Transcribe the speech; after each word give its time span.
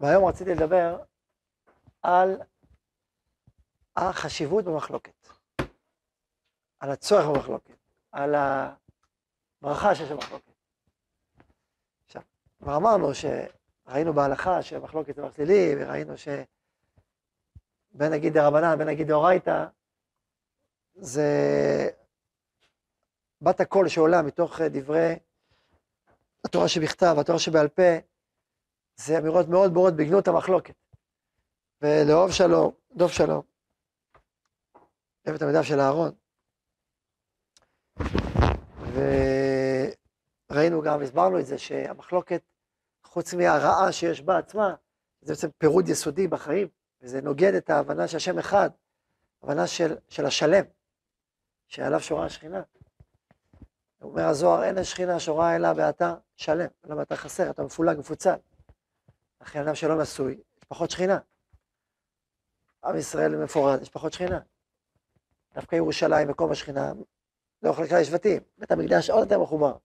והיום 0.00 0.24
רציתי 0.24 0.54
לדבר 0.54 1.02
על 2.02 2.40
החשיבות 3.96 4.64
במחלוקת, 4.64 5.28
על 6.80 6.90
הצורך 6.90 7.26
במחלוקת, 7.26 7.76
על 8.12 8.34
הברכה 8.34 9.94
שיש 9.94 10.10
במחלוקת. 10.10 10.52
עכשיו, 12.06 12.22
כבר 12.58 12.76
אמרנו 12.76 13.08
שראינו 13.14 14.12
בהלכה 14.12 14.62
שמחלוקת 14.62 15.14
זה 15.14 15.22
דבר 15.22 15.32
שלילי, 15.32 15.74
וראינו 15.78 16.18
ש... 16.18 16.28
בין 17.92 18.12
נגיד 18.12 18.32
דרבנן, 18.32 18.78
בין 18.78 18.88
נגיד 18.88 19.06
דאורייתא, 19.06 19.66
זה 20.94 21.28
בת 23.42 23.60
הקול 23.60 23.88
שעולה 23.88 24.22
מתוך 24.22 24.60
דברי 24.60 25.18
התורה 26.44 26.68
שבכתב, 26.68 27.16
התורה 27.20 27.38
שבעל 27.38 27.68
פה, 27.68 27.82
זה 29.00 29.18
אמירות 29.18 29.48
מאוד 29.48 29.74
ברורות 29.74 29.96
בגנות 29.96 30.28
המחלוקת. 30.28 30.74
ולאהוב 31.82 32.32
שלום, 32.32 32.72
דוב 32.92 33.10
שלום, 33.10 33.42
אוהב 35.26 35.36
את 35.36 35.42
המידע 35.42 35.62
של 35.62 35.80
אהרון. 35.80 36.10
וראינו 40.50 40.82
גם, 40.82 41.02
הסברנו 41.02 41.40
את 41.40 41.46
זה, 41.46 41.58
שהמחלוקת, 41.58 42.42
חוץ 43.04 43.34
מהרעה 43.34 43.92
שיש 43.92 44.20
בה 44.20 44.38
עצמה, 44.38 44.74
זה 45.20 45.32
בעצם 45.32 45.48
פירוד 45.58 45.88
יסודי 45.88 46.28
בחיים, 46.28 46.68
וזה 47.00 47.20
נוגד 47.20 47.54
את 47.54 47.70
ההבנה 47.70 48.08
שהשם 48.08 48.38
אחד, 48.38 48.70
הבנה 49.42 49.66
של, 49.66 49.96
של 50.08 50.26
השלם, 50.26 50.64
שעליו 51.66 52.00
שורה 52.00 52.26
השכינה. 52.26 52.62
אומר 54.02 54.24
הזוהר, 54.24 54.64
אין 54.64 54.78
השכינה 54.78 55.20
שורה 55.20 55.56
אלא 55.56 55.68
ואתה 55.76 56.14
שלם, 56.36 56.68
למה 56.84 57.02
אתה 57.02 57.16
חסר, 57.16 57.50
אתה 57.50 57.62
מפולג, 57.62 57.98
מפוצל. 57.98 58.36
לכן 59.40 59.60
אדם 59.60 59.74
שלא 59.74 60.02
נשוי, 60.02 60.32
יש 60.58 60.64
פחות 60.64 60.90
שכינה. 60.90 61.18
עם 62.84 62.96
ישראל 62.96 63.36
מפורד, 63.36 63.82
יש 63.82 63.88
פחות 63.88 64.12
שכינה. 64.12 64.40
דווקא 65.54 65.76
ירושלים, 65.76 66.28
מקום 66.28 66.50
השכינה, 66.50 66.92
לא 67.62 67.70
יכול 67.70 67.84
לקרוא 67.84 67.98
לשבטים. 68.00 68.42
בית 68.58 68.70
המקדש 68.70 69.10
עוד 69.10 69.20
יותר 69.20 69.42
מחובר. 69.42 69.76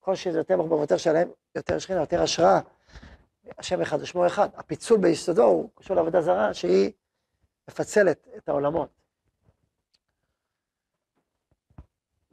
כל 0.00 0.14
שזה 0.14 0.38
יותר 0.38 0.56
מחובר 0.56 0.76
יותר 0.76 0.96
שלם, 0.96 1.28
יותר 1.54 1.78
שכינה, 1.78 2.00
יותר 2.00 2.22
השראה. 2.22 2.60
השם 3.58 3.80
אחד 3.80 4.02
ושמו 4.02 4.26
אחד. 4.26 4.48
הפיצול 4.54 5.00
ביסודו 5.00 5.44
הוא 5.44 5.70
קשור 5.74 5.96
לעבודה 5.96 6.22
זרה, 6.22 6.54
שהיא 6.54 6.92
מפצלת 7.68 8.28
את 8.36 8.48
העולמות. 8.48 8.88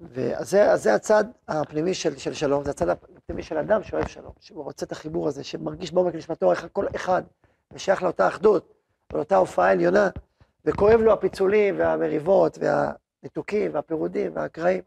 ואז 0.09 0.49
זה, 0.49 0.75
זה 0.75 0.95
הצד 0.95 1.23
הפנימי 1.47 1.93
של, 1.93 2.17
של 2.17 2.33
שלום, 2.33 2.63
זה 2.63 2.71
הצד 2.71 2.89
הפנימי 2.89 3.43
של 3.43 3.57
אדם 3.57 3.83
שאוהב 3.83 4.07
שלום, 4.07 4.31
שהוא 4.39 4.63
רוצה 4.63 4.85
את 4.85 4.91
החיבור 4.91 5.27
הזה, 5.27 5.43
שמרגיש 5.43 5.91
בעומק 5.91 6.15
נשמתו 6.15 6.51
איך 6.51 6.67
כל 6.71 6.85
אחד 6.95 7.23
ושייך 7.71 8.03
לאותה 8.03 8.27
אחדות, 8.27 8.73
לאותה 9.13 9.35
הופעה 9.35 9.71
עליונה, 9.71 10.09
וכואב 10.65 10.99
לו 10.99 11.13
הפיצולים 11.13 11.79
והמריבות 11.79 12.57
והניתוקים 12.57 13.73
והפירודים 13.73 14.35
והקרעים. 14.35 14.81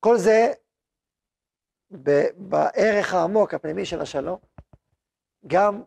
כל 0.00 0.16
זה 0.16 0.52
בערך 2.36 3.14
העמוק 3.14 3.54
הפנימי 3.54 3.84
של 3.84 4.00
השלום, 4.00 4.38
גם 5.46 5.82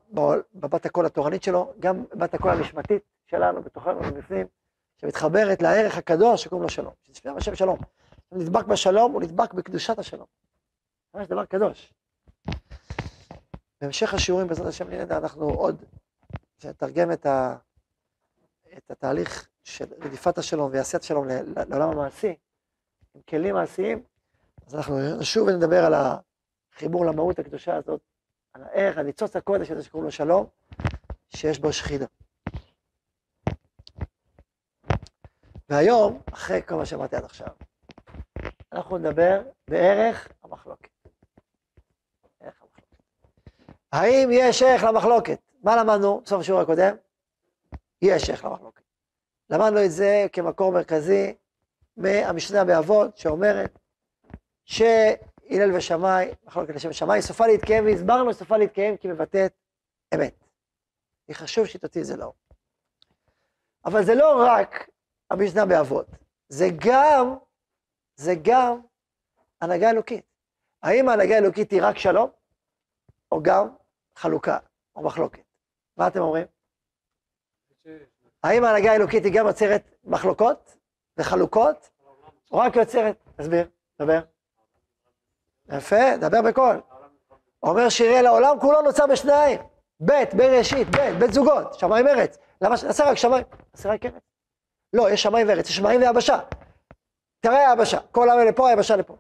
בבת 0.56 0.86
הקול 0.86 1.06
התורנית 1.06 1.44
שלו, 1.44 1.74
גם 1.80 2.04
בבת 2.06 2.34
הקול 2.34 2.52
הנשמתית 2.52 3.02
שלנו, 3.28 3.62
בתוכנו, 3.62 4.00
מבפנים, 4.00 4.48
שמתחברת 5.02 5.62
לערך 5.62 5.98
הקדוש 5.98 6.44
שקוראים 6.44 6.64
לו 6.64 6.70
שלום. 6.70 6.94
שזה 7.04 7.32
השם 7.32 7.56
שלום. 7.56 7.80
הוא 8.30 8.40
נדבק 8.40 8.66
בשלום, 8.66 9.12
הוא 9.12 9.22
נדבק 9.22 9.54
בקדושת 9.54 10.00
השלום. 10.00 10.26
ממש 11.14 11.28
דבר 11.28 11.46
קדוש. 11.46 11.94
בהמשך 13.82 14.14
השיעורים 14.14 14.48
בעזרת 14.48 14.68
השם 14.68 14.90
נדע, 14.90 15.18
אנחנו 15.18 15.50
עוד 15.50 15.84
נתרגם 16.64 17.12
את, 17.12 17.26
ה, 17.26 17.56
את 18.78 18.92
התהליך 18.92 19.48
של 19.64 19.86
רדיפת 20.00 20.38
השלום 20.38 20.72
ועשיית 20.74 21.04
השלום 21.04 21.28
לעולם 21.70 21.90
המעשי, 21.90 22.36
עם 23.16 23.22
כלים 23.30 23.56
מעשיים, 23.56 24.04
אז 24.68 24.76
אנחנו 24.76 25.18
נשוב 25.20 25.48
ונדבר 25.48 25.86
על 25.86 25.94
החיבור 26.74 27.06
למהות 27.06 27.40
הקדושה 27.40 27.76
הזאת, 27.76 28.02
על 28.54 28.64
הערך, 28.64 28.98
על 28.98 29.06
ניצוץ 29.06 29.36
הקודש 29.36 29.72
הזה 29.72 29.84
שקוראים 29.84 30.06
לו 30.06 30.12
שלום, 30.12 30.46
שיש 31.30 31.60
בו 31.60 31.74
שכינה. 31.74 32.06
והיום, 35.70 36.22
אחרי 36.34 36.62
כל 36.68 36.76
מה 36.76 36.86
שאמרתי 36.86 37.16
עד 37.16 37.24
עכשיו, 37.24 37.48
אנחנו 38.74 38.98
נדבר 38.98 39.42
בערך 39.70 40.28
המחלוקת. 40.44 40.90
ערך 42.40 42.62
המחלוקת. 42.62 42.84
האם 43.92 44.30
יש 44.32 44.62
ערך 44.62 44.84
למחלוקת? 44.84 45.40
מה 45.64 45.76
למדנו 45.76 46.22
בסוף 46.22 46.40
השיעור 46.40 46.62
הקודם? 46.62 46.96
יש 48.02 48.30
ערך 48.30 48.46
למחלוקת. 48.46 48.84
למדנו 49.50 49.86
את 49.86 49.92
זה 49.92 50.26
כמקור 50.34 50.72
מרכזי 50.72 51.36
מהמשנה 51.98 52.66
באבות, 52.66 53.18
שאומרת 53.18 53.80
שהלל 54.66 55.76
ושמאי, 55.76 56.32
מחלוקת 56.44 56.76
לשם 56.76 56.94
שמאי, 56.94 57.22
סופה 57.22 57.48
להתקיים, 57.48 57.86
והסברנו 57.86 58.34
סופה 58.34 58.58
להתקיים 58.58 58.98
כי 58.98 59.08
מבטאת 59.08 59.54
אמת. 60.16 60.44
היא 61.28 61.36
חשוב 61.36 61.66
שתוציא 61.66 62.02
את 62.02 62.06
זה 62.06 62.18
לאור. 62.18 62.34
אבל 63.86 64.06
זה 64.06 64.16
לא 64.16 64.46
רק 64.48 64.90
המשנה 65.32 65.66
באבות. 65.66 66.08
זה 66.50 66.68
גם, 66.78 67.36
זה 68.16 68.34
גם 68.42 68.80
הנהגה 69.62 69.90
אלוקית. 69.90 70.26
האם 70.84 71.10
ההנהגה 71.10 71.36
האלוקית 71.36 71.72
היא 71.72 71.82
רק 71.84 71.98
שלום, 71.98 72.30
או 73.32 73.44
גם 73.44 73.68
חלוקה, 74.16 74.58
או 74.96 75.04
מחלוקת? 75.04 75.42
מה 75.98 76.08
אתם 76.08 76.20
אומרים? 76.20 76.46
האם 78.44 78.64
ההנהגה 78.64 78.92
האלוקית 78.92 79.26
היא 79.26 79.34
גם 79.34 79.48
יוצרת 79.48 79.84
מחלוקות 80.04 80.78
וחלוקות, 81.18 81.90
או 82.52 82.58
רק 82.58 82.76
יוצרת? 82.76 83.24
תסביר, 83.36 83.68
דבר. 84.00 84.20
יפה, 85.72 86.18
דבר 86.20 86.42
בקול. 86.42 86.82
אומר 87.64 87.90
שירי 87.90 88.22
לעולם 88.22 88.60
כולו 88.60 88.82
נוצר 88.82 89.08
בשניים. 89.08 89.60
ב', 90.06 90.14
בראשית, 90.38 90.88
ב', 90.88 91.24
ב' 91.24 91.32
זוגות, 91.32 91.74
שמיים 91.74 92.08
ארץ. 92.08 92.38
למה 92.62 92.76
נעשה 92.88 93.10
רק 93.10 93.18
שמיים? 93.18 93.44
נעשה 93.76 93.90
רק 93.90 94.06
ארץ. 94.06 94.27
לא, 94.98 95.10
יש 95.12 95.24
שמיים 95.24 95.48
וארץ, 95.48 95.70
יש 95.70 95.76
שמיים 95.76 96.02
ויבשה. 96.02 96.40
תראה 97.40 97.70
היבשה, 97.72 97.98
כל 98.12 98.30
העם 98.30 98.48
לפה, 98.48 98.70
היבשה 98.70 98.96
לפה. 98.96 99.18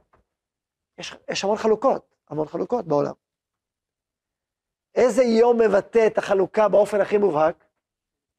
יש, 0.97 1.15
יש 1.29 1.43
המון 1.43 1.57
חלוקות, 1.57 2.15
המון 2.29 2.47
חלוקות 2.47 2.85
בעולם. 2.87 3.13
איזה 4.95 5.23
יום 5.23 5.61
מבטא 5.61 6.07
את 6.07 6.17
החלוקה 6.17 6.69
באופן 6.69 7.01
הכי 7.01 7.17
מובהק? 7.17 7.65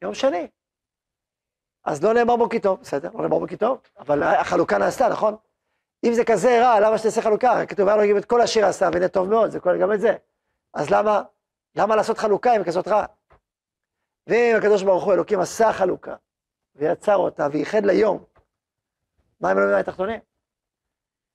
יום 0.02 0.14
שני. 0.14 0.48
אז 1.84 2.04
לא 2.04 2.14
נאמר 2.14 2.36
בו 2.36 2.48
כי 2.48 2.60
טוב, 2.60 2.80
בסדר, 2.80 3.10
לא 3.14 3.22
נאמר 3.22 3.38
בו 3.38 3.46
כי 3.46 3.56
טוב, 3.56 3.80
אבל 3.98 4.22
החלוקה 4.22 4.78
נעשתה, 4.78 5.08
נכון? 5.08 5.36
אם 6.04 6.12
זה 6.14 6.22
כזה 6.24 6.60
רע, 6.62 6.80
למה 6.80 6.98
שתעשה 6.98 7.22
חלוקה? 7.22 7.66
כתוב, 7.66 7.88
לו 7.88 8.18
את 8.18 8.24
כל 8.24 8.40
השיר 8.40 8.66
עשה, 8.66 8.88
והנה 8.92 9.08
טוב 9.08 9.28
מאוד, 9.28 9.50
זה 9.50 9.60
כולל 9.60 9.80
גם 9.80 9.92
את 9.92 10.00
זה. 10.00 10.16
אז 10.74 10.90
למה, 10.90 11.22
למה 11.74 11.96
לעשות 11.96 12.18
חלוקה 12.18 12.56
אם 12.56 12.64
כזאת 12.64 12.88
רע? 12.88 13.04
ואם 14.26 14.56
הקדוש 14.58 14.82
ברוך 14.82 15.04
הוא 15.04 15.12
אלוקים 15.12 15.40
עשה 15.40 15.72
חלוקה, 15.72 16.16
ויצר 16.78 17.16
אותה, 17.16 17.46
וייחד 17.52 17.84
ליום. 17.84 18.24
מה 19.40 19.50
הם 19.50 19.58
אלוהים 19.58 19.78
התחתונים? 19.78 20.20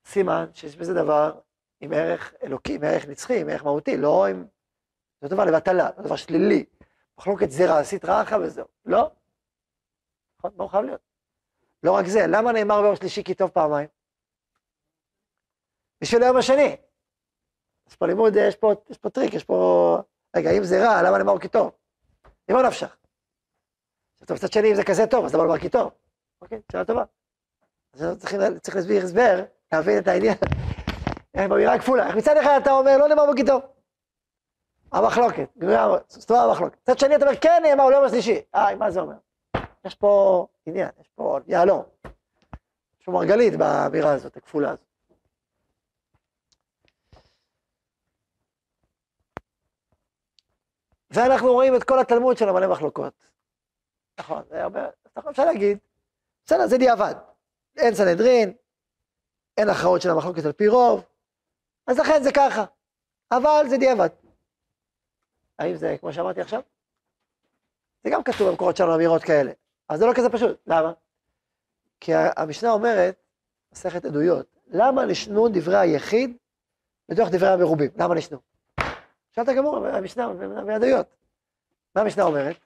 סימן 0.06 0.46
שיש 0.52 0.76
בזה 0.76 0.94
דבר 0.94 1.40
עם 1.80 1.92
ערך 1.92 2.34
אלוקי, 2.42 2.74
עם 2.74 2.84
ערך 2.84 3.06
נצחי, 3.06 3.40
עם 3.40 3.48
ערך 3.48 3.64
מהותי, 3.64 3.96
לא 3.96 4.26
עם... 4.26 4.46
זה 5.20 5.28
דבר 5.28 5.44
לבטלה, 5.44 5.90
זה 5.96 6.02
דבר 6.02 6.16
שלילי. 6.16 6.64
מחלוקת 7.18 7.50
זה 7.50 7.61
רע, 7.61 7.78
עשית 7.78 8.04
רע 8.04 8.32
וזהו. 8.42 8.66
לא. 8.84 9.10
נכון? 10.38 10.50
לא 10.58 10.66
חייב 10.66 10.84
להיות. 10.84 11.00
לא 11.82 11.92
רק 11.92 12.06
זה, 12.06 12.20
למה 12.28 12.52
נאמר 12.52 12.82
ביום 12.82 12.96
שלישי 12.96 13.24
כי 13.24 13.34
טוב 13.34 13.50
פעמיים? 13.50 13.88
בשביל 16.00 16.22
היום 16.22 16.36
השני. 16.36 16.76
יש 17.88 17.96
פה 17.96 18.06
לימוד, 18.06 18.32
יש 18.36 18.56
פה, 18.56 18.72
יש 18.90 18.98
פה 18.98 19.10
טריק, 19.10 19.34
יש 19.34 19.44
פה... 19.44 19.98
רגע, 20.36 20.50
אם 20.50 20.64
זה 20.64 20.84
רע, 20.84 21.02
למה 21.02 21.18
נאמר 21.18 21.38
כי 21.38 21.48
טוב? 21.48 21.70
ממה 22.48 22.62
נפשך? 22.62 22.96
טוב, 24.26 24.36
מצד 24.36 24.52
שני, 24.52 24.70
אם 24.70 24.74
זה 24.74 24.84
כזה 24.84 25.06
טוב, 25.06 25.24
אז 25.24 25.34
למה 25.34 25.44
לומר 25.44 25.58
כי 25.58 25.68
טוב? 25.68 25.90
אוקיי, 26.42 26.60
שאלה 26.72 26.84
טובה. 26.84 27.04
אז 27.94 28.18
צריך 28.62 28.76
להסביר 28.76 29.04
הסבר, 29.04 29.44
להבין 29.72 29.98
את 29.98 30.08
העניין. 30.08 30.34
איך 31.34 31.50
באמירה 31.50 31.78
כפולה. 31.78 32.06
איך 32.06 32.16
מצד 32.16 32.36
אחד 32.36 32.58
אתה 32.62 32.70
אומר, 32.70 32.98
לא 32.98 33.08
נאמר 33.08 33.36
כי 33.36 33.44
טוב. 33.44 33.62
המחלוקת, 34.92 35.48
זאת 36.08 36.30
אומרת 36.30 36.48
המחלוקת. 36.48 36.78
מצד 36.82 36.98
שני 36.98 37.16
אתה 37.16 37.26
אומר, 37.26 37.36
כן 37.40 37.62
נאמר, 37.62 37.88
לא 37.88 37.96
יום 37.96 38.04
השלישי. 38.04 38.40
אה, 38.54 38.76
מה 38.76 38.90
זה 38.90 39.00
אומר? 39.00 39.16
יש 39.84 39.94
פה 39.94 40.46
עניין, 40.66 40.88
יש 41.00 41.08
פה 41.14 41.38
יהלום. 41.46 41.82
יש 43.00 43.04
פה 43.04 43.12
מרגלית 43.12 43.56
באמירה 43.56 44.12
הזאת, 44.12 44.36
הכפולה 44.36 44.70
הזאת. 44.70 44.84
ואנחנו 51.10 51.52
רואים 51.52 51.76
את 51.76 51.84
כל 51.84 51.98
התלמוד 51.98 52.36
של 52.36 52.48
המלא 52.48 52.70
מחלוקות. 52.70 53.12
נכון, 54.18 54.42
זה 54.50 54.62
הרבה, 54.62 54.86
נכון, 55.16 55.30
אפשר 55.30 55.44
להגיד, 55.44 55.78
בסדר, 56.46 56.66
זה 56.66 56.78
דיעבד. 56.78 57.14
אין 57.76 57.94
סנהדרין, 57.94 58.52
אין 59.56 59.68
הכרעות 59.68 60.02
של 60.02 60.10
המחלוקת 60.10 60.44
על 60.44 60.52
פי 60.52 60.68
רוב, 60.68 61.04
אז 61.86 61.98
לכן 61.98 62.22
זה 62.22 62.30
ככה. 62.36 62.64
אבל 63.32 63.64
זה 63.68 63.76
דיעבד. 63.76 64.08
האם 65.58 65.76
זה 65.76 65.96
כמו 66.00 66.12
שאמרתי 66.12 66.40
עכשיו? 66.40 66.60
זה 68.04 68.10
גם 68.10 68.22
כתוב 68.22 68.50
במקורות 68.50 68.76
שלנו 68.76 68.94
אמירות 68.94 69.22
כאלה, 69.22 69.52
אבל 69.90 69.98
זה 69.98 70.06
לא 70.06 70.12
כזה 70.16 70.30
פשוט, 70.30 70.60
למה? 70.66 70.92
כי 72.00 72.12
המשנה 72.36 72.70
אומרת, 72.70 73.16
מסכת 73.72 74.04
עדויות, 74.04 74.46
למה 74.66 75.04
נשנו 75.04 75.48
דברי 75.48 75.76
היחיד 75.76 76.36
בתוך 77.08 77.28
דברי 77.32 77.48
המרובים? 77.48 77.90
למה 77.96 78.14
נשנו? 78.14 78.38
שאלת 79.30 79.48
גמור, 79.56 79.86
המשנה 79.86 80.32
בעדויות. 80.66 81.06
מה 81.94 82.02
המשנה 82.02 82.22
אומרת? 82.22 82.56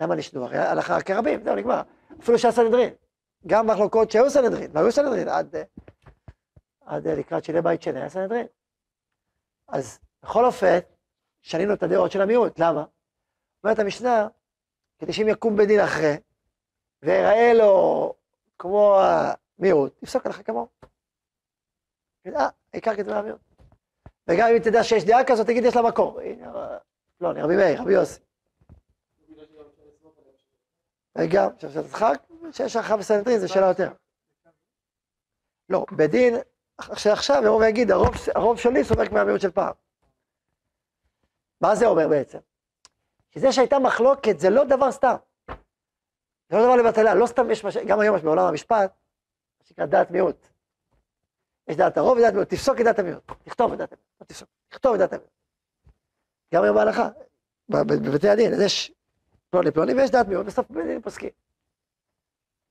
למה 0.00 0.14
נשנו? 0.14 0.44
הרי 0.44 0.58
הלכה 0.58 1.00
כרבים, 1.00 1.44
זהו, 1.44 1.56
נגמר. 1.56 1.82
אפילו 2.20 2.38
שהיה 2.38 2.52
סנהדרין. 2.52 2.94
גם 3.46 3.66
מחלוקות 3.66 4.10
שהיו 4.10 4.30
סנהדרין, 4.30 4.70
והיו 4.74 4.92
סנהדרין 4.92 5.28
עד, 5.28 5.56
עד 6.80 7.08
לקראת 7.08 7.44
שילי 7.44 7.62
בית 7.62 7.82
שני, 7.82 8.00
היה 8.00 8.08
סנהדרין. 8.08 8.46
אז 9.68 9.98
בכל 10.22 10.44
אופן, 10.44 10.78
שנינו 11.42 11.74
את 11.74 11.82
הדעות 11.82 12.10
של 12.10 12.20
המיעוט, 12.20 12.58
למה? 12.58 12.84
אומרת 13.64 13.78
המשנה, 13.78 14.28
כדי 14.98 15.12
שאם 15.12 15.28
יקום 15.28 15.56
בדין 15.56 15.80
אחרי, 15.80 16.16
ויראה 17.02 17.52
לו 17.54 18.14
כמו 18.58 19.00
המיעוט, 19.00 20.02
יפסוק 20.02 20.26
עליך 20.26 20.46
כמוהו. 20.46 20.68
אה, 22.26 22.48
העיקר 22.72 22.96
כדברי 22.96 23.18
המיעוט. 23.18 23.40
וגם 24.28 24.48
אם 24.48 24.58
תדע 24.58 24.84
שיש 24.84 25.04
דעה 25.04 25.24
כזאת, 25.24 25.46
תגיד 25.46 25.64
יש 25.64 25.76
לה 25.76 25.82
מקור. 25.82 26.20
לא, 27.20 27.30
אני 27.30 27.42
רבי 27.42 27.56
מאיר, 27.56 27.82
רבי 27.82 27.92
יוסי. 27.92 28.20
וגם, 31.18 31.50
עכשיו 31.62 31.82
תצחק, 31.82 32.22
שיש 32.52 32.76
לך 32.76 32.90
בסנטרין, 32.90 33.40
זה 33.40 33.48
שאלה 33.48 33.66
יותר. 33.66 33.92
לא, 35.68 35.86
בדין, 35.92 36.34
שעכשיו 36.94 37.42
יבוא 37.44 37.60
ויגיד, 37.60 37.90
הרוב, 37.90 38.14
הרוב 38.34 38.58
שלי 38.58 38.84
סומק 38.84 39.12
מהמיעוט 39.12 39.40
של 39.40 39.50
פעם. 39.50 39.72
מה 41.60 41.74
זה 41.74 41.86
אומר 41.86 42.08
בעצם? 42.08 42.38
שזה 43.30 43.52
שהייתה 43.52 43.78
מחלוקת 43.78 44.40
זה 44.40 44.50
לא 44.50 44.64
דבר 44.64 44.92
סתם. 44.92 45.14
זה 46.48 46.56
לא 46.56 46.64
דבר 46.64 46.76
לבטלה, 46.76 47.14
לא 47.14 47.26
סתם 47.26 47.50
יש, 47.50 47.64
גם 47.86 48.00
היום 48.00 48.16
יש 48.16 48.22
בעולם 48.22 48.44
המשפט, 48.44 48.92
מה 49.60 49.66
שנקרא 49.66 49.86
דעת 49.86 50.10
מיעוט. 50.10 50.46
יש 51.68 51.76
דעת 51.76 51.96
הרוב 51.96 52.18
ודעת 52.18 52.32
מיעוט, 52.32 52.48
תפסוק 52.48 52.80
את 52.80 52.84
דעת 52.84 52.98
המיעוט, 52.98 53.32
תכתוב 53.44 53.72
את 53.72 53.78
דעת 53.78 53.92
המיעוט, 53.92 54.08
לא 54.20 54.26
תפסוק, 54.26 54.48
תכתוב 54.68 54.92
את 54.94 54.98
דעת 54.98 55.12
המיעוט. 55.12 55.30
גם 56.54 56.62
היום 56.62 56.76
בהלכה, 56.76 57.08
בבתי 57.68 58.28
הדין, 58.28 58.54
אז 58.54 58.60
יש 58.60 58.93
פלוני 59.54 59.70
פלוני 59.70 59.92
ויש 59.94 60.10
דעת 60.10 60.28
מיעוט, 60.28 60.46
בסוף 60.46 60.66
פוסקים. 61.02 61.30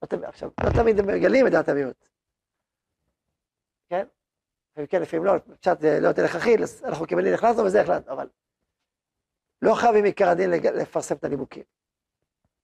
עכשיו, 0.01 0.50
לא 0.63 0.69
תמיד 0.81 1.00
הם 1.00 1.07
מגלים 1.07 1.47
את 1.47 1.51
דעת 1.51 1.69
המיעוט. 1.69 2.06
כן? 3.89 4.07
וכן, 4.77 5.01
לפעמים 5.01 5.25
לא, 5.25 5.33
פשט 5.59 5.83
לא 6.01 6.07
יותר 6.07 6.25
הכרחי, 6.25 6.56
אנחנו 6.83 7.07
כבדין 7.07 7.33
החלטנו 7.33 7.63
וזה 7.63 7.81
החלטנו, 7.81 8.13
אבל 8.13 8.30
לא 9.62 9.74
חייבים 9.75 10.06
עיקר 10.06 10.30
הדין 10.30 10.50
לפרסם 10.50 11.15
את 11.15 11.24
הנימוקים. 11.24 11.63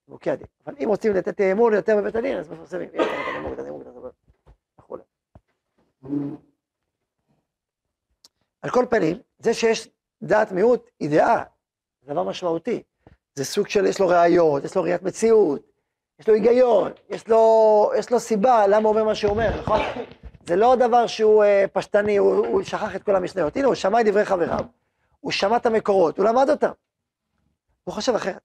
נימוקי 0.08 0.30
הדין. 0.30 0.46
אבל 0.66 0.74
אם 0.84 0.88
רוצים 0.88 1.12
לתת 1.14 1.40
אמון 1.40 1.72
יותר 1.74 1.96
בבית 1.96 2.14
הדין, 2.14 2.38
אז 2.38 2.50
מפרסמים. 2.50 2.90
על 8.62 8.70
כל 8.70 8.86
פנים, 8.90 9.16
זה 9.38 9.54
שיש 9.54 9.88
דעת 10.22 10.52
מיעוט 10.52 10.90
היא 11.00 11.10
דעה, 11.10 11.44
זה 12.02 12.12
דבר 12.12 12.22
משמעותי. 12.22 12.82
זה 13.34 13.44
סוג 13.44 13.68
של, 13.68 13.86
יש 13.86 14.00
לו 14.00 14.08
ראיות, 14.08 14.64
יש 14.64 14.76
לו 14.76 14.82
ראיית 14.82 15.02
מציאות, 15.02 15.62
יש 16.20 16.28
לו 16.28 16.34
היגיון, 16.34 16.92
יש 17.08 17.28
לו, 17.28 17.92
יש 17.98 18.10
לו 18.10 18.20
סיבה 18.20 18.66
למה 18.66 18.88
הוא 18.88 18.88
אומר 18.88 19.04
מה 19.04 19.14
שהוא 19.14 19.30
אומר, 19.30 19.60
נכון? 19.60 19.80
זה 20.46 20.56
לא 20.56 20.76
דבר 20.76 21.06
שהוא 21.06 21.44
uh, 21.44 21.68
פשטני, 21.72 22.16
הוא, 22.16 22.46
הוא 22.46 22.62
שכח 22.62 22.96
את 22.96 23.02
כל 23.02 23.16
המשניות. 23.16 23.56
הנה, 23.56 23.66
הוא 23.66 23.74
שמע 23.74 24.00
את 24.00 24.06
דברי 24.06 24.24
חבריו, 24.24 24.64
הוא 25.20 25.32
שמע 25.32 25.56
את 25.56 25.66
המקורות, 25.66 26.18
הוא 26.18 26.26
למד 26.26 26.50
אותם. 26.50 26.70
הוא 27.84 27.94
חושב 27.94 28.14
אחרת. 28.14 28.42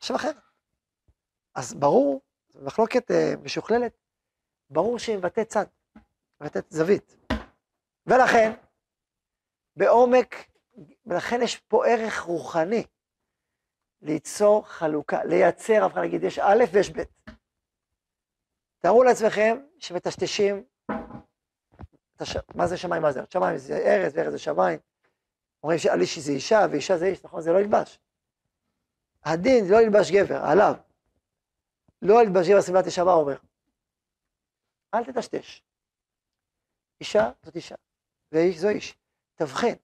חושב 0.00 0.14
אחרת. 0.14 0.36
אז 1.54 1.74
ברור, 1.74 2.20
מחלוקת 2.62 3.10
uh, 3.10 3.14
משוכללת, 3.42 3.92
ברור 4.70 4.98
שהיא 4.98 5.16
מבטאת 5.16 5.48
צד, 5.48 5.64
מבטאת 6.40 6.64
זווית. 6.70 7.16
ולכן, 8.06 8.52
בעומק, 9.76 10.34
ולכן 11.06 11.42
יש 11.42 11.56
פה 11.56 11.86
ערך 11.86 12.20
רוחני 12.20 12.84
ליצור 14.02 14.66
חלוקה, 14.66 15.24
לייצר 15.24 15.84
הבחנה, 15.84 16.02
נגיד 16.02 16.24
יש 16.24 16.38
א' 16.38 16.64
ויש 16.72 16.90
ב'. 16.90 17.02
תארו 18.78 19.02
לעצמכם 19.02 19.56
שמטשטשים, 19.78 20.64
מה 22.54 22.66
זה 22.66 22.76
שמיים, 22.76 23.02
מה 23.02 23.12
זה? 23.12 23.20
שמיים 23.30 23.58
זה 23.58 23.76
ארץ 23.76 24.12
וארץ 24.14 24.30
זה 24.30 24.38
שמיים. 24.38 24.78
אומרים 25.62 25.78
שעל 25.78 26.00
איש 26.00 26.18
זה 26.18 26.32
אישה 26.32 26.60
ואישה 26.70 26.98
זה 26.98 27.06
איש, 27.06 27.24
נכון? 27.24 27.40
זה 27.40 27.52
לא 27.52 27.58
ילבש. 27.58 27.98
הדין 29.24 29.64
לא 29.68 29.82
ילבש 29.82 30.10
גבר, 30.10 30.44
עליו. 30.44 30.74
לא 32.02 32.22
ילבש 32.22 32.48
גבר 32.48 32.62
סביבת 32.62 32.86
אישה, 32.86 33.04
מה 33.04 33.12
אומר? 33.12 33.36
אל 34.94 35.04
תטשטש. 35.04 35.62
אישה 37.00 37.30
זאת 37.42 37.56
אישה, 37.56 37.74
ואיש 38.32 38.58
זו 38.58 38.68
איש. 38.68 38.98
תבחין, 39.34 39.74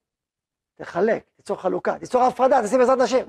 תחלק, 0.75 1.31
תיצור 1.37 1.57
חלוקה, 1.57 1.99
תיצור 1.99 2.23
הפרדה, 2.23 2.63
תשים 2.65 2.79
בעזרת 2.79 2.99
נשים. 2.99 3.27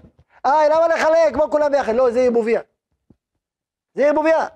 איי, 0.47 0.69
למה 0.69 0.87
לחלק? 0.87 1.33
כמו 1.33 1.51
כולם 1.51 1.71
ביחד. 1.71 1.93
לא, 1.95 2.11
זה 2.11 2.19
ערבוביה. 2.19 2.61
זה 3.93 4.07
ערבוביה. 4.07 4.47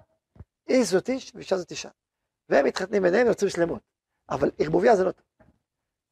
איש 0.68 0.88
זאת 0.88 1.10
איש 1.10 1.32
ואישה 1.36 1.58
זאת 1.58 1.72
אישה. 1.72 1.90
והם 2.50 2.66
מתחתנים 2.66 3.04
ביניהם 3.04 3.28
ויוצאים 3.28 3.50
שלמות. 3.50 3.82
אבל 4.30 4.52
ערבוביה 4.60 4.96
זה 4.96 5.04
לא 5.04 5.12
טוב. 5.12 5.26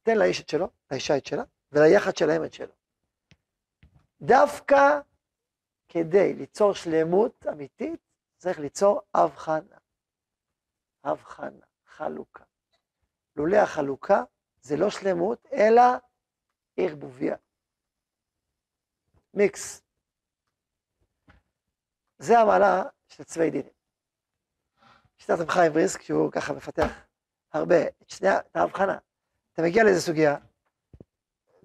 תן 0.02 0.18
לאיש 0.18 0.40
את 0.40 0.48
שלו, 0.48 0.68
לאישה 0.90 1.16
את 1.16 1.26
שלה, 1.26 1.42
וליחד 1.72 2.16
שלהם 2.16 2.44
את 2.44 2.52
שלו. 2.52 2.72
דווקא 4.22 5.00
כדי 5.88 6.34
ליצור 6.34 6.74
שלמות 6.74 7.46
אמיתית, 7.52 8.00
צריך 8.36 8.58
ליצור 8.58 9.00
הבחנה. 9.14 9.76
הבחנה, 11.04 11.66
חלוקה. 11.86 12.44
לולא 13.36 13.56
החלוקה 13.56 14.24
זה 14.62 14.76
לא 14.76 14.90
שלמות, 14.90 15.46
אלא 15.52 15.82
ערבוביה. 16.76 17.36
מיקס. 19.34 19.82
זה 22.18 22.38
המעלה 22.38 22.82
של 23.08 23.24
צווי 23.24 23.50
דינים. 23.50 23.72
שיטת 25.18 25.38
רב 25.38 25.48
חיים 25.48 25.72
בריסק, 25.72 26.02
שהוא 26.02 26.32
ככה 26.32 26.52
מפתח 26.52 26.90
הרבה, 27.52 27.82
את 27.86 28.10
שני, 28.10 28.36
את 28.36 28.56
ההבחנה. 28.56 28.98
אתה 29.52 29.62
מגיע 29.62 29.84
לאיזה 29.84 30.00
סוגיה, 30.00 30.36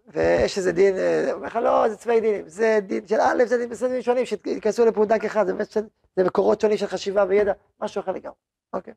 ויש 0.08 0.58
איזה 0.58 0.72
דין, 0.72 0.96
הוא 0.96 1.34
אומר 1.34 1.48
לך, 1.48 1.56
לא, 1.56 1.90
זה 1.90 1.98
צווי 1.98 2.22
דינים, 2.22 2.50
זה 2.50 2.80
דין 2.88 3.08
של 3.08 3.16
א', 3.22 3.46
זה 3.46 3.58
דין 3.58 3.70
בסדרים 3.70 4.02
שונים 4.02 4.26
שייכנסו 4.26 4.86
לפונדק 4.86 5.26
אחד, 5.26 5.46
זה 5.46 5.54
באמת, 5.54 5.72
זה 6.16 6.24
מקורות 6.24 6.62
שונים 6.62 6.78
של 6.78 6.88
חשיבה 6.88 7.26
וידע, 7.30 7.54
משהו 7.80 8.02
אחר 8.02 8.12
לגמרי, 8.12 8.36
אוקיי. 8.74 8.94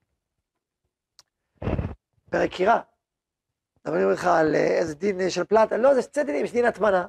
פרק 2.31 2.51
קירה, 2.51 2.81
מדברים 3.85 4.11
לך 4.11 4.25
על 4.25 4.55
איזה 4.55 4.95
דין 4.95 5.31
של 5.31 5.45
פלטה, 5.45 5.77
לא, 5.77 5.95
זה 5.95 6.03
שתי 6.03 6.25
דינים, 6.25 6.45
יש 6.45 6.53
דין 6.53 6.65
הטמנה, 6.65 7.07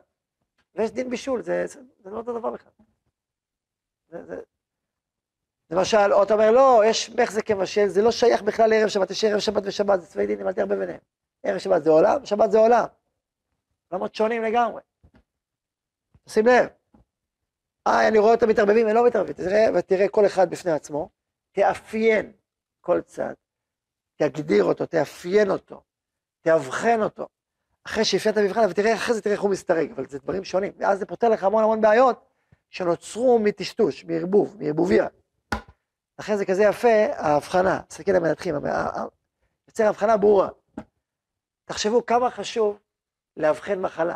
ויש 0.79 0.91
דין 0.91 1.09
בישול, 1.09 1.41
זה, 1.41 1.67
זה, 1.67 1.81
זה 2.03 2.09
לא 2.09 2.17
אותו 2.17 2.39
דבר 2.39 2.51
בכלל. 2.51 2.71
זה, 4.09 4.25
זה, 4.25 4.41
למשל, 5.69 6.13
או 6.13 6.24
אתה 6.24 6.33
אומר, 6.33 6.51
לא, 6.51 6.81
יש 6.86 7.09
מחזק 7.09 7.48
כמשל, 7.48 7.88
זה 7.88 8.01
לא 8.01 8.12
שייך 8.12 8.41
בכלל 8.41 8.69
לערב 8.69 8.89
שבת, 8.89 9.12
יש 9.12 9.24
ערב 9.24 9.39
שבת 9.39 9.63
ושבת, 9.65 10.01
זה 10.01 10.07
צווי 10.07 10.27
דינים, 10.27 10.48
אל 10.48 10.53
תערבב 10.53 10.75
ביניהם. 10.75 11.00
ערב 11.43 11.57
שבת 11.57 11.83
זה 11.83 11.89
עולם, 11.89 12.25
שבת 12.25 12.51
זה 12.51 12.57
עולם. 12.57 12.86
עולמות 13.88 14.15
שונים 14.15 14.43
לגמרי. 14.43 14.81
שים 16.29 16.45
לב. 16.48 16.69
אה, 17.88 18.07
אני 18.07 18.19
רואה 18.19 18.31
אותם 18.33 18.50
מתערבבים, 18.50 18.88
הם 18.88 18.95
לא 18.95 19.07
מתערבבים. 19.07 19.33
תראה, 19.33 19.65
ותראה 19.75 20.09
כל 20.09 20.25
אחד 20.25 20.50
בפני 20.50 20.71
עצמו, 20.71 21.09
תאפיין 21.51 22.31
כל 22.81 23.01
צד, 23.01 23.33
תגדיר 24.15 24.63
אותו, 24.63 24.86
תאפיין 24.86 25.51
אותו, 25.51 25.81
תאבחן 26.41 27.01
אותו. 27.01 27.27
אחרי 27.89 28.05
שאפיינת 28.05 28.38
מבחן, 28.38 28.62
ותראה 28.69 28.96
אחרי 28.96 29.15
זה, 29.15 29.22
תראה 29.22 29.34
איך 29.34 29.41
הוא 29.41 29.51
מסתרג, 29.51 29.91
אבל 29.91 30.08
זה 30.08 30.19
דברים 30.19 30.43
שונים. 30.43 30.72
ואז 30.77 31.00
זה 31.00 31.05
פותר 31.05 31.29
לך 31.29 31.43
המון 31.43 31.63
המון 31.63 31.81
בעיות 31.81 32.25
שנוצרו 32.69 33.39
מטשטוש, 33.39 34.05
מערבוב, 34.05 34.58
מערבוביה. 34.60 35.08
לכן 36.19 36.38
זה 36.38 36.46
כזה 36.46 36.63
יפה, 36.63 37.05
ההבחנה, 37.15 37.81
תסתכל 37.88 38.12
על 38.12 38.17
המנתחים, 38.17 38.55
יוצר 39.67 39.88
הבחנה 39.88 40.17
ברורה. 40.17 40.50
תחשבו 41.65 42.05
כמה 42.05 42.31
חשוב 42.31 42.79
לאבחן 43.38 43.79
מחלה. 43.79 44.15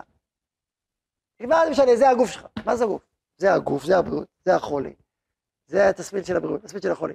מה 1.40 1.66
זה 1.66 1.72
משנה, 1.72 1.96
זה 1.96 2.10
הגוף 2.10 2.30
שלך, 2.30 2.46
מה 2.66 2.76
זה 2.76 2.84
הגוף? 2.84 3.02
זה 3.38 3.54
הגוף, 3.54 3.84
זה 3.84 3.98
הבריאות, 3.98 4.28
זה 4.46 4.56
החולי. 4.56 4.94
זה 5.68 5.90
התסמין 5.90 6.24
של 6.24 6.38
הבריאות, 6.38 6.64
התסמין 6.64 6.82
של 6.82 6.92
החולי. 6.92 7.14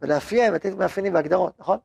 ולאפיין, 0.00 0.54
לתת 0.54 0.72
מאפיינים 0.72 1.14
והגדרות, 1.14 1.60
נכון? 1.60 1.78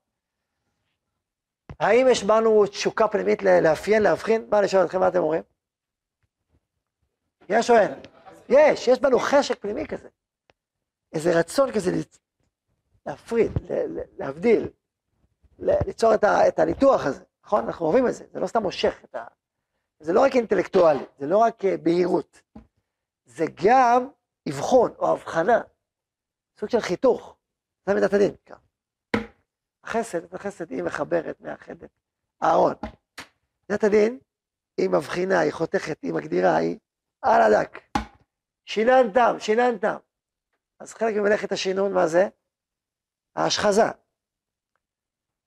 האם 1.80 2.08
יש 2.12 2.24
בנו 2.24 2.66
תשוקה 2.66 3.08
פנימית 3.08 3.44
לאפיין, 3.44 4.04
להבחין? 4.04 4.48
מה 4.52 4.60
אני 4.60 4.68
שואל 4.68 4.86
אתכם, 4.86 5.00
מה 5.00 5.08
אתם 5.08 5.20
אומרים? 5.20 5.44
יש 7.50 7.70
או 7.70 7.76
אין? 7.76 7.92
יש, 8.50 8.88
יש 8.88 9.00
בנו 9.00 9.20
חשק 9.20 9.62
פנימי 9.62 9.88
כזה. 9.88 10.10
איזה 11.14 11.40
רצון 11.40 11.72
כזה 11.72 11.92
להפריד, 13.06 13.52
להבדיל, 14.18 14.70
ליצור 15.60 16.14
את, 16.14 16.24
ה, 16.24 16.48
את 16.48 16.60
הניתוח 16.60 17.06
הזה, 17.06 17.24
נכון? 17.46 17.66
אנחנו 17.66 17.86
אוהבים 17.86 18.08
את 18.08 18.14
זה, 18.14 18.26
זה 18.32 18.40
לא 18.40 18.48
סתם 18.48 18.62
מושך 18.64 19.02
את, 19.04 19.16
ה, 19.16 19.26
זה 20.00 20.14
לא 20.14 20.22
רק 20.22 20.36
אינטלקטואלי, 20.36 21.06
זה 21.20 21.28
לא 21.28 21.38
רק 21.38 21.66
אה, 21.66 21.78
בהירות, 21.78 22.42
זה 23.26 23.46
גם 23.64 24.08
אבחון 24.50 24.92
או 25.00 25.12
הבחנה, 25.12 25.62
סוג 26.60 26.70
של 26.70 26.80
חיתוך, 26.80 27.36
זה 27.86 27.94
מידת 27.94 28.14
הדין. 28.14 28.32
החסד, 28.46 28.69
את 29.84 30.34
החסד 30.34 30.72
היא 30.72 30.84
מחברת, 30.84 31.42
מאחדת. 31.42 31.90
אהרון. 32.44 32.74
מידת 33.70 33.84
הדין 33.84 34.20
היא 34.78 34.90
מבחינה, 34.90 35.40
היא 35.40 35.52
חותכת, 35.52 35.98
היא 36.02 36.14
מגדירה, 36.14 36.56
היא 36.56 36.80
על 37.22 37.42
הדק. 37.42 37.80
שינן 38.66 39.14
תם, 39.14 39.36
שינן 39.40 39.78
תם. 39.78 39.98
אז 40.80 40.94
חלק 40.94 41.16
ממלאכת 41.16 41.52
השינון, 41.52 41.94
מה 41.94 42.08
זה? 42.08 42.30
ההשחזה. 43.36 43.92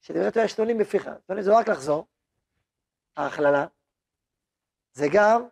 שדברי 0.00 0.30
תורה 0.30 0.48
שתולים 0.48 0.78
בפיך. 0.78 1.10
שתולים 1.24 1.42
זה 1.42 1.50
לא 1.50 1.56
רק 1.56 1.68
לחזור, 1.68 2.06
ההכללה, 3.16 3.66
זה 4.92 5.06
גם 5.12 5.48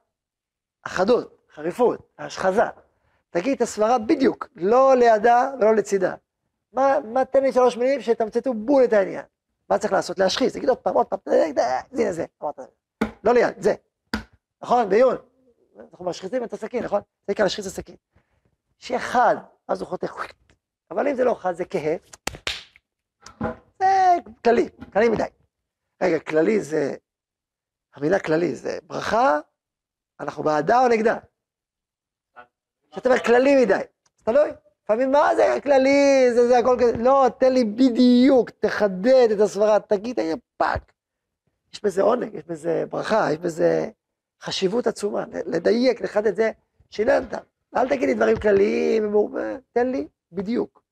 החדות, 0.84 1.46
חריפות, 1.50 2.12
ההשחזה. 2.18 2.62
תגיד 3.30 3.56
את 3.56 3.60
הסברה 3.60 3.98
בדיוק, 3.98 4.48
לא 4.56 4.94
לידה 4.96 5.50
ולא 5.60 5.74
לצידה. 5.74 6.14
מה, 6.72 7.00
מה 7.04 7.24
תן 7.24 7.42
לי 7.42 7.52
שלוש 7.52 7.76
מילים 7.76 8.00
שיתמצתו 8.00 8.54
בול 8.54 8.84
את 8.84 8.92
העניין. 8.92 9.24
מה 9.68 9.78
צריך 9.78 9.92
לעשות? 9.92 10.18
להשחיז, 10.18 10.52
תגיד 10.52 10.68
עוד 10.68 10.78
פעם, 10.78 10.94
עוד 10.94 11.06
פעם, 11.06 11.18
הנה 11.92 12.12
זה, 12.12 12.24
אמרת, 12.42 12.58
לא 13.24 13.34
ליד, 13.34 13.62
זה. 13.62 13.74
נכון? 14.62 14.88
בעיון. 14.88 15.16
אנחנו 15.90 16.04
משחיזים 16.04 16.44
את 16.44 16.52
הסכין, 16.52 16.84
נכון? 16.84 17.00
זה 17.26 17.32
נקרא 17.32 17.44
להשחיז 17.44 17.66
את 17.66 17.72
הסכין. 17.72 17.96
שיהיה 18.78 19.00
אז 19.68 19.80
הוא 19.80 19.88
חותך. 19.88 20.26
אבל 20.90 21.08
אם 21.08 21.14
זה 21.14 21.24
לא 21.24 21.34
חד, 21.34 21.52
זה 21.52 21.64
כהה. 21.64 21.96
זה 23.78 24.16
כללי, 24.44 24.68
כללי 24.92 25.08
מדי. 25.08 25.22
רגע, 26.02 26.18
כללי 26.18 26.60
זה, 26.60 26.94
המילה 27.94 28.20
כללי 28.20 28.54
זה 28.54 28.78
ברכה, 28.82 29.38
אנחנו 30.20 30.42
בעדה 30.42 30.80
או 30.80 30.88
נגדה? 30.88 31.18
כשאתה 32.90 33.08
אומר 33.08 33.20
כללי 33.20 33.64
מדי, 33.64 33.74
אז 34.18 34.22
תלוי. 34.24 34.50
לפעמים 34.90 35.12
מה 35.12 35.34
זה 35.36 35.58
כללי, 35.62 36.30
זה, 36.34 36.48
זה 36.48 36.58
הכל 36.58 36.76
כזה, 36.80 36.96
לא, 36.96 37.26
תן 37.38 37.52
לי 37.52 37.64
בדיוק, 37.64 38.50
תחדד 38.50 39.28
את 39.32 39.40
הסברה, 39.40 39.80
תגיד, 39.80 40.16
תגיד, 40.16 40.38
פאק. 40.56 40.92
יש 41.72 41.84
בזה 41.84 42.02
עונג, 42.02 42.34
יש 42.34 42.44
בזה 42.44 42.84
ברכה, 42.90 43.32
יש 43.32 43.38
בזה 43.38 43.90
חשיבות 44.40 44.86
עצומה, 44.86 45.24
לדייק, 45.46 46.00
לחדד 46.00 46.36
זה, 46.36 46.50
שלמות. 46.90 47.34
אל 47.76 47.88
תגיד 47.88 48.08
לי 48.08 48.14
דברים 48.14 48.36
כלליים, 48.36 49.14
תן 49.72 49.86
לי 49.86 50.06
בדיוק. 50.32 50.82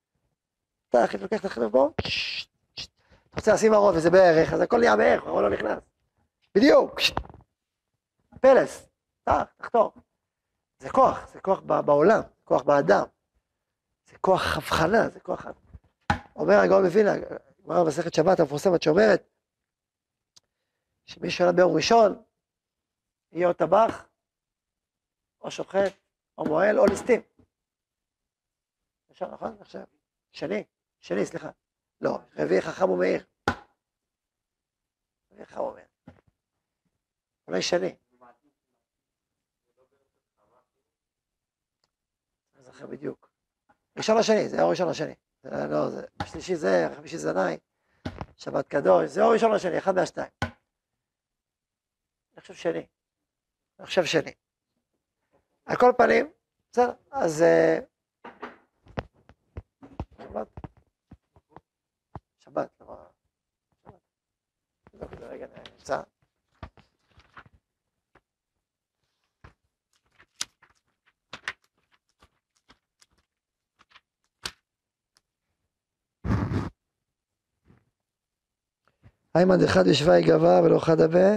אתה 0.88 1.05
הכי 1.05 1.19
לוקח 1.19 1.40
את 1.40 1.45
החבר 1.45 1.71
פה, 1.71 1.90
אתה 1.97 3.37
רוצה 3.37 3.55
לשים 3.55 3.73
הרוב 3.73 3.97
וזה 3.97 4.11
בערך, 4.11 4.52
אז 4.52 4.61
הכל 4.61 4.78
נהיה 4.78 4.97
בערך, 4.97 5.26
הרוב 5.26 5.40
לא 5.40 5.50
נכנס. 5.50 5.78
בדיוק. 6.55 7.00
פלס, 8.40 8.88
תחתור. 9.59 9.93
זה 10.78 10.90
כוח, 10.90 11.28
זה 11.33 11.40
כוח 11.40 11.61
בעולם, 11.61 12.21
כוח 12.45 12.62
באדם. 12.62 13.05
כוח 14.21 14.57
הבחנה, 14.57 15.09
זה 15.13 15.21
כוח... 15.21 15.47
אומר 16.37 16.55
הגאון 16.65 16.85
מווילנה, 16.85 17.13
גמרא 17.65 17.85
במסכת 17.85 18.15
שבת 18.15 18.41
המפורסמת 18.41 18.83
שאומרת, 18.83 19.23
שמי 21.07 21.31
שולט 21.31 21.55
ביום 21.55 21.77
ראשון, 21.77 22.23
יהיה 23.33 23.49
או 23.49 23.53
טבח, 23.53 24.09
או 25.41 25.51
שוחט, 25.51 25.93
או 26.39 26.45
מועל, 26.45 26.79
או 26.79 26.87
ליסטים. 26.87 27.21
ראשון, 29.11 29.31
נכון? 29.31 29.57
עכשיו, 29.61 29.85
שני, 30.33 30.65
שני, 31.01 31.27
סליחה. 31.27 31.51
לא, 32.01 32.19
רביעי 32.37 32.61
חכם 32.61 32.91
ומאיר. 32.91 33.27
רביעי 35.33 35.47
חכם 35.47 35.61
ומאיר. 35.61 35.87
אולי 37.49 37.63
שני. 37.63 37.97
אני 42.55 42.65
זוכר 42.65 42.87
בדיוק. 42.87 43.28
ראשון 43.99 44.19
לשני, 44.19 44.49
זה 44.49 44.62
או 44.62 44.69
ראשון 44.69 44.88
לשני. 44.88 45.14
לא, 45.45 45.90
זה, 45.90 46.07
השלישי 46.21 46.57
זה, 46.57 46.87
החמישי 46.87 47.19
זה 47.19 47.33
נאי, 47.33 47.59
שבת 48.37 48.69
קדוש, 48.69 49.11
זה 49.11 49.23
או 49.23 49.28
ראשון 49.28 49.52
לשני, 49.52 49.78
אחד 49.78 49.95
מהשתיים. 49.95 50.31
אני 50.43 52.40
חושב 52.40 52.55
שני. 52.55 52.87
אני 53.78 53.87
חושב 53.87 54.05
שני. 54.05 54.33
על 55.67 55.76
כל 55.76 55.93
פנים, 55.99 56.31
בסדר, 56.73 56.93
אז... 57.11 57.43
אה, 57.43 57.78
שבת. 60.19 60.49
שבת, 62.38 62.71
לא... 62.81 62.97
שבת. 64.93 65.21
רגע, 65.21 65.47
נמצא. 65.73 66.02
איימן 79.37 79.57
דחד 79.65 79.85
בשבי 79.91 80.23
גבה 80.29 80.61
ולא 80.65 80.79
חד 80.79 81.01
הבה. 81.01 81.31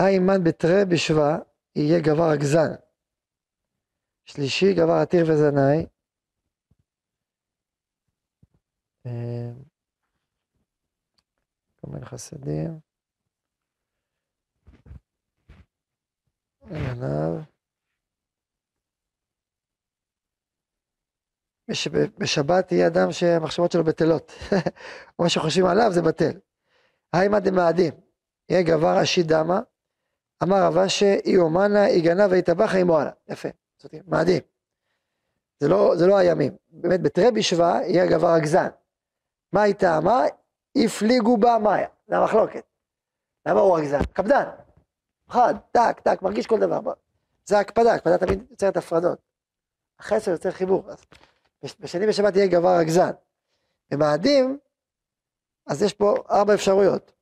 איימן 0.00 0.44
בתרי 0.44 0.84
בשבא 0.90 1.38
יהיה 1.76 2.00
גבר 2.00 2.30
הגזן. 2.34 2.70
שלישי 4.24 4.74
גבר 4.74 4.92
עתיר 5.02 5.24
וזנאי. 5.28 5.86
כל 11.80 11.90
מיני 11.92 12.06
חסדים. 12.06 12.80
עיניו. 16.70 17.59
בשבת 22.18 22.72
יהיה 22.72 22.86
אדם 22.86 23.12
שהמחשבות 23.12 23.72
שלו 23.72 23.84
בטלות. 23.84 24.32
מה 25.18 25.28
שחושבים 25.28 25.66
עליו 25.66 25.92
זה 25.92 26.02
בטל. 26.02 26.32
היימא 27.12 27.38
דמאדים, 27.38 27.92
יהיה 28.48 28.62
גבר 28.62 29.02
אשי 29.02 29.22
דמה, 29.22 29.60
אמר 30.42 30.62
רבא 30.62 30.88
שאי 30.88 31.36
אומנה, 31.36 31.86
אי 31.86 32.00
גנב 32.00 32.30
ויטבח 32.30 32.74
אי 32.74 32.82
מועלה. 32.82 33.10
יפה, 33.28 33.48
אומרת, 33.84 34.08
מאדים. 34.08 34.42
זה 35.60 35.68
לא, 35.68 35.92
זה 35.96 36.06
לא 36.06 36.16
הימים. 36.16 36.52
באמת, 36.70 37.02
בתרי 37.02 37.30
בשבא 37.30 37.80
יהיה 37.82 38.06
גבר 38.06 38.28
הגזן. 38.28 38.68
מה 39.52 39.62
היא 39.62 39.74
טעמה? 39.74 40.24
הפליגו 40.76 41.36
בה 41.36 41.58
מאיה. 41.58 41.88
זה 42.08 42.16
המחלוקת. 42.16 42.64
למה 43.46 43.60
הוא 43.60 43.78
הגזן? 43.78 44.04
קפדן. 44.12 44.44
חד, 45.28 45.54
טק, 45.72 46.00
טק, 46.00 46.22
מרגיש 46.22 46.46
כל 46.46 46.60
דבר. 46.60 46.80
זה 47.44 47.58
הקפדה, 47.58 47.94
הקפדה 47.94 48.18
תמיד 48.18 48.44
יוצרת 48.50 48.76
הפרדות. 48.76 49.18
החסר 49.98 50.30
יוצר 50.30 50.50
חיבור. 50.50 50.90
אז 50.90 51.04
בשני 51.62 52.06
בשבת 52.06 52.36
יהיה 52.36 52.46
גבר 52.46 52.68
הגזן. 52.68 53.10
במאדים, 53.90 54.58
אז 55.66 55.82
יש 55.82 55.94
פה 55.94 56.14
ארבע 56.30 56.54
אפשרויות. 56.54 57.12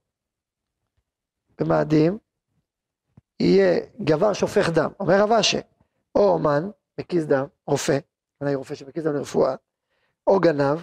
במאדים 1.60 2.18
יהיה 3.40 3.80
גבר 4.04 4.32
שופך 4.32 4.68
דם, 4.74 4.90
אומר 5.00 5.22
רב 5.22 5.32
אשי, 5.32 5.60
או 6.14 6.28
אומן, 6.28 6.70
מקיז 6.98 7.26
דם, 7.26 7.46
רופא, 7.66 7.98
אולי 8.40 8.54
רופא 8.54 8.74
שמקיז 8.74 9.04
דם 9.04 9.14
לרפואה, 9.14 9.54
או 10.26 10.40
גנב, 10.40 10.78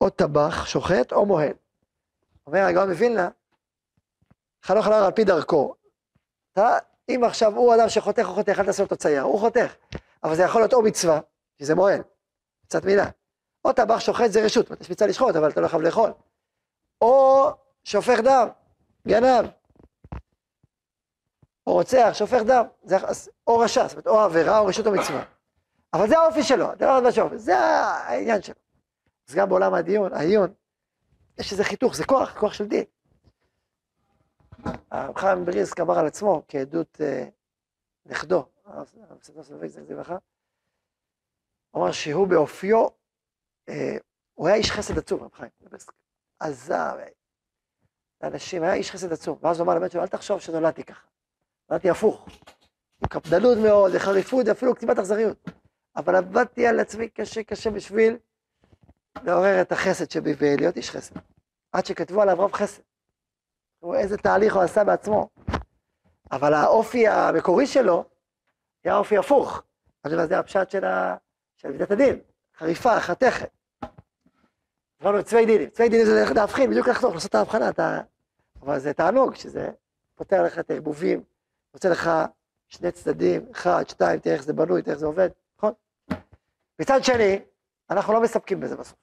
או 0.00 0.10
טבח, 0.10 0.66
שוחט, 0.66 1.12
או 1.12 1.26
מוהל. 1.26 1.52
אומר 2.46 2.60
הגאון 2.60 2.90
מווילנה, 2.90 3.28
חנוך 4.64 4.84
חנוך 4.84 4.96
על 4.96 5.12
פי 5.12 5.24
דרכו. 5.24 5.74
אתה, 6.52 6.78
אם 7.08 7.24
עכשיו 7.24 7.56
הוא 7.56 7.74
אדם 7.74 7.88
שחותך 7.88 8.24
או 8.28 8.34
חותך, 8.34 8.58
אל 8.58 8.64
תעשה 8.64 8.82
אותו 8.82 8.96
צייר, 8.96 9.22
הוא 9.22 9.40
חותך. 9.40 9.74
אבל 10.24 10.36
זה 10.36 10.42
יכול 10.42 10.60
להיות 10.60 10.72
או 10.72 10.82
מצווה, 10.82 11.20
כי 11.56 11.64
זה 11.64 11.74
מוהל, 11.74 12.00
קצת 12.68 12.84
מילה. 12.84 13.06
או 13.64 13.72
טבח 13.72 14.00
שוחט 14.00 14.30
זה 14.30 14.44
רשות, 14.44 14.70
יש 14.80 14.90
מצווה 14.90 15.10
לשחוט, 15.10 15.36
אבל 15.36 15.50
אתה 15.50 15.60
לא 15.60 15.68
חייב 15.68 15.82
לאכול. 15.82 16.10
או 17.00 17.50
שופך 17.84 18.18
דם, 18.24 18.48
גנב. 19.08 19.46
או 21.66 21.72
רוצח, 21.72 22.10
שופך 22.12 22.42
דם, 22.46 22.64
זה, 22.82 22.96
או 23.46 23.58
רשע, 23.58 23.88
זאת 23.88 23.92
אומרת, 23.92 24.06
או 24.06 24.20
עבירה 24.20 24.58
או 24.58 24.66
רשות 24.66 24.86
או 24.86 24.92
מצווה. 24.92 25.24
אבל 25.94 26.08
זה 26.08 26.18
האופי 26.18 26.42
שלו, 26.42 26.66
זה 26.78 26.86
לא 26.86 27.02
מה 27.02 27.10
זה 27.38 27.58
העניין 27.58 28.42
שלו. 28.42 28.54
אז 29.28 29.34
גם 29.34 29.48
בעולם 29.48 29.74
הדיון, 29.74 30.12
העיון, 30.12 30.52
יש 31.38 31.52
איזה 31.52 31.64
חיתוך, 31.64 31.96
זה 31.96 32.04
כוח, 32.04 32.38
כוח 32.38 32.52
של 32.52 32.66
דין. 32.66 32.84
הרב 34.90 35.16
חיים 35.16 35.44
בריסק 35.44 35.80
אמר 35.80 35.98
על 35.98 36.06
עצמו, 36.06 36.42
כעדות 36.48 37.00
אה, 37.00 37.24
נכדו, 38.06 38.46
אמר 41.78 41.92
שהוא 41.92 42.28
באופיו, 42.28 42.86
אה, 43.68 43.96
הוא 44.34 44.48
היה 44.48 44.56
איש 44.56 44.70
חסד 44.70 44.98
עצום, 44.98 45.22
רב 45.22 45.34
חיים. 45.34 45.50
עזר 46.40 46.96
לאנשים, 48.22 48.62
היה 48.62 48.74
איש 48.74 48.90
חסד 48.90 49.12
עצום. 49.12 49.38
ואז 49.42 49.60
הוא 49.60 49.64
אמר 49.64 49.74
לבן 49.74 49.90
שלו, 49.90 50.02
אל 50.02 50.06
תחשוב 50.06 50.40
שנולדתי 50.40 50.84
ככה. 50.84 51.06
נולדתי 51.70 51.90
הפוך. 51.90 52.28
עם 53.02 53.08
קפדנות 53.08 53.58
מאוד, 53.58 53.92
וחריפות, 53.94 54.46
ואפילו 54.48 54.74
כתיבת 54.74 54.98
אכזריות. 54.98 55.50
אבל 55.96 56.14
עבדתי 56.16 56.66
על 56.66 56.80
עצמי 56.80 57.08
קשה 57.08 57.42
קשה 57.42 57.70
בשביל 57.70 58.16
לעורר 59.22 59.60
את 59.60 59.72
החסד 59.72 60.10
שבי 60.10 60.34
ולהיות 60.38 60.76
איש 60.76 60.90
חסד. 60.90 61.14
עד 61.72 61.86
שכתבו 61.86 62.22
עליו 62.22 62.40
רב 62.40 62.52
חסד. 62.52 62.82
איזה 63.94 64.16
תהליך 64.16 64.54
הוא 64.54 64.62
עשה 64.62 64.84
בעצמו. 64.84 65.28
אבל 66.32 66.54
האופי 66.54 67.08
המקורי 67.08 67.66
שלו 67.66 68.04
היה 68.84 68.96
אופי 68.96 69.18
הפוך. 69.18 69.62
אז 70.04 70.12
זה 70.28 70.38
הפשט 70.38 70.70
של, 70.70 70.84
ה... 70.84 71.16
של 71.58 71.72
מידת 71.72 71.90
הדין, 71.90 72.20
חריפה, 72.56 73.00
חתכת. 73.00 73.50
אמרנו 75.02 75.24
צווי 75.24 75.46
דינים, 75.46 75.70
צווי 75.70 75.88
דינים 75.88 76.06
זה 76.06 76.24
להבחין, 76.34 76.70
בדיוק 76.70 76.88
לחתוך, 76.88 77.14
לעשות 77.14 77.30
את 77.30 77.34
ההבחנה, 77.34 77.68
אתה... 77.68 78.00
אבל 78.62 78.78
זה 78.78 78.92
תענוג, 78.92 79.34
שזה 79.34 79.70
פותר 80.14 80.42
לך 80.42 80.58
את 80.58 80.70
הערבובים, 80.70 81.22
רוצה 81.74 81.88
לך 81.88 82.10
שני 82.68 82.92
צדדים, 82.92 83.50
אחד, 83.50 83.88
שתיים, 83.88 84.20
תראה 84.20 84.34
איך 84.34 84.42
זה 84.42 84.52
בנוי, 84.52 84.82
תראה 84.82 84.92
איך 84.92 85.00
זה 85.00 85.06
עובד, 85.06 85.28
נכון? 85.58 85.72
מצד 86.78 87.00
שני, 87.02 87.42
אנחנו 87.90 88.12
לא 88.12 88.22
מספקים 88.22 88.60
בזה 88.60 88.76
בסוף. 88.76 88.98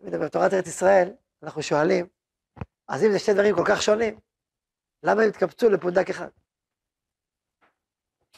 בתורת 0.00 0.54
ארץ 0.54 0.66
ישראל, 0.66 1.12
אנחנו 1.42 1.62
שואלים, 1.62 2.06
אז 2.88 3.04
אם 3.04 3.12
זה 3.12 3.18
שני 3.18 3.34
דברים 3.34 3.54
כל 3.56 3.64
כך 3.66 3.82
שונים, 3.82 4.18
למה 5.02 5.22
הם 5.22 5.28
התקבצו 5.28 5.70
לפונדק 5.70 6.10
אחד? 6.10 6.28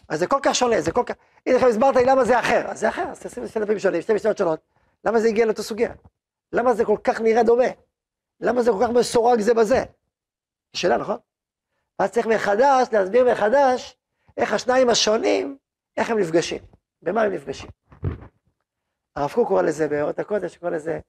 אז 0.09 0.19
זה 0.19 0.27
כל 0.27 0.39
כך 0.43 0.55
שונה, 0.55 0.81
זה 0.81 0.93
כל 0.93 1.03
כך... 1.07 1.15
הנה 1.47 1.57
לכם 1.57 1.67
הסברת 1.67 1.97
לי 1.97 2.05
למה 2.05 2.25
זה 2.25 2.41
אחר, 2.41 2.71
אז 2.71 2.81
זה 2.81 2.89
אחר, 2.89 3.03
אז 3.11 3.21
תשים 3.21 3.49
שני 3.49 3.65
דברים 3.65 3.79
שונים, 3.79 4.03
שתי 4.03 4.15
משנות 4.15 4.39
שונות, 4.39 4.61
למה 5.05 5.21
זה 5.21 5.29
הגיע 5.29 5.47
לאותו 5.47 5.63
סוגיה? 5.63 5.95
למה 6.53 6.75
זה 6.75 6.85
כל 6.85 6.97
כך 7.05 7.21
נראה 7.21 7.43
דומה? 7.43 7.65
למה 8.41 8.63
זה 8.63 8.71
כל 8.71 8.79
כך 8.85 8.91
מסורג 8.91 9.41
זה 9.41 9.55
בזה? 9.55 9.85
שאלה, 10.77 10.97
נכון? 10.97 11.17
אז 11.99 12.11
צריך 12.11 12.27
מחדש, 12.27 12.89
להסביר 12.93 13.33
מחדש, 13.33 13.97
איך 14.37 14.53
השניים 14.53 14.91
השונים, 14.91 15.59
איך 15.97 16.11
הם 16.11 16.19
נפגשים, 16.19 16.63
במה 17.03 17.23
הם 17.23 17.33
נפגשים. 17.33 17.71
הרב 19.17 19.33
קוק 19.33 19.49
קורא 19.49 19.63
לזה 19.63 19.89
באורות 19.89 20.19
הקודש, 20.19 20.57
קורא 20.57 20.71
לזה, 20.71 21.01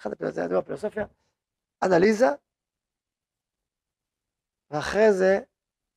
אחד 0.00 0.12
הפילוסופיה, 0.12 0.42
זה 0.42 0.46
ידוע 0.46 0.60
בפילוסופיה, 0.60 1.06
אנליזה, 1.82 2.28
ואחרי 4.70 5.12
זה 5.12 5.40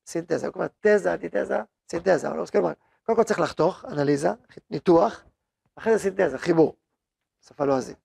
סינתזה, 0.06 0.52
כלומר 0.52 0.68
תזה, 0.80 1.14
אנטיתזה, 1.14 1.58
סינתזה, 1.92 2.28
אבל 2.28 2.38
לא, 2.38 2.46
כלומר, 2.46 2.74
קודם 3.04 3.18
כל 3.18 3.24
צריך 3.24 3.40
לחתוך, 3.40 3.86
אנליזה, 3.86 4.30
ניתוח, 4.70 5.24
אחרי 5.76 5.94
זה 5.98 6.00
סינתזה, 6.00 6.38
חיבור, 6.38 6.76
שפה 7.42 7.66
לועזית. 7.66 7.98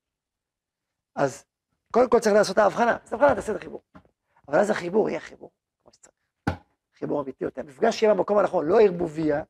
אז 1.15 1.45
קודם 1.93 2.11
כל 2.11 2.21
צריך 2.21 2.35
לעשות 2.35 2.59
ההבחנה, 2.59 2.97
אז 3.05 3.13
ההבחנה 3.13 3.35
תעשה 3.35 3.53
את 3.53 3.57
החיבור. 3.57 3.83
אבל 4.49 4.59
אז 4.59 4.71
החיבור 4.71 5.09
יהיה 5.09 5.21
חיבור, 5.21 5.51
כמו 5.83 5.93
שצריך. 5.93 6.15
חיבור 6.99 7.23
אמיתי 7.23 7.45
יותר. 7.45 7.61
המפגש 7.61 8.03
יהיה 8.03 8.15
במקום 8.15 8.39
הנכון, 8.39 8.67
לא 8.67 8.81
ערבוביה, 8.81 9.43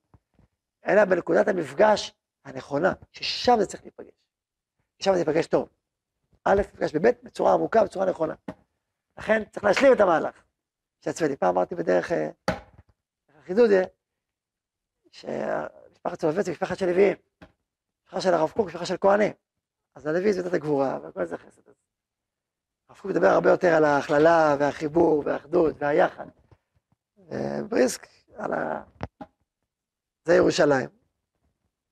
אלא 0.87 1.05
בנקודת 1.05 1.49
המפגש 1.49 2.15
הנכונה, 2.45 2.93
ששם 3.13 3.57
זה 3.61 3.67
צריך 3.67 3.83
להיפגש. 3.83 4.15
שם 5.03 5.13
זה 5.13 5.19
ייפגש 5.19 5.47
טוב. 5.47 5.69
א', 6.45 6.61
מפגש 6.61 6.95
בב', 6.95 7.11
בצורה 7.23 7.53
עמוקה, 7.53 7.85
בצורה 7.85 8.07
נכונה. 8.07 8.35
לכן 9.19 9.45
צריך 9.45 9.65
להשלים 9.65 9.93
את 9.93 10.01
המהלך 10.01 10.43
של 11.01 11.11
הצוותים. 11.11 11.37
פעם 11.37 11.49
אמרתי 11.49 11.75
בדרך 11.75 12.13
החידוד, 13.39 13.71
שמשפחת 15.11 16.21
סולובייץ 16.21 16.47
היא 16.47 16.53
משפחת 16.53 16.79
של 16.79 16.87
לוויים. 16.87 17.17
משפחה 18.05 18.21
של 18.21 18.35
הרב 18.35 18.51
קוק, 18.51 18.67
משפחה 18.67 18.87
של 18.87 18.97
כהנים. 19.01 19.33
אז 19.95 20.07
הלוי 20.07 20.33
זה 20.33 20.57
הגבורה, 20.57 20.99
וכל 21.03 21.25
זה 21.25 21.39
חסד. 21.39 21.63
הרב 22.89 22.99
קוק 22.99 23.11
מדבר 23.11 23.27
הרבה 23.27 23.51
יותר 23.51 23.69
על 23.75 23.85
ההכללה 23.85 24.57
והחיבור 24.59 25.23
והאחדות 25.27 25.75
והיחד. 25.79 26.27
בריסק, 27.69 28.07
על 28.37 28.53
ה... 28.53 28.83
זה 30.25 30.35
ירושלים, 30.35 30.89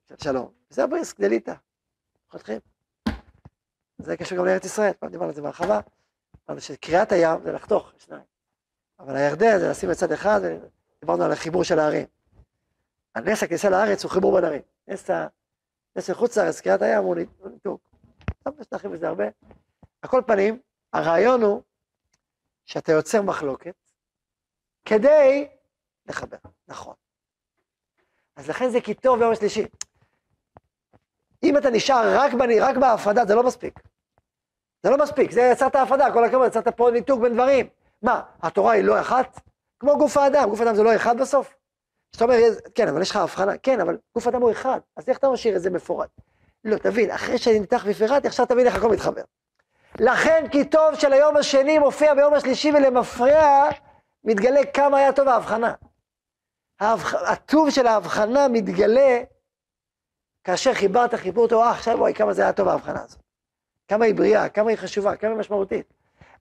של 0.08 0.14
שלום. 0.24 0.52
זה 0.70 0.84
הבריסק, 0.84 1.20
דליטה. 1.20 1.54
חותכים. 2.30 2.60
זה 3.98 4.16
קשור 4.16 4.38
גם 4.38 4.44
לארץ 4.44 4.64
ישראל, 4.64 4.92
פעם 4.92 5.10
דיברנו 5.10 5.28
על 5.28 5.34
זה 5.34 5.42
בהרחבה. 5.42 5.80
אמרנו 6.48 6.60
שקריאת 6.60 7.12
הים 7.12 7.42
זה 7.42 7.52
לחתוך 7.52 7.92
שניים. 7.98 8.24
אבל 8.98 9.16
הירדן 9.16 9.58
זה 9.58 9.68
לשים 9.70 9.90
בצד 9.90 10.12
אחד, 10.12 10.40
ודיברנו 10.98 11.24
על 11.24 11.32
החיבור 11.32 11.64
של 11.64 11.78
הערים. 11.78 12.06
הנס 13.16 13.42
הכניסה 13.42 13.70
לארץ 13.70 14.04
הוא 14.04 14.10
חיבור 14.10 14.34
בין 14.34 14.44
ערים. 14.44 14.62
נס, 14.88 15.10
נס 15.96 16.10
מחוץ 16.10 16.38
לארץ, 16.38 16.60
קריאת 16.60 16.82
הים 16.82 17.04
הוא 17.04 17.16
ניתוק. 17.50 17.80
טוב, 18.42 18.60
יש 18.60 18.66
להרחיב 18.72 18.92
בזה 18.92 19.08
הרבה. 19.08 19.24
על 20.02 20.10
כל 20.10 20.22
פנים, 20.26 20.58
הרעיון 20.92 21.42
הוא 21.42 21.62
שאתה 22.64 22.92
יוצר 22.92 23.22
מחלוקת 23.22 23.74
כדי 24.84 25.48
לחבר, 26.06 26.36
נכון. 26.68 26.94
אז 28.36 28.48
לכן 28.48 28.70
זה 28.70 28.80
כי 28.80 28.94
טוב 28.94 29.18
ביום 29.18 29.32
השלישי. 29.32 29.66
אם 31.42 31.58
אתה 31.58 31.70
נשאר 31.70 32.18
רק, 32.18 32.32
בני, 32.34 32.60
רק 32.60 32.76
בהפרדה, 32.76 33.24
זה 33.24 33.34
לא 33.34 33.42
מספיק. 33.42 33.80
זה 34.82 34.90
לא 34.90 34.98
מספיק, 34.98 35.30
זה 35.30 35.40
יצרת 35.52 35.74
הפרדה, 35.74 36.12
כל 36.12 36.24
הכבוד, 36.24 36.46
יצרת 36.46 36.68
פה 36.68 36.90
ניתוק 36.92 37.20
בין 37.20 37.34
דברים. 37.34 37.68
מה, 38.02 38.22
התורה 38.42 38.72
היא 38.72 38.84
לא 38.84 39.00
אחת? 39.00 39.40
כמו 39.80 39.98
גוף 39.98 40.16
האדם, 40.16 40.48
גוף 40.50 40.60
האדם 40.60 40.74
זה 40.74 40.82
לא 40.82 40.96
אחד 40.96 41.20
בסוף? 41.20 41.54
זאת 42.12 42.22
אומרת, 42.22 42.40
כן, 42.74 42.88
אבל 42.88 43.02
יש 43.02 43.10
לך 43.10 43.16
הבחנה, 43.16 43.58
כן, 43.58 43.80
אבל 43.80 43.98
גוף 44.14 44.26
האדם 44.26 44.42
הוא 44.42 44.50
אחד, 44.50 44.80
אז 44.96 45.08
איך 45.08 45.18
אתה 45.18 45.30
משאיר 45.30 45.56
את 45.56 45.62
זה 45.62 45.70
מפורט? 45.70 46.10
לא, 46.64 46.76
תבין, 46.76 47.10
אחרי 47.10 47.38
שאני 47.38 47.60
ניתח 47.60 47.84
ופירטתי, 47.86 48.28
עכשיו 48.28 48.46
תבין 48.46 48.66
איך 48.66 48.76
הכל 48.76 48.90
מתחבר. 48.90 49.22
לכן 49.98 50.46
כי 50.50 50.64
טוב 50.64 50.94
של 50.94 51.12
היום 51.12 51.36
השני 51.36 51.78
מופיע 51.78 52.14
ביום 52.14 52.34
השלישי 52.34 52.72
ולמפרע, 52.72 53.68
מתגלה 54.24 54.60
כמה 54.74 54.98
היה 54.98 55.12
טוב 55.12 55.28
ההבחנה. 55.28 55.74
הטוב 57.26 57.70
של 57.70 57.86
ההבחנה 57.86 58.48
מתגלה 58.48 59.22
כאשר 60.44 60.74
חיברת 60.74 61.14
חיבור 61.14 61.48
טוב, 61.48 61.62
אה, 61.62 61.70
עכשיו 61.70 61.98
וואי, 61.98 62.14
כמה 62.14 62.32
זה 62.32 62.42
היה 62.42 62.52
טוב 62.52 62.68
ההבחנה 62.68 63.02
הזאת. 63.02 63.20
כמה 63.88 64.04
היא 64.04 64.14
בריאה, 64.14 64.48
כמה 64.48 64.70
היא 64.70 64.78
חשובה, 64.78 65.16
כמה 65.16 65.30
היא 65.30 65.38
משמעותית. 65.38 65.92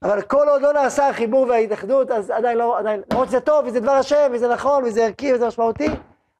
אבל 0.02 0.22
כל 0.22 0.48
עוד 0.48 0.62
לא 0.62 0.72
נעשה 0.72 1.08
החיבור 1.08 1.46
וההתאחדות, 1.46 2.10
אז 2.10 2.30
עדיין 2.30 2.58
לא, 2.58 2.78
עדיין, 2.78 3.02
למרות 3.12 3.28
שזה 3.28 3.40
טוב, 3.40 3.66
וזה 3.66 3.80
דבר 3.80 3.92
השם, 3.92 4.30
וזה 4.34 4.48
נכון, 4.48 4.84
וזה 4.84 5.04
ערכי, 5.04 5.34
וזה 5.34 5.46
משמעותי, 5.46 5.88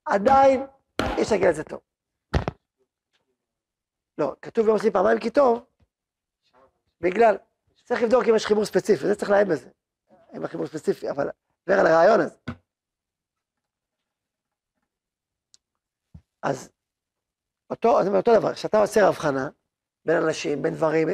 עדיין 0.04 0.66
אי 1.00 1.22
אפשר 1.22 1.34
להגיד 1.34 1.48
את 1.48 1.54
זה 1.54 1.64
טוב. 1.64 1.80
לא, 4.18 4.34
כתוב 4.42 4.66
ביום 4.66 4.78
שני 4.78 4.90
פעמיים 4.90 5.18
כי 5.18 5.30
טוב, 5.30 5.64
בגלל, 7.00 7.36
צריך 7.84 8.02
לבדוק 8.02 8.24
אם 8.28 8.36
יש 8.36 8.46
חיבור 8.46 8.64
ספציפי, 8.64 9.06
זה 9.06 9.14
צריך 9.14 9.30
לעיין 9.30 9.48
בזה. 9.48 9.68
אם 10.36 10.44
החיבור 10.44 10.66
ספציפי, 10.66 11.10
אבל 11.10 11.28
דבר 11.66 11.80
על 11.80 11.86
הרעיון 11.86 12.20
הזה. 12.20 12.36
אז 16.42 16.70
אותו, 17.70 18.00
אומר 18.00 18.16
אותו 18.16 18.34
דבר, 18.34 18.54
כשאתה 18.54 18.78
עושה 18.80 19.08
הבחנה 19.08 19.48
בין 20.04 20.16
אנשים, 20.16 20.62
בין 20.62 20.74
דברים, 20.74 21.08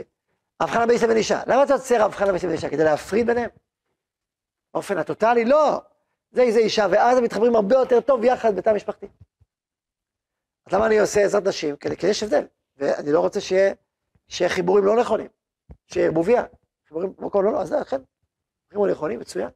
הבחנה 0.63 0.87
בין 0.87 0.95
אישה 0.95 1.05
ובין 1.05 1.17
אישה. 1.17 1.43
למה 1.47 1.63
אתה 1.63 1.73
עושה 1.73 2.05
הבחנה 2.05 2.27
בין 2.27 2.35
אישה 2.35 2.47
ובין 2.47 2.57
אישה? 2.57 2.71
כדי 2.71 2.85
להפריד 2.85 3.27
ביניהם? 3.27 3.51
באופן 4.75 4.99
הטוטלי? 4.99 5.45
לא. 5.45 5.83
זה 6.31 6.43
איזה 6.43 6.59
אישה, 6.59 6.87
ואז 6.91 7.19
הם 7.19 7.25
מתחברים 7.25 7.57
הרבה 7.57 7.75
יותר 7.77 8.01
טוב 8.01 8.25
יחד 8.25 8.57
בתא 8.57 8.71
משפחתי. 8.71 9.07
אז 10.67 10.73
למה 10.73 10.87
אני 10.87 10.99
עושה 10.99 11.25
עזרת 11.25 11.47
נשים? 11.47 11.77
כי 11.77 12.07
יש 12.07 12.23
הבדל. 12.23 12.47
ואני 12.77 13.13
לא 13.13 13.21
רוצה 13.21 13.41
שיהיה, 13.41 13.75
שיהיה 14.29 14.51
חיבורים 14.51 14.85
לא 14.85 15.01
נכונים, 15.01 15.29
שיהיה 15.87 16.07
ערבוביה. 16.07 16.45
חיבורים 16.89 17.15
במקום 17.19 17.45
לא, 17.45 17.53
לא, 17.53 17.63
אז 17.63 17.69
זה 17.69 17.83
אכן, 17.83 18.01
חיבורים 18.71 18.93
נכונים, 18.93 19.21
מצוין. 19.21 19.49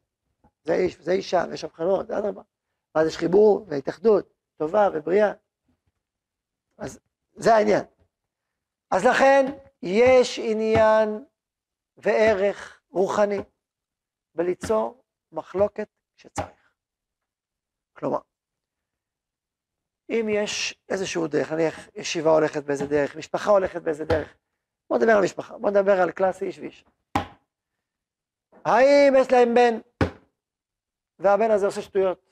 זה 0.65 0.75
איש, 0.75 0.99
זה 1.01 1.13
אישה, 1.13 1.45
ויש 1.51 1.65
הבחנות, 1.65 2.11
אדרבה. 2.11 2.43
ואז 2.95 3.07
יש 3.07 3.17
חיבור 3.17 3.67
והתאחדות 3.69 4.33
טובה 4.57 4.89
ובריאה. 4.95 5.33
אז 6.79 6.99
זה 7.35 7.55
העניין. 7.55 7.85
אז 8.91 9.05
לכן, 9.05 9.53
יש 9.89 10.39
עניין 10.39 11.25
וערך 11.97 12.83
רוחני 12.91 13.39
בליצור 14.35 15.05
מחלוקת 15.33 15.89
כשצריך. 16.17 16.73
כלומר, 17.97 18.19
אם 20.11 20.27
יש 20.29 20.79
איזשהו 20.89 21.27
דרך, 21.27 21.53
נניח 21.53 21.89
ישיבה 21.95 22.31
הולכת 22.31 22.65
באיזה 22.65 22.87
דרך, 22.87 23.17
משפחה 23.17 23.51
הולכת 23.51 23.83
באיזה 23.83 24.05
דרך, 24.05 24.37
בוא 24.91 24.99
נדבר 24.99 25.13
על 25.13 25.25
משפחה, 25.25 25.59
בוא 25.59 25.71
נדבר 25.71 26.01
על 26.03 26.13
קלאסי 26.13 26.45
איש 26.45 26.59
ואיש. 26.59 26.85
האם 28.65 29.13
יש 29.19 29.33
להם 29.33 29.55
בן, 29.55 29.81
והבן 31.19 31.51
הזה 31.51 31.67
עושה 31.67 31.83
שטויות, 31.83 32.26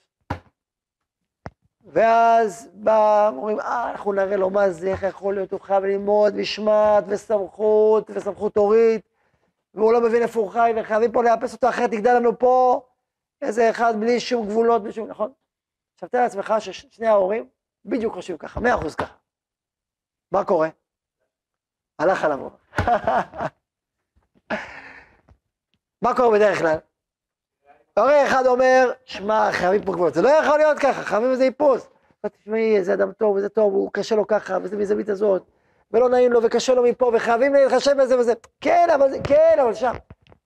ואז 1.84 2.70
בא, 2.74 3.28
אומרים, 3.36 3.60
אה, 3.60 3.90
אנחנו 3.90 4.12
נראה 4.12 4.36
לו 4.36 4.50
מה 4.50 4.70
זה, 4.70 4.86
איך 4.86 5.02
יכול 5.02 5.34
להיות, 5.34 5.52
הוא 5.52 5.60
חייב 5.60 5.84
ללמוד 5.84 6.36
משמעת 6.36 7.04
וסמכות 7.08 8.10
וסמכות 8.10 8.56
הורית, 8.56 9.08
והוא 9.74 9.92
לא 9.92 10.00
מבין 10.00 10.22
איפה 10.22 10.40
הוא 10.40 10.50
חי, 10.50 10.72
וחייבים 10.76 11.12
פה 11.12 11.22
לאפס 11.22 11.52
אותו, 11.52 11.68
אחרת 11.68 11.92
יגדל 11.92 12.14
לנו 12.14 12.38
פה 12.38 12.82
איזה 13.42 13.70
אחד 13.70 13.94
בלי 14.00 14.20
שום 14.20 14.46
גבולות, 14.46 14.82
בלי 14.82 14.92
שום, 14.92 15.08
נכון? 15.08 15.32
עכשיו 15.94 16.08
תאר 16.08 16.20
לעצמך 16.20 16.54
ששני 16.58 17.06
ההורים 17.06 17.48
בדיוק 17.84 18.14
חושבים 18.14 18.38
ככה, 18.38 18.60
מאה 18.60 18.74
אחוז 18.74 18.94
ככה. 18.94 19.14
מה 20.32 20.44
קורה? 20.44 20.68
הלך 21.98 22.24
עליו. 22.24 22.48
מה 26.02 26.16
קורה 26.16 26.38
בדרך 26.38 26.58
כלל? 26.58 26.78
הרי 27.96 28.26
אחד 28.26 28.46
אומר, 28.46 28.92
שמע, 29.04 29.52
חייבים 29.52 29.84
פה 29.84 29.92
גבולות, 29.92 30.14
זה 30.14 30.22
לא 30.22 30.28
יכול 30.28 30.58
להיות 30.58 30.78
ככה, 30.78 31.02
חייבים 31.02 31.30
איזה 31.30 31.44
איפוס. 31.44 31.88
תשמעי, 32.26 32.76
איזה 32.76 32.94
אדם 32.94 33.12
טוב, 33.12 33.36
וזה 33.36 33.48
טוב, 33.48 33.74
הוא 33.74 33.90
קשה 33.92 34.14
לו 34.14 34.26
ככה, 34.26 34.58
וזה 34.62 34.76
מזווית 34.76 35.08
הזאת, 35.08 35.42
ולא 35.90 36.08
נעים 36.08 36.32
לו, 36.32 36.42
וקשה 36.42 36.74
לו 36.74 36.82
מפה, 36.82 37.12
וחייבים 37.14 37.54
להתחשב 37.54 37.96
בזה 38.02 38.18
וזה. 38.18 38.32
כן, 38.60 38.88
אבל 38.94 39.10
זה, 39.10 39.18
כן, 39.28 39.58
אבל 39.62 39.74
שם. 39.74 39.92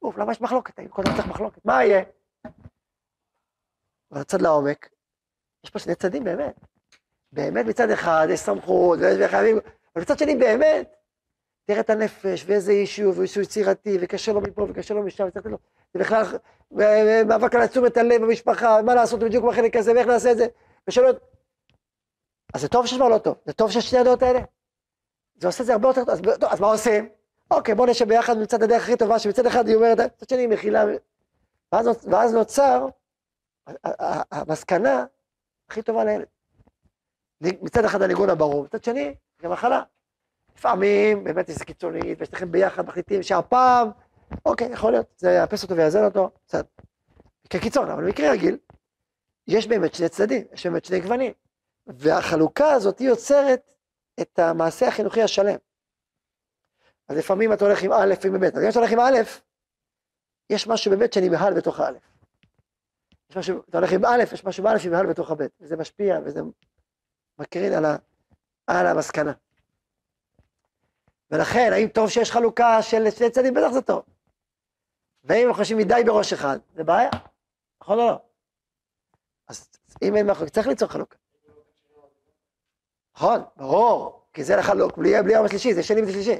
אוף, 0.02 0.18
למה 0.18 0.32
יש 0.32 0.40
מחלוקת? 0.40 0.74
כל 0.90 1.02
הזמן 1.02 1.16
צריך 1.16 1.28
מחלוקת, 1.28 1.64
מה 1.64 1.84
יהיה? 1.84 2.02
אבל 4.12 4.20
הצד 4.20 4.42
לעומק, 4.42 4.88
יש 5.64 5.70
פה 5.70 5.78
שני 5.78 5.94
צדדים 5.94 6.24
באמת. 6.24 6.54
באמת 7.32 7.66
מצד 7.66 7.90
אחד 7.90 8.26
יש 8.30 8.40
סמכות, 8.40 8.98
וחייבים, 9.20 9.58
אבל 9.94 10.02
מצד 10.02 10.18
שני 10.18 10.36
באמת, 10.36 10.96
תראה 11.64 11.80
את 11.80 11.90
הנפש, 11.90 12.44
ואיזה 12.46 12.72
יישוב, 12.72 13.18
ואיזשהו 13.18 13.42
יצירתי, 13.42 13.98
וקשה 14.00 14.32
לו 14.32 14.40
מפה, 14.40 14.66
וקשה 14.68 14.94
לו 14.94 15.02
משם, 15.02 15.26
וצריך 15.26 15.46
לו, 15.46 15.58
זה 15.94 16.00
בכלל 16.00 16.24
מאבק 17.26 17.54
על 17.54 17.66
תשומת 17.66 17.96
הלב 17.96 18.22
במשפחה, 18.22 18.82
מה 18.82 18.94
לעשות 18.94 19.20
בדיוק 19.20 19.44
בחלק 19.44 19.76
הזה, 19.76 19.92
ואיך 19.92 20.06
נעשה 20.06 20.32
את 20.32 20.36
זה, 20.36 20.46
ושאלות. 20.88 21.16
אז 22.54 22.60
זה 22.60 22.68
טוב 22.68 22.86
שיש 22.86 22.98
מה 22.98 23.08
לא 23.08 23.18
טוב, 23.18 23.34
זה 23.46 23.52
טוב 23.52 23.70
שיש 23.70 23.86
שתי 23.86 23.98
הדעות 23.98 24.22
האלה. 24.22 24.40
זה 25.40 25.46
עושה 25.46 25.62
את 25.62 25.66
זה 25.66 25.72
הרבה 25.72 25.88
יותר 25.88 26.04
טוב, 26.04 26.10
אז, 26.10 26.20
טוב, 26.40 26.50
אז 26.52 26.60
מה 26.60 26.66
עושים? 26.66 27.08
אוקיי, 27.50 27.74
בוא 27.74 27.86
נשב 27.86 28.08
ביחד 28.08 28.36
את 28.36 28.52
הדרך 28.52 28.82
הכי 28.82 28.96
טובה, 28.96 29.18
שמצד 29.18 29.46
אחד 29.46 29.68
היא 29.68 29.76
אומרת, 29.76 29.98
מצד 30.00 30.28
שני 30.28 30.40
היא 30.40 30.48
מכילה, 30.48 30.84
ואז, 31.72 32.08
ואז 32.10 32.34
נוצר 32.34 32.86
המסקנה 34.30 35.04
הכי 35.68 35.82
טובה 35.82 36.04
לילד. 36.04 36.26
מצד 37.40 37.84
אחד 37.84 38.02
הניגון 38.02 38.30
הברור, 38.30 38.64
מצד 38.64 38.84
שני, 38.84 39.14
זה 39.42 39.48
מחלה. 39.48 39.82
לפעמים 40.56 41.24
באמת 41.24 41.46
זה 41.46 41.64
קיצונית, 41.64 42.18
ושניכם 42.20 42.52
ביחד 42.52 42.86
מחליטים 42.86 43.22
שהפעם, 43.22 43.90
אוקיי, 44.44 44.72
יכול 44.72 44.92
להיות, 44.92 45.06
זה 45.16 45.30
יאפס 45.30 45.62
אותו 45.62 45.76
ויאזן 45.76 46.04
אותו, 46.04 46.30
בסדר. 46.46 46.62
כקיצון, 47.50 47.90
אבל 47.90 48.04
במקרה 48.04 48.30
רגיל, 48.30 48.58
יש 49.46 49.66
באמת 49.66 49.94
שני 49.94 50.08
צדדים, 50.08 50.44
יש 50.52 50.66
באמת 50.66 50.84
שני 50.84 51.00
גוונים. 51.00 51.32
והחלוקה 51.86 52.72
הזאת 52.72 52.98
היא 52.98 53.08
יוצרת 53.08 53.74
את 54.20 54.38
המעשה 54.38 54.88
החינוכי 54.88 55.22
השלם. 55.22 55.56
אז 57.08 57.16
לפעמים 57.16 57.52
אתה 57.52 57.64
הולך 57.64 57.82
עם 57.82 57.92
א' 57.92 58.14
ועם 58.24 58.40
ב', 58.40 58.44
אז 58.44 58.62
אם 58.64 58.68
אתה 58.70 58.78
הולך 58.78 58.92
עם 58.92 59.00
א', 59.00 59.18
יש 60.50 60.66
משהו 60.66 60.90
באמת 60.90 61.12
שנבהל 61.12 61.54
בתוך 61.54 61.80
הא'. 61.80 61.92
יש 63.30 63.36
משהו, 63.36 63.62
אתה 63.68 63.78
הולך 63.78 63.92
עם 63.92 64.04
א', 64.04 64.22
יש 64.32 64.44
משהו 64.44 64.64
בא' 64.64 64.78
שנבהל 64.78 65.06
בתוך 65.06 65.30
הב', 65.30 65.40
וזה 65.60 65.76
משפיע 65.76 66.18
וזה 66.24 66.40
מקרין 67.38 67.72
על, 67.72 67.84
ה, 67.84 67.96
על 68.66 68.86
המסקנה. 68.86 69.32
ולכן, 71.30 71.70
האם 71.72 71.88
טוב 71.88 72.10
שיש 72.10 72.30
חלוקה 72.30 72.82
של 72.82 73.10
שני 73.10 73.30
צדדים? 73.30 73.54
בטח 73.54 73.72
זה 73.72 73.82
טוב. 73.82 74.02
ואם 75.28 75.54
חושבים 75.54 75.78
מדי 75.78 76.02
בראש 76.06 76.32
אחד, 76.32 76.58
זה 76.74 76.84
בעיה, 76.84 77.10
נכון 77.82 77.98
או 77.98 78.06
לא? 78.06 78.20
אז 79.48 79.68
אם 80.02 80.16
אין 80.16 80.26
מחלוקת, 80.26 80.52
צריך 80.52 80.66
ליצור 80.66 80.88
חלוקה. 80.88 81.16
נכון, 83.16 83.40
ברור, 83.56 84.22
כי 84.32 84.44
זה 84.44 84.56
לחלוק, 84.56 84.98
בלי, 84.98 85.22
בלי 85.22 85.32
יום 85.32 85.44
השלישי, 85.44 85.74
זה 85.74 85.82
שני 85.82 86.02
ושלישי, 86.02 86.36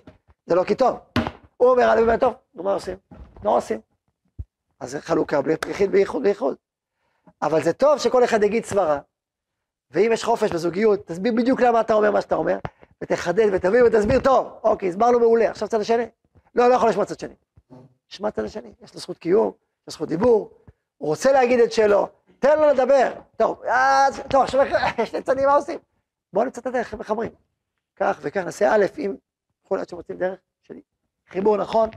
זה 0.47 0.55
לא 0.55 0.65
כי 0.65 0.75
טוב. 0.75 0.99
הוא 1.57 1.71
אומר, 1.71 1.93
אני 1.93 2.01
אומר, 2.01 2.17
טוב, 2.17 2.35
נו 2.55 2.63
מה 2.63 2.75
עושים? 2.75 2.97
לא 3.45 3.57
עושים. 3.57 3.81
אז 4.81 4.91
זה 4.91 5.01
חלוקה, 5.01 5.43
בלי 5.43 5.55
יחיד 5.71 5.91
בייחוד, 5.91 6.23
בייחוד. 6.23 6.57
אבל 7.43 7.63
זה 7.63 7.73
טוב 7.73 7.99
שכל 7.99 8.25
אחד 8.25 8.43
יגיד 8.43 8.65
סברה, 8.65 9.01
ואם 9.91 10.11
יש 10.13 10.25
חופש 10.25 10.51
בזוגיות, 10.53 11.07
תסביר 11.07 11.33
בדיוק 11.37 11.61
למה 11.61 11.81
אתה 11.81 11.95
אומר 11.95 12.11
מה 12.11 12.21
שאתה 12.21 12.35
אומר, 12.35 12.59
ותחדד 13.03 13.49
ותביא 13.53 13.83
ותסביר 13.83 14.21
טוב. 14.21 14.59
אוקיי, 14.63 14.89
הסברנו 14.89 15.21
מעולה, 15.21 15.51
עכשיו 15.51 15.69
צד 15.69 15.81
השני. 15.81 16.07
לא, 16.55 16.69
לא 16.69 16.75
יכול 16.75 16.89
לשמוע 16.89 17.05
צד 17.05 17.19
שני. 17.19 17.35
שמע 18.09 18.31
צד 18.31 18.45
השני, 18.45 18.73
יש 18.81 18.95
לו 18.95 19.01
זכות 19.01 19.19
קיום, 19.19 19.49
יש 19.49 19.87
לו 19.87 19.93
זכות 19.93 20.09
דיבור, 20.09 20.51
הוא 20.99 21.09
רוצה 21.09 21.33
להגיד 21.33 21.61
את 21.61 21.73
שלו, 21.73 22.09
תן 22.39 22.59
לו 22.59 22.67
לדבר. 22.67 23.13
טוב, 23.37 23.63
אז, 23.63 24.23
טוב, 24.31 24.43
עכשיו 24.43 24.63
יש 25.03 25.11
שני 25.11 25.23
צדדים, 25.23 25.47
מה 25.47 25.55
עושים? 25.55 25.79
בואו 26.33 26.45
נמצא 26.45 26.61
את 26.61 26.67
הדרך, 26.67 26.87
איך 26.87 26.95
מחברים. 26.95 27.31
כך 27.97 28.19
וכך, 28.23 28.41
נעשה 28.45 28.75
א', 28.75 28.87
אם 28.99 29.17
יכול 29.65 29.79
להיות 29.79 29.89
שמוצאים 29.89 30.19
דרך 30.19 30.39
של 30.63 30.75
חיבור 31.29 31.57
נכון 31.57 31.91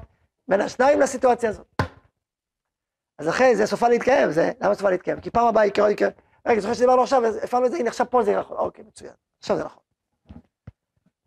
בין 0.48 0.62
השניים 0.62 1.00
לסיטואציה 1.00 1.50
הזאת. 1.50 1.68
אז 3.18 3.30
אחרי 3.30 3.56
זה 3.56 3.66
סופה 3.66 3.90
להתקיים, 3.90 4.32
זה, 4.32 4.52
למה 4.62 4.76
סופה 4.76 4.90
להתקיים? 4.90 5.22
כי 5.22 5.30
פעם 5.30 5.48
הבאה 5.48 5.66
יקרה 5.66 5.92
יקרה. 5.92 6.10
רגע, 6.46 6.62
זוכר 6.62 6.74
שדיברנו 6.74 7.02
עכשיו, 7.02 7.22
הפעלנו 7.44 7.66
את 7.66 7.72
זה, 7.72 7.78
הנה 7.78 7.90
עכשיו 7.90 8.10
פה 8.10 8.24
זה 8.24 8.36
נכון, 8.40 8.58
אוקיי, 8.58 8.86
מצוין, 8.88 9.14
עכשיו 9.40 9.58
זה 9.58 9.64
נכון. 9.64 9.82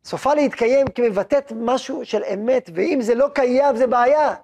סופה 0.05 0.35
להתקיים 0.35 0.89
כי 0.89 1.09
מבטאת 1.09 1.53
משהו 1.57 2.05
של 2.05 2.25
אמת, 2.35 2.71
ואם 2.75 2.99
זה 3.03 3.15
לא 3.15 3.29
קיים 3.35 3.77
זה 3.77 3.87
בעיה. 3.87 4.35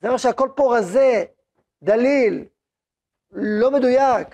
זה 0.00 0.08
אומר 0.08 0.18
שהכל 0.18 0.48
פה 0.56 0.76
רזה, 0.78 1.24
דליל, 1.82 2.44
לא 3.30 3.70
מדויק, 3.70 4.28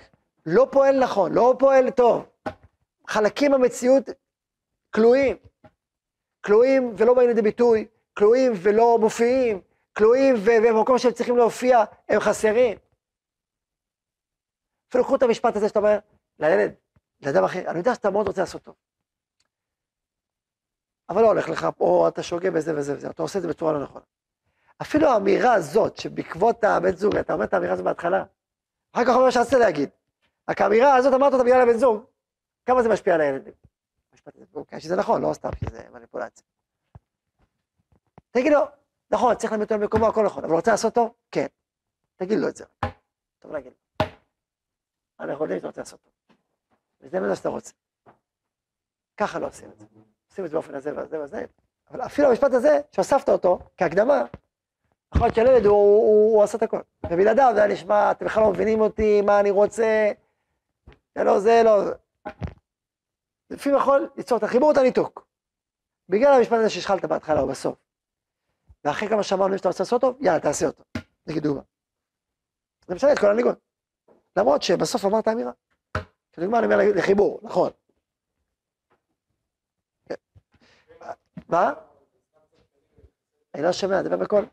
לא 0.45 0.67
פועל 0.71 1.03
נכון, 1.03 1.33
לא 1.33 1.55
פועל 1.59 1.89
טוב. 1.91 2.25
חלקים 3.07 3.51
במציאות 3.51 4.09
כלואים, 4.95 5.37
כלואים 6.45 6.93
ולא 6.97 7.13
באים 7.13 7.27
לידי 7.27 7.41
ביטוי, 7.41 7.87
כלואים 8.17 8.51
ולא 8.63 8.97
מופיעים, 8.99 9.61
כלואים 9.97 10.35
ובמקום 10.37 10.97
שהם 10.97 11.11
צריכים 11.11 11.37
להופיע 11.37 11.83
הם 12.09 12.19
חסרים. 12.19 12.77
אפילו 14.89 15.03
קחו 15.03 15.15
את 15.15 15.23
המשפט 15.23 15.55
הזה 15.55 15.67
שאתה 15.67 15.79
אומר 15.79 15.99
לילד, 16.39 16.73
לאדם 17.21 17.43
אחר, 17.43 17.69
אני 17.69 17.77
יודע 17.77 17.95
שאתה 17.95 18.09
מאוד 18.09 18.27
רוצה 18.27 18.41
לעשות 18.41 18.63
טוב. 18.63 18.75
אבל 21.09 21.21
לא 21.21 21.27
הולך 21.27 21.49
לך, 21.49 21.67
או 21.79 22.07
אתה 22.07 22.23
שוגה 22.23 22.51
בזה 22.51 22.77
וזה 22.77 22.95
וזה, 22.95 23.09
אתה 23.09 23.21
עושה 23.21 23.39
את 23.39 23.43
זה 23.43 23.49
בצורה 23.49 23.73
לא 23.73 23.83
נכונה. 23.83 24.05
אפילו 24.81 25.07
האמירה 25.07 25.53
הזאת, 25.53 25.97
שבעקבות 25.97 26.63
הבן 26.63 26.95
זוג, 26.95 27.15
אתה 27.15 27.33
אומר 27.33 27.45
את 27.45 27.53
האמירה 27.53 27.73
הזאת 27.73 27.85
בהתחלה, 27.85 28.23
אחר 28.91 29.05
כך 29.05 29.15
אומר 29.15 29.29
שרצית 29.29 29.53
להגיד. 29.59 29.89
רק 30.49 30.61
האמירה 30.61 30.95
הזאת, 30.95 31.13
אמרת 31.13 31.33
אותה 31.33 31.43
בגלל 31.43 31.61
הבן 31.61 31.77
זוג, 31.77 32.05
כמה 32.65 32.83
זה 32.83 32.89
משפיע 32.89 33.13
על 33.13 33.21
הילדים? 33.21 33.53
אוקיי, 34.55 34.79
שזה 34.79 34.95
נכון, 34.95 35.21
לא 35.21 35.33
סתם 35.33 35.49
שזה 35.59 35.83
מניפולציה. 35.93 36.45
תגיד 38.31 38.51
לו, 38.51 38.59
נכון, 39.11 39.35
צריך 39.35 39.51
להעמיד 39.51 39.71
אותו 39.71 39.81
במקומו, 39.81 40.07
הכל 40.07 40.25
נכון, 40.25 40.43
אבל 40.43 40.53
רוצה 40.53 40.71
לעשות 40.71 40.93
טוב? 40.93 41.13
כן. 41.31 41.45
תגיד 42.15 42.39
לו 42.39 42.47
את 42.47 42.55
זה. 42.55 42.65
טוב 43.39 43.51
להגיד 43.51 43.71
לו. 44.01 44.07
אנחנו 45.19 45.43
יודעים 45.43 45.59
שאתה 45.59 45.67
רוצה 45.67 45.81
לעשות 45.81 45.99
טוב. 46.01 46.35
וזה 47.01 47.19
מה 47.19 47.35
שאתה 47.35 47.49
רוצה. 47.49 47.73
ככה 49.17 49.39
לא 49.39 49.47
עושים 49.47 49.69
את 49.71 49.79
זה. 49.79 49.85
עושים 50.29 50.45
את 50.45 50.49
זה 50.49 50.55
באופן 50.55 50.75
הזה 50.75 50.97
וזה 50.97 51.21
וזה, 51.21 51.45
אבל 51.91 52.05
אפילו 52.05 52.29
המשפט 52.29 52.53
הזה, 52.53 52.79
שהוספת 52.91 53.29
אותו 53.29 53.59
כהקדמה, 53.77 54.23
יכול 55.15 55.27
להיות 55.27 55.35
שהילד 55.35 55.65
הוא, 55.65 55.75
הוא, 55.75 56.07
הוא, 56.07 56.35
הוא 56.35 56.43
עשה 56.43 56.57
את 56.57 56.63
הכל. 56.63 56.79
ובלעדיו 57.05 57.51
זה 57.55 57.63
היה 57.63 57.73
נשמע, 57.73 58.11
אתם 58.11 58.25
בכלל 58.25 58.43
לא 58.43 58.49
מבינים 58.51 58.81
אותי, 58.81 59.21
מה 59.21 59.39
אני 59.39 59.51
רוצה, 59.51 60.11
זה 61.15 61.23
לא 61.23 61.39
זה, 61.39 61.61
לא 61.65 61.85
זה. 61.85 61.93
לפעמים 63.49 63.77
יכול 63.77 64.09
ליצור 64.17 64.37
את 64.37 64.43
החיבור, 64.43 64.71
את 64.71 64.77
הניתוק. 64.77 65.27
בגלל 66.09 66.33
המשפט 66.33 66.53
הזה 66.53 66.69
שהשחלת 66.69 67.05
בהתחלה 67.05 67.41
או 67.41 67.47
בסוף. 67.47 67.75
ואחרי 68.83 69.09
כמה 69.09 69.23
שאמרנו 69.23 69.57
שאתה 69.57 69.69
רוצה 69.69 69.83
לעשות 69.83 70.01
טוב, 70.01 70.17
יאללה, 70.21 70.39
תעשה 70.39 70.65
אותו. 70.65 70.83
נגיד 71.27 71.43
דוגמה. 71.43 71.61
זה 72.87 72.95
משנה 72.95 73.13
את 73.13 73.19
כל 73.19 73.27
הניגון. 73.27 73.55
למרות 74.37 74.61
שבסוף 74.61 75.05
אמרת 75.05 75.27
אמירה. 75.27 75.51
כדוגמה 76.33 76.59
אני 76.59 76.65
אומר 76.65 76.77
לחיבור, 76.95 77.39
נכון. 77.43 77.71
מה? 81.49 81.73
אני 83.55 83.63
לא 83.63 83.71
שומע, 83.71 84.01
דבר 84.01 84.17
בקול. 84.17 84.45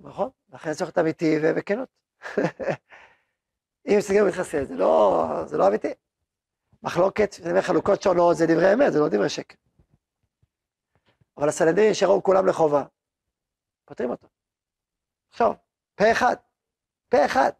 נכון, 0.00 0.30
לכן 0.52 0.72
צריך 0.72 0.82
להיות 0.82 0.98
אמיתי 0.98 1.36
ובכנות. 1.42 1.88
אם 3.88 3.94
מסתכלים 3.98 4.24
ומתחסד, 4.24 4.64
זה 4.64 4.74
לא, 4.74 5.24
זה 5.46 5.56
לא 5.56 5.68
אמיתי. 5.68 5.88
מחלוקת, 6.82 7.34
חלוקות 7.60 8.02
שונות, 8.02 8.36
זה 8.36 8.46
דברי 8.46 8.74
אמת, 8.74 8.92
זה 8.92 8.98
לא 8.98 9.08
דברי 9.08 9.28
שקר. 9.28 9.54
אבל 11.36 11.48
הסנהדרין 11.48 11.94
שראו 11.94 12.22
כולם 12.22 12.46
לחובה, 12.46 12.84
פותרים 13.84 14.10
אותו. 14.10 14.28
עכשיו, 15.30 15.52
פה 15.94 16.12
אחד, 16.12 16.36
פה 17.08 17.24
אחד. 17.24 17.50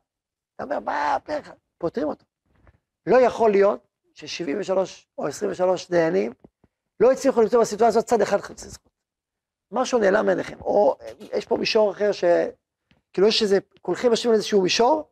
אתה 0.54 0.64
אומר, 0.64 0.80
מה 0.80 1.16
פה 1.24 1.38
אחד? 1.38 1.54
פותרים 1.78 2.08
אותו. 2.08 2.24
לא 3.06 3.16
יכול 3.16 3.50
להיות 3.50 3.86
ש-73 4.14 4.72
או 5.18 5.26
23 5.26 5.90
דיינים 5.90 6.32
לא 7.00 7.12
הצליחו 7.12 7.42
למצוא 7.42 7.60
בסיטואציה 7.60 7.88
הזאת 7.88 8.04
צד 8.04 8.20
אחד 8.20 8.40
חצי 8.40 8.68
זכות. 8.68 8.97
משהו 9.72 9.98
נעלם 9.98 10.26
מעיניכם, 10.26 10.60
או 10.60 10.96
יש 11.18 11.46
פה 11.46 11.56
מישור 11.56 11.90
אחר 11.90 12.12
ש... 12.12 12.24
כאילו 13.12 13.28
יש 13.28 13.42
איזה, 13.42 13.58
כולכם 13.82 14.10
יושבים 14.10 14.30
על 14.30 14.36
איזשהו 14.36 14.62
מישור, 14.62 15.10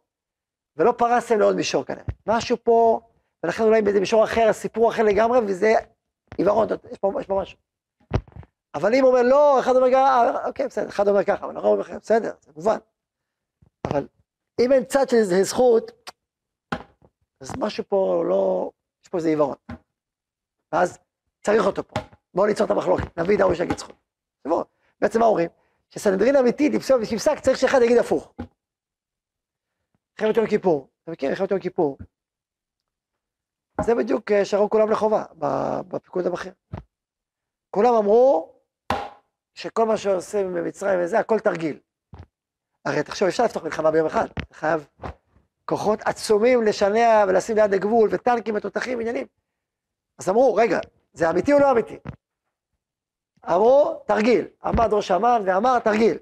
ולא 0.76 0.92
פרסתם 0.92 1.38
לעוד 1.38 1.56
מישור 1.56 1.84
כנראה. 1.84 2.04
משהו 2.26 2.56
פה, 2.62 3.00
ולכן 3.42 3.62
אולי 3.62 3.82
באיזה 3.82 4.00
מישור 4.00 4.24
אחר, 4.24 4.46
הסיפור 4.48 4.90
אחר 4.90 5.02
לגמרי, 5.02 5.38
וזה 5.38 5.74
עיוורון, 6.38 6.68
יש 6.92 6.98
יש 7.20 7.26
פה 7.26 7.40
משהו. 7.40 7.58
אבל 8.74 8.94
אם 8.94 9.02
הוא 9.02 9.10
אומר 9.10 9.22
לא, 9.22 9.60
אחד 9.60 9.76
אומר 9.76 9.90
ככה, 9.90 10.46
אוקיי, 10.46 10.66
בסדר, 10.66 10.88
אחד 10.88 11.08
אומר 11.08 11.24
ככה, 11.24 11.46
אבל 11.46 11.58
אחר 11.58 11.66
אומר 11.66 11.84
ככה, 11.84 11.98
בסדר, 11.98 12.32
זה 12.40 12.52
מובן. 12.56 12.78
אבל 13.86 14.08
אם 14.60 14.72
אין 14.72 14.84
צד 14.84 15.08
של 15.08 15.42
זכות, 15.42 16.12
אז 17.40 17.52
משהו 17.58 17.84
פה 17.88 18.24
לא, 18.28 18.70
יש 19.04 19.08
פה 19.08 19.18
איזה 19.18 19.28
עיוורון. 19.28 19.56
ואז 20.72 20.98
צריך 21.42 21.66
אותו 21.66 21.88
פה. 21.88 22.00
בואו 22.34 22.46
ניצור 22.46 22.66
את 22.66 22.70
המחלוקת, 22.70 23.18
נביא 23.18 23.36
את 23.36 23.40
ההוא 23.40 23.54
שיגיד 23.54 23.78
זכות. 23.78 24.05
בואו, 24.48 24.64
בעצם 25.00 25.20
מה 25.20 25.26
אומרים? 25.26 25.50
שסנהדרין 25.90 26.36
אמיתית, 26.36 26.72
בפסק 26.74 27.40
צריך 27.40 27.58
שאחד 27.58 27.82
יגיד 27.82 27.98
הפוך. 27.98 28.32
מלחמת 30.20 30.36
יום 30.36 30.46
כיפור, 30.46 30.88
אתה 31.02 31.10
מכיר 31.10 31.30
מלחמת 31.30 31.50
יום 31.50 31.60
כיפור? 31.60 31.98
זה 33.80 33.94
בדיוק 33.94 34.32
אה, 34.32 34.44
שרו 34.44 34.70
כולם 34.70 34.90
לחובה, 34.90 35.24
בפיקוד 35.88 36.26
הבכיר. 36.26 36.52
כולם 37.70 37.94
אמרו 37.94 38.52
שכל 39.54 39.86
מה 39.86 39.96
שעושים 39.96 40.54
במצרים 40.54 41.00
וזה, 41.02 41.18
הכל 41.18 41.40
תרגיל. 41.40 41.78
הרי 42.84 43.02
תחשוב, 43.02 43.28
אפשר 43.28 43.44
לפתוח 43.44 43.64
מלחמה 43.64 43.90
ביום 43.90 44.06
אחד, 44.06 44.26
אתה 44.38 44.54
חייב 44.54 44.88
כוחות 45.64 46.00
עצומים 46.04 46.62
לשנע 46.62 47.24
ולשים 47.28 47.56
ליד 47.56 47.74
הגבול, 47.74 48.08
וטנקים 48.12 48.54
ותותחים, 48.54 49.00
עניינים. 49.00 49.26
אז 50.18 50.28
אמרו, 50.28 50.54
רגע, 50.54 50.78
זה 51.12 51.30
אמיתי 51.30 51.52
או 51.52 51.58
לא 51.58 51.70
אמיתי? 51.70 51.98
אמרו, 53.48 54.02
תרגיל. 54.06 54.46
עמד 54.64 54.88
ראש 54.92 55.10
אמ"ן 55.10 55.42
ואמר, 55.46 55.78
תרגיל. 55.78 56.18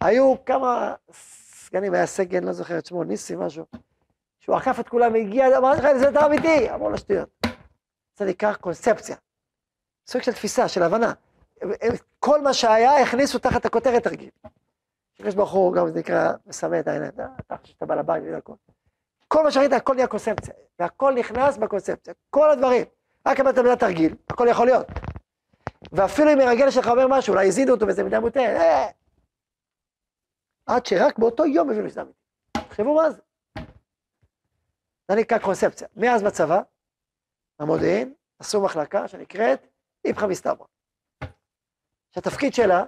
היו 0.00 0.34
כמה 0.46 0.94
סגנים, 1.12 1.94
היה 1.94 2.06
סגן, 2.06 2.44
לא 2.44 2.52
זוכר 2.52 2.78
את 2.78 2.86
שמו, 2.86 3.04
ניסי 3.04 3.36
משהו, 3.36 3.64
שהוא 4.40 4.56
עקף 4.56 4.80
את 4.80 4.88
כולם 4.88 5.12
והגיע, 5.12 5.58
אמר 5.58 5.72
לך, 5.72 5.86
זה 5.98 6.06
יותר 6.06 6.26
אמיתי. 6.26 6.70
אמרו 6.74 6.90
לו, 6.90 6.98
שטויות. 6.98 7.28
זה 8.18 8.24
נקרא 8.24 8.54
קונספציה. 8.54 9.16
סוג 10.08 10.22
של 10.22 10.32
תפיסה, 10.32 10.68
של 10.68 10.82
הבנה. 10.82 11.12
כל 12.18 12.42
מה 12.42 12.54
שהיה, 12.54 13.02
הכניסו 13.02 13.38
תחת 13.38 13.66
הכותרת 13.66 14.02
תרגיל. 14.02 14.30
יש 15.18 15.34
ברוך 15.34 15.52
הוא 15.52 15.72
גם 15.72 15.88
זה 15.88 15.98
נקרא, 15.98 16.32
מסמא 16.46 16.80
את 16.80 16.88
העיניים, 16.88 17.12
אתה 17.46 17.56
חושב 17.56 17.72
שאתה 17.72 17.86
בעל 17.86 17.98
הבית 17.98 18.22
וזה 18.26 18.36
הכל. 18.36 18.52
כל 19.28 19.44
מה 19.44 19.50
שראית, 19.50 19.72
הכל 19.72 19.94
נהיה 19.94 20.06
קונספציה, 20.06 20.54
והכל 20.78 21.14
נכנס 21.14 21.56
בקונספציה, 21.56 22.14
כל 22.30 22.50
הדברים. 22.50 22.84
רק 23.26 23.40
אמרת 23.40 23.58
מילה 23.58 23.76
תרגיל, 23.76 24.14
הכל 24.30 24.46
יכול 24.50 24.66
להיות. 24.66 24.86
ואפילו 25.92 26.32
אם 26.32 26.38
מרגל 26.38 26.70
שלך 26.70 26.86
אומר 26.86 27.06
משהו, 27.08 27.32
אולי 27.34 27.48
הזינו 27.48 27.72
אותו 27.72 27.86
וזה 27.86 28.04
מידה 28.04 28.20
מוטה, 28.20 28.40
אה. 28.40 28.90
עד 30.66 30.86
שרק 30.86 31.18
באותו 31.18 31.46
יום 31.46 31.70
הבינו 31.70 31.90
שזה 31.90 32.02
אמיתי. 32.02 32.18
תחשבו 32.52 32.94
מה 32.94 33.10
זה. 33.10 33.20
זה 35.08 35.16
נקרא 35.16 35.38
קונספציה. 35.38 35.88
מאז 35.96 36.22
בצבא, 36.22 36.60
המודיעין, 37.58 38.14
עשו 38.38 38.62
מחלקה 38.62 39.08
שנקראת 39.08 39.66
איפכא 40.04 40.26
מסתברא. 40.26 40.66
שהתפקיד 42.10 42.54
שלה, 42.54 42.84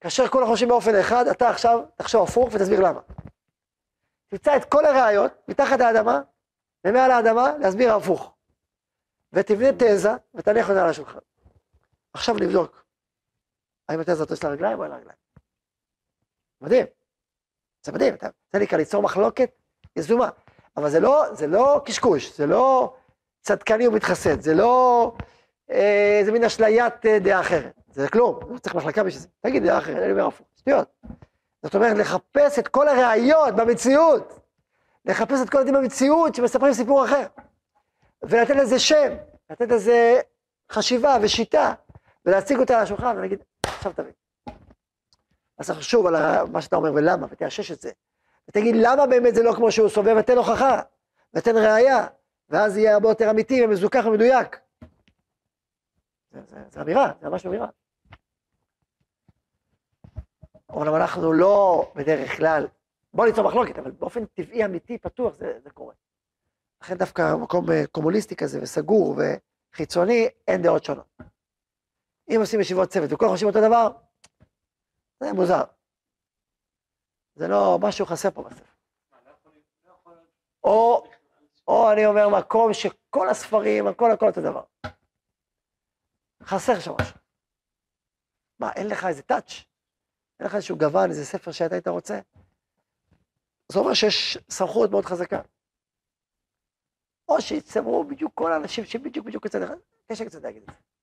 כאשר 0.00 0.28
כולם 0.28 0.46
חושבים 0.46 0.68
באופן 0.68 0.94
אחד, 1.00 1.26
אתה 1.26 1.50
עכשיו 1.50 1.84
תחשוב 1.94 2.22
הפוך 2.22 2.48
ותסביר 2.52 2.80
למה. 2.80 3.00
תמצא 4.28 4.56
את 4.56 4.64
כל 4.64 4.84
הראיות 4.84 5.32
מתחת 5.48 5.80
האדמה 5.80 6.20
ומעל 6.84 7.10
האדמה 7.10 7.58
להסביר 7.58 7.94
הפוך. 7.94 8.32
ותבנה 9.32 9.68
תזה 9.78 10.10
ותניח 10.34 10.70
אותה 10.70 10.82
על 10.82 10.90
השולחן. 10.90 11.18
עכשיו 12.16 12.34
נבדוק 12.34 12.84
האם 13.88 14.00
התזה 14.00 14.12
הזאת 14.12 14.30
יש 14.30 14.44
לה 14.44 14.50
רגליים 14.50 14.78
או 14.78 14.82
אין 14.84 14.90
לה 14.90 14.96
רגליים. 14.96 15.18
מדהים. 16.60 16.86
זה 17.86 17.92
מדהים, 17.92 18.14
זה 18.52 18.58
נקרא 18.58 18.78
ליצור 18.78 19.02
מחלוקת 19.02 19.50
יזומה. 19.96 20.28
אבל 20.76 20.90
זה 20.90 21.00
לא, 21.00 21.24
זה 21.34 21.46
לא 21.46 21.80
קשקוש, 21.84 22.36
זה 22.36 22.46
לא 22.46 22.94
צדקני 23.40 23.88
ומתחסד, 23.88 24.40
זה 24.40 24.54
לא 24.54 25.12
אה, 25.70 26.18
איזה 26.20 26.32
מין 26.32 26.44
אשליית 26.44 27.06
אה, 27.06 27.18
דעה 27.18 27.40
אחרת. 27.40 27.72
זה 27.92 28.08
כלום, 28.08 28.40
לא 28.50 28.58
צריך 28.58 28.74
מחלקה 28.74 29.04
בשביל 29.04 29.22
זה. 29.22 29.28
תגיד 29.40 29.62
דעה 29.62 29.78
אחרת, 29.78 29.96
אני 29.96 30.12
אומר 30.12 30.26
הפוך, 30.26 30.46
שטויות. 30.56 30.88
זאת 31.62 31.74
אומרת, 31.74 31.96
לחפש 31.96 32.58
את 32.58 32.68
כל 32.68 32.88
הראיות 32.88 33.56
במציאות, 33.56 34.40
לחפש 35.04 35.42
את 35.42 35.50
כל 35.50 35.58
הדברים 35.58 35.82
במציאות 35.82 36.34
שמספרים 36.34 36.72
סיפור 36.72 37.04
אחר, 37.04 37.26
ולתת 38.22 38.56
לזה 38.56 38.78
שם, 38.78 39.14
לתת 39.50 39.68
לזה 39.70 40.20
חשיבה 40.72 41.16
ושיטה, 41.22 41.74
ולהציג 42.26 42.58
אותה 42.58 42.76
על 42.76 42.82
השולחן 42.82 43.16
ולהגיד, 43.16 43.44
עכשיו 43.66 43.92
תבין. 43.92 44.12
אז 45.58 45.72
שוב 45.80 46.06
על 46.06 46.46
מה 46.46 46.62
שאתה 46.62 46.76
אומר 46.76 46.92
ולמה, 46.94 47.26
ותאשש 47.30 47.72
את 47.72 47.80
זה. 47.80 47.90
ותגיד 48.48 48.74
למה 48.78 49.06
באמת 49.06 49.34
זה 49.34 49.42
לא 49.42 49.52
כמו 49.56 49.72
שהוא 49.72 49.88
סובב, 49.88 50.16
ותן 50.20 50.36
הוכחה, 50.36 50.80
ותן 51.34 51.56
ראייה, 51.56 52.06
ואז 52.48 52.76
יהיה 52.76 52.94
הרבה 52.94 53.08
יותר 53.08 53.30
אמיתי 53.30 53.64
ומזוכח 53.64 54.04
ומדויק. 54.06 54.60
זה, 56.70 56.80
אמירה, 56.82 57.12
זה 57.20 57.28
ממש 57.28 57.46
אמירה. 57.46 57.68
אומנם 60.70 60.94
אנחנו 60.94 61.32
לא 61.32 61.86
בדרך 61.94 62.36
כלל, 62.36 62.66
בוא 63.14 63.26
ליצור 63.26 63.44
מחלוקת, 63.44 63.78
אבל 63.78 63.90
באופן 63.90 64.24
טבעי, 64.24 64.64
אמיתי, 64.64 64.98
פתוח, 64.98 65.34
זה, 65.38 65.58
זה 65.62 65.70
קורה. 65.70 65.94
לכן 66.82 66.98
דווקא 66.98 67.34
מקום 67.36 67.70
אה, 67.70 67.86
קומוניסטי 67.86 68.36
כזה, 68.36 68.62
וסגור 68.62 69.16
וחיצוני, 69.72 70.28
אין 70.48 70.62
דעות 70.62 70.84
שונות. 70.84 71.35
אם 72.28 72.36
עושים 72.40 72.60
ישיבות 72.60 72.88
צוות 72.88 73.12
וכולם 73.12 73.30
חושבים 73.30 73.48
אותו 73.48 73.60
דבר, 73.68 73.88
זה 75.20 75.32
מוזר. 75.32 75.62
זה 77.34 77.48
לא, 77.48 77.78
משהו 77.82 78.06
חסר 78.06 78.30
פה 78.30 78.42
בספר. 78.42 78.64
או, 80.64 81.04
או 81.68 81.92
אני 81.92 82.06
אומר 82.06 82.28
מקום 82.38 82.72
שכל 82.74 83.28
הספרים, 83.28 83.86
הכל 83.86 84.10
הכל 84.10 84.26
אותו 84.26 84.40
דבר. 84.40 84.64
חסר 86.42 86.80
שם 86.80 86.92
משהו. 87.00 87.16
מה, 88.58 88.72
אין 88.72 88.88
לך 88.88 89.06
איזה 89.06 89.22
טאץ'? 89.22 89.64
אין 90.40 90.46
לך 90.46 90.54
איזשהו 90.54 90.78
גוון, 90.78 91.10
איזה 91.10 91.24
ספר 91.24 91.52
שאתה 91.52 91.74
היית 91.74 91.88
רוצה? 91.88 92.20
זה 93.72 93.78
אומר 93.78 93.94
שיש 93.94 94.38
סמכות 94.50 94.90
מאוד 94.90 95.04
חזקה. 95.04 95.40
או 97.28 97.40
שיצטברו 97.40 98.04
בדיוק 98.04 98.32
כל 98.34 98.52
האנשים 98.52 98.84
שבדיוק 98.84 99.26
בדיוק 99.26 99.44
יוצא 99.44 99.64
אחד, 99.64 99.76
קשה 100.12 100.24
קצת 100.24 100.42
להגיד 100.42 100.62
את 100.62 100.68
זה. 100.68 100.95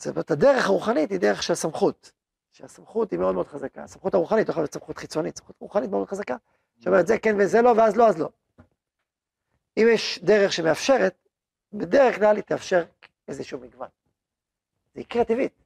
זאת 0.00 0.06
אומרת, 0.06 0.30
הדרך 0.30 0.66
הרוחנית 0.66 1.10
היא 1.10 1.20
דרך 1.20 1.42
של 1.42 1.54
סמכות. 1.54 2.12
שהסמכות 2.52 3.10
היא 3.10 3.18
מאוד 3.18 3.34
מאוד 3.34 3.46
חזקה. 3.46 3.82
הסמכות 3.82 4.14
הרוחנית 4.14 4.48
לא 4.48 4.50
יכולה 4.50 4.64
להיות 4.64 4.74
סמכות 4.74 4.98
חיצונית, 4.98 5.38
סמכות 5.38 5.56
רוחנית 5.60 5.90
מאוד 5.90 6.08
חזקה, 6.08 6.36
שאומרת 6.78 7.06
זה 7.06 7.18
כן 7.18 7.36
וזה 7.38 7.62
לא, 7.62 7.74
ואז 7.76 7.96
לא, 7.96 8.08
אז 8.08 8.18
לא. 8.18 8.28
אם 9.76 9.86
יש 9.94 10.18
דרך 10.22 10.52
שמאפשרת, 10.52 11.28
בדרך 11.72 12.16
כלל 12.16 12.36
היא 12.36 12.44
תאפשר 12.44 12.84
איזשהו 13.28 13.60
מגוון. 13.60 13.88
זה 14.94 15.00
יקרה 15.00 15.24
טבעית. 15.24 15.62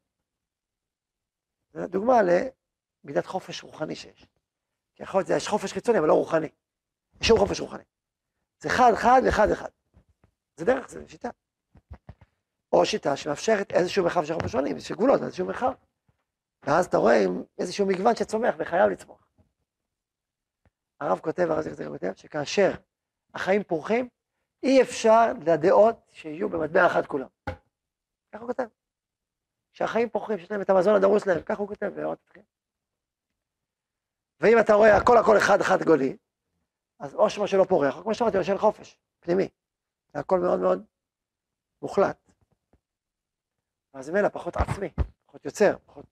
זו 1.73 1.87
דוגמה 1.87 2.21
למידת 2.23 3.27
חופש 3.27 3.63
רוחני 3.63 3.97
שיש. 3.97 4.27
כי 4.95 5.03
יכול 5.03 5.21
להיות, 5.21 5.31
יש 5.31 5.49
חופש 5.49 5.73
חיצוני, 5.73 5.99
אבל 5.99 6.09
לא 6.09 6.15
רוחני. 6.15 6.49
יש 7.21 7.29
שום 7.29 7.39
חופש 7.39 7.61
רוחני. 7.61 7.85
זה 8.61 8.69
חד 8.69 8.93
חד 8.95 9.23
וחד 9.29 9.51
אחד. 9.51 9.71
זה 10.57 10.65
דרך, 10.65 10.89
זה 10.89 11.09
שיטה. 11.09 11.31
או 12.75 12.87
שיטה 12.87 13.17
שמאפשרת 13.17 13.73
איזשהו 13.73 14.05
מרחב 14.05 14.25
של 14.25 14.35
חופש 14.35 14.55
רוחני, 14.55 14.71
איזשהו 14.75 14.97
גבולות, 14.97 15.23
איזשהו 15.23 15.47
מרחב. 15.47 15.73
ואז 16.63 16.87
אתה 16.87 16.97
רואה 16.97 17.25
איזשהו 17.59 17.87
מגוון 17.87 18.17
שצומח 18.17 18.55
וחייב 18.59 18.91
לצמוח. 18.91 19.29
הרב 21.01 21.19
כותב, 21.19 21.47
הרב 21.51 21.61
זכר 21.61 21.89
כותב, 21.89 22.13
שכאשר 22.17 22.71
החיים 23.35 23.63
פורחים, 23.63 24.09
אי 24.63 24.83
אפשר 24.83 25.33
לדעות 25.47 25.97
שיהיו 26.13 26.49
במטבע 26.49 26.87
אחד 26.87 27.07
כולם. 27.07 27.29
ככה 28.33 28.43
הוא 28.45 28.47
כותב. 28.47 28.67
שהחיים 29.73 30.09
פורחים, 30.09 30.39
שיש 30.39 30.51
להם 30.51 30.61
את 30.61 30.71
המזון 30.71 30.95
הדרוש 30.95 31.27
להם, 31.27 31.43
ככה 31.43 31.59
הוא 31.59 31.69
כותב 31.69 31.87
בהערות 31.87 32.19
התחיל. 32.25 32.43
ואם 34.41 34.59
אתה 34.61 34.75
רואה 34.75 34.97
הכל 34.97 35.19
הכל 35.19 35.39
אחד 35.39 35.61
אחד 35.61 35.83
גולי, 35.83 36.17
אז 36.99 37.15
או 37.15 37.31
שמה 37.31 37.47
שלא 37.47 37.65
פורח, 37.69 37.97
או 37.97 38.03
כמו 38.03 38.15
שאמרתי, 38.15 38.39
או 38.39 38.45
שאין 38.45 38.59
חופש, 38.59 38.99
פנימי. 39.21 39.49
זה 40.13 40.21
הכל 40.21 40.41
מאוד 40.41 40.61
מאוד 40.61 40.85
מוחלט. 41.83 42.24
אז 43.95 44.11
ממילא 44.11 44.29
פחות 44.29 44.57
עצמי, 44.57 44.89
פחות 45.27 45.45
יוצר, 45.45 45.77
פחות 45.87 46.07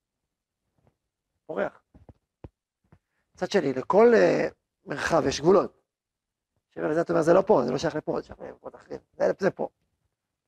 פורח. 1.46 1.82
מצד 3.34 3.50
שני, 3.50 3.72
לכל 3.72 4.12
uh, 4.14 4.52
מרחב 4.86 5.22
יש 5.28 5.40
גבולות. 5.40 5.82
שבאמת 6.70 6.96
אתה 7.00 7.12
אומר, 7.12 7.22
זה 7.22 7.32
לא 7.32 7.42
פה, 7.46 7.62
זה 7.66 7.72
לא 7.72 7.78
שייך 7.78 7.94
לפה, 7.94 8.20
זה 8.20 8.26
שייך 8.26 8.40
למקומות 8.40 8.74
אחרים, 8.74 9.00
זה, 9.12 9.24
זה 9.38 9.50
פה. 9.50 9.68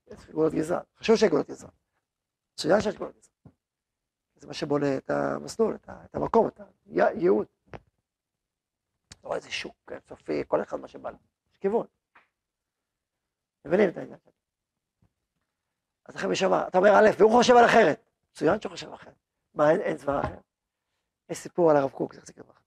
יש 0.06 0.26
גבולות 0.26 0.52
גזרה, 0.52 0.80
חשוב 0.98 1.16
שיש 1.16 1.28
גבולות 1.28 1.48
גזרה. 1.48 1.70
מצוין 2.52 2.80
שיש 2.80 2.94
גבולות 2.94 3.16
גזרה. 3.16 3.52
זה 4.36 4.46
מה 4.46 4.54
שבונה 4.54 4.96
את 4.96 5.10
המסלול, 5.10 5.74
את, 5.74 5.88
את 6.04 6.14
המקום, 6.14 6.48
את 6.48 6.60
הייעוד. 6.86 7.46
אתה 9.08 9.28
רואה 9.28 9.36
איזה 9.36 9.50
שוק 9.50 9.92
אינסופי, 9.92 10.42
כל 10.48 10.62
אחד 10.62 10.80
מה 10.80 10.88
שבא 10.88 11.10
לו, 11.10 11.16
יש 11.52 11.58
כיוון. 11.58 11.86
מבינים 13.64 13.88
את 13.88 13.96
העניין? 13.96 14.18
אז 16.06 16.24
משום 16.24 16.50
מה, 16.50 16.68
אתה 16.68 16.78
אומר 16.78 16.90
א', 16.98 17.10
והוא 17.18 17.32
חושב 17.32 17.56
על 17.56 17.64
אחרת. 17.64 18.00
מצוין 18.32 18.60
שהוא 18.60 18.70
חושב 18.70 18.92
אחרת. 18.92 19.14
מה, 19.54 19.70
אין, 19.70 19.80
אין 19.80 19.96
זמן 19.96 20.18
אחר? 20.18 20.34
יש 21.28 21.38
סיפור 21.38 21.70
על 21.70 21.76
הרב 21.76 21.90
קוק, 21.90 22.14
צדיק 22.14 22.38
לברכה. 22.38 22.60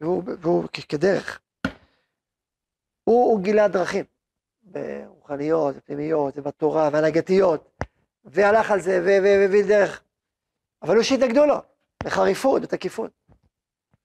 והוא, 0.00 0.22
והוא 0.40 0.64
כדרך, 0.88 1.40
הוא, 3.04 3.30
הוא 3.30 3.40
גילה 3.40 3.68
דרכים, 3.68 4.04
ברוחניות, 4.62 5.76
בפנימיות, 5.76 6.34
ובתורה, 6.38 6.88
והנהגתיות, 6.92 7.82
והלך 8.24 8.70
על 8.70 8.80
זה, 8.80 9.00
והביא 9.04 9.64
דרך. 9.64 10.02
אבל 10.82 10.94
הוא 10.94 11.02
שהתנגדו 11.02 11.46
לו, 11.46 11.56
בחריפות, 12.04 12.62
בתקיפות. 12.62 13.10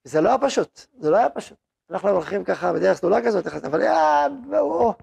זה 0.03 0.21
לא 0.21 0.29
היה 0.29 0.37
פשוט, 0.37 0.85
זה 0.99 1.09
לא 1.09 1.17
היה 1.17 1.29
פשוט. 1.29 1.57
אנחנו 1.89 2.09
הולכים 2.09 2.43
ככה 2.43 2.73
בדרך 2.73 2.97
סלולה 2.97 3.25
כזאת, 3.25 3.47
אבל 3.47 3.81
הוא, 4.59 4.93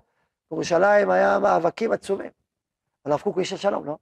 בירושלים 0.51 1.11
היה 1.11 1.39
מאבקים 1.39 1.93
עצומים. 1.93 2.31
אבל 3.05 3.13
הרב 3.13 3.21
קוק 3.21 3.35
הוא 3.35 3.41
איש 3.41 3.51
של 3.51 3.57
שלום, 3.57 3.85
לא? 3.85 3.99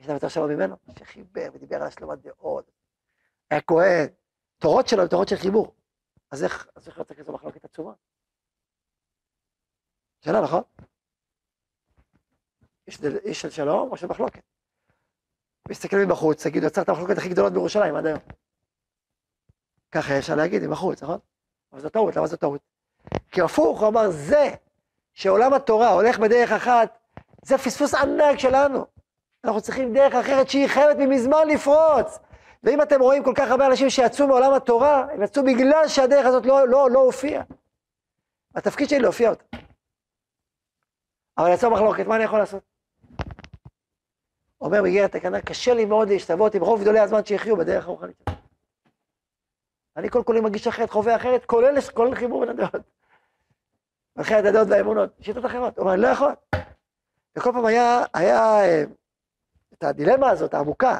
יש 0.00 0.06
להם 0.06 0.14
יותר 0.14 0.28
שלום 0.28 0.50
ממנו, 0.50 0.76
שחיבר 0.98 1.48
ודיבר 1.52 1.76
על 1.76 1.82
השלמת 1.82 2.18
דעות, 2.18 2.70
היה 3.50 3.60
כהן, 3.60 4.06
תורות 4.58 4.88
שלו 4.88 5.02
הן 5.02 5.08
תורות 5.08 5.28
של 5.28 5.36
חיבור. 5.36 5.74
אז 6.30 6.44
איך, 6.44 6.68
אז 6.74 6.88
איך 6.88 6.98
יוצא 6.98 7.14
כזו 7.14 7.32
מחלוקת 7.32 7.64
עצומה? 7.64 7.92
שאלה, 10.20 10.40
נכון? 10.40 10.62
איש, 12.86 12.98
איש 13.24 13.40
של 13.40 13.50
שלום 13.50 13.90
או 13.90 13.96
של 13.96 14.06
מחלוקת. 14.06 14.42
מסתכלים 15.68 16.08
מבחוץ, 16.08 16.46
תגידו, 16.46 16.66
יצרת 16.66 16.84
את 16.84 16.88
המחלוקת 16.88 17.18
הכי 17.18 17.28
גדולות 17.28 17.52
בירושלים 17.52 17.96
עד 17.96 18.06
היום. 18.06 18.20
ככה 19.90 20.18
אפשר 20.18 20.34
להגיד 20.34 20.62
מבחוץ, 20.62 21.02
נכון? 21.02 21.18
אבל 21.72 21.80
זו 21.80 21.88
טעות, 21.88 22.16
למה 22.16 22.26
זו 22.26 22.36
טעות? 22.36 22.60
כי 23.30 23.40
הפוך, 23.40 23.80
הוא 23.80 23.88
אמר, 23.88 24.10
זה 24.10 24.54
שעולם 25.12 25.54
התורה 25.54 25.88
הולך 25.88 26.18
בדרך 26.18 26.50
אחת, 26.50 26.97
זה 27.42 27.58
פספוס 27.58 27.94
ענק 27.94 28.38
שלנו. 28.38 28.86
אנחנו 29.44 29.60
צריכים 29.60 29.94
דרך 29.94 30.14
אחרת 30.14 30.50
שהיא 30.50 30.68
חייבת 30.68 30.96
ממזמן 30.98 31.48
לפרוץ. 31.48 32.18
ואם 32.64 32.82
אתם 32.82 33.00
רואים 33.00 33.24
כל 33.24 33.32
כך 33.36 33.50
הרבה 33.50 33.66
אנשים 33.66 33.90
שיצאו 33.90 34.26
מעולם 34.26 34.54
התורה, 34.54 35.06
הם 35.12 35.22
יצאו 35.22 35.42
בגלל 35.42 35.88
שהדרך 35.88 36.26
הזאת 36.26 36.46
לא, 36.46 36.68
לא, 36.68 36.90
לא 36.90 36.98
הופיעה. 36.98 37.42
התפקיד 38.54 38.88
שלי 38.88 38.98
להופיע 38.98 39.30
אותה. 39.30 39.44
אבל 41.38 41.52
יצא 41.52 41.68
מחלוקת, 41.68 42.06
מה 42.06 42.16
אני 42.16 42.24
יכול 42.24 42.38
לעשות? 42.38 42.62
אומר 44.60 44.82
מגיע 44.82 45.08
תקנה, 45.08 45.40
קשה 45.40 45.74
לי 45.74 45.84
מאוד 45.84 46.08
להשתוות 46.08 46.54
עם 46.54 46.62
רוב 46.62 46.80
גדולי 46.80 47.00
הזמן 47.00 47.24
שיחיו 47.24 47.56
בדרך 47.56 47.84
הרוחנית. 47.86 48.24
אני 49.96 50.10
כל 50.10 50.22
כולי 50.22 50.40
מגיש 50.40 50.66
אחרת, 50.66 50.90
חווה 50.90 51.16
אחרת, 51.16 51.44
כולל, 51.44 51.80
כולל 51.80 52.14
חיבור 52.14 52.40
בין 52.40 52.48
הדעות. 52.48 52.82
אחרי 54.20 54.36
הדעות 54.36 54.68
והאמונות, 54.70 55.10
שיטות 55.20 55.46
אחרות. 55.46 55.76
הוא 55.76 55.82
אומר, 55.82 55.94
אני 55.94 56.02
לא 56.02 56.08
יכול. 56.08 56.32
וכל 57.36 57.52
פעם 57.52 57.66
היה, 57.66 58.04
היה 58.14 58.60
אה, 58.60 58.84
את 59.74 59.84
הדילמה 59.84 60.30
הזאת, 60.30 60.54
העמוקה, 60.54 60.98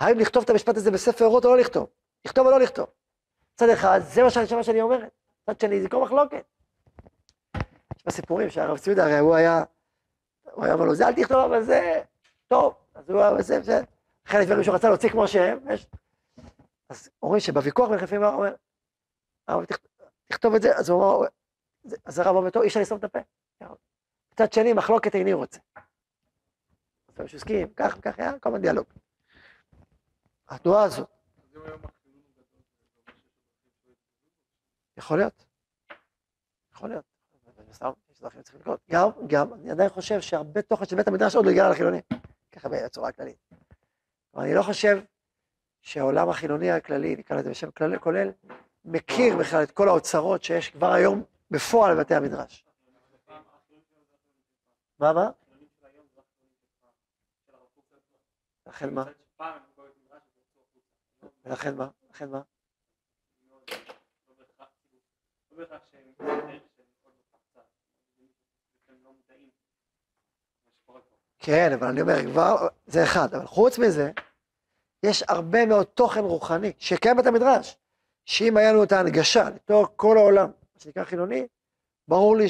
האם 0.00 0.18
לכתוב 0.18 0.42
את 0.44 0.50
המשפט 0.50 0.76
הזה 0.76 0.90
בספר 0.90 1.24
אורות 1.24 1.44
או 1.44 1.50
לא 1.50 1.56
לכתוב? 1.56 1.86
לכתוב 2.24 2.46
או 2.46 2.50
לא 2.50 2.60
לכתוב? 2.60 2.86
מצד 3.54 3.68
אחד, 3.68 4.00
זה 4.02 4.22
מה 4.22 4.30
שאני, 4.30 4.64
שאני 4.64 4.80
אומרת. 4.80 5.12
מצד 5.48 5.60
שני, 5.60 5.80
זה 5.82 5.88
כל 5.88 6.02
מחלוקת. 6.02 6.44
יש 7.96 8.06
בסיפורים 8.06 8.50
שהרב 8.50 8.78
ציודה, 8.78 9.04
הרי 9.04 9.18
הוא 9.18 9.34
היה, 9.34 9.64
הוא 10.52 10.64
היה 10.64 10.74
אומר 10.74 10.84
לו, 10.84 10.94
זה 10.94 11.06
אל 11.08 11.14
תכתוב, 11.14 11.38
אבל 11.38 11.62
זה 11.62 12.02
טוב. 12.48 12.74
אז 12.94 13.10
הוא 13.10 13.20
היה, 13.20 13.42
זה, 13.42 13.62
זה, 13.62 13.80
חלק 14.24 14.46
דברים 14.46 14.64
שהוא 14.64 14.74
רצה 14.74 14.88
להוציא 14.88 15.08
כמו 15.08 15.28
שהם, 15.28 15.58
יש... 15.70 15.86
אז 16.88 17.10
אומרים 17.22 17.40
שבוויכוח 17.40 17.88
בין 17.88 17.98
חפים, 17.98 18.24
הוא 18.24 18.34
אומר, 18.34 18.54
הרב, 19.48 19.64
תכתוב 20.26 20.54
את 20.54 20.62
זה, 20.62 20.76
אז 20.76 20.90
הוא 20.90 21.04
אומר, 21.04 21.26
אז 22.04 22.18
הרב 22.18 22.36
אומר, 22.36 22.50
טוב, 22.50 22.62
אי 22.62 22.68
אפשר 22.68 22.80
לסתום 22.80 22.98
את 22.98 23.04
הפה. 23.04 23.18
מצד 24.40 24.52
שני, 24.52 24.72
מחלוקת 24.72 25.14
איני 25.14 25.32
רוצה. 25.32 25.60
אז 27.08 27.14
הוא 27.18 27.26
הסכים, 27.34 27.68
כך 27.76 27.94
וכך 27.98 28.18
היה, 28.18 28.38
כל 28.38 28.48
הזמן 28.48 28.60
דיאלוג. 28.60 28.86
התנועה 30.48 30.82
הזאת. 30.82 31.08
יכול 34.96 35.18
להיות. 35.18 35.44
יכול 36.74 36.88
להיות. 36.88 37.04
גם, 38.90 39.08
גם, 39.26 39.54
אני 39.54 39.70
עדיין 39.70 39.88
חושב 39.88 40.20
שהרבה 40.20 40.62
תוכן 40.62 40.84
של 40.84 40.96
בית 40.96 41.08
המדרש 41.08 41.36
עוד 41.36 41.44
לא 41.44 41.50
הגיע 41.50 41.70
לחילונים. 41.70 42.00
ככה 42.52 42.68
בצורה 42.68 43.12
כללית. 43.12 43.50
אני 44.36 44.54
לא 44.54 44.62
חושב 44.62 45.00
שהעולם 45.82 46.28
החילוני 46.28 46.70
הכללי, 46.70 47.16
נקרא 47.16 47.36
לזה 47.36 47.50
בשם 47.50 47.68
כולל, 48.00 48.32
מכיר 48.84 49.36
בכלל 49.36 49.62
את 49.62 49.70
כל 49.70 49.88
האוצרות 49.88 50.44
שיש 50.44 50.70
כבר 50.70 50.92
היום 50.92 51.22
בפועל 51.50 51.94
בבתי 51.94 52.14
המדרש. 52.14 52.69
מה, 55.00 55.12
מה? 55.12 55.30
לכן 58.66 58.94
מה? 58.94 59.04
ולכן 61.44 61.76
מה? 61.76 61.88
לכן 62.10 62.30
מה? 62.30 62.42
כן, 71.38 71.72
אבל 71.74 71.86
אני 71.86 72.00
אומר, 72.00 72.14
כבר, 72.32 72.68
זה 72.86 73.04
אחד, 73.04 73.34
אבל 73.34 73.46
חוץ 73.46 73.78
מזה, 73.78 74.10
יש 75.02 75.22
הרבה 75.28 75.66
מאוד 75.66 75.86
תוכן 75.86 76.20
רוחני 76.20 76.72
שקיים 76.78 77.16
בית 77.16 77.26
המדרש, 77.26 77.76
שאם 78.24 78.56
היה 78.56 78.72
לנו 78.72 78.84
את 78.84 78.92
ההנגשה 78.92 79.50
לתוך 79.50 79.92
כל 79.96 80.16
העולם, 80.16 80.46
מה 80.46 80.80
שנקרא 80.80 81.04
חילוני, 81.04 81.46
ברור 82.08 82.36
לי 82.36 82.48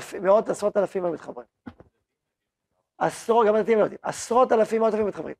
שמאות, 0.00 0.48
עשרות 0.48 0.76
אלפים 0.76 1.04
היו 1.04 1.12
מתחברים. 1.12 1.46
עשרות, 2.98 3.46
גם 3.46 3.54
הדתיים 3.54 3.78
לא 3.78 3.82
יודעים, 3.82 3.98
עשרות 4.02 4.52
אלפים, 4.52 4.80
מאות 4.80 4.94
אלפים 4.94 5.06
מתחברים. 5.06 5.34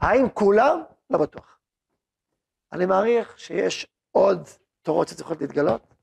האם 0.00 0.28
כולם? 0.34 0.82
לא 1.10 1.18
בטוח. 1.18 1.58
אני 2.72 2.86
מעריך 2.86 3.38
שיש 3.38 3.86
עוד 4.10 4.48
תורות 4.82 5.08
שצריכות 5.08 5.40
להתגלות, 5.40 5.94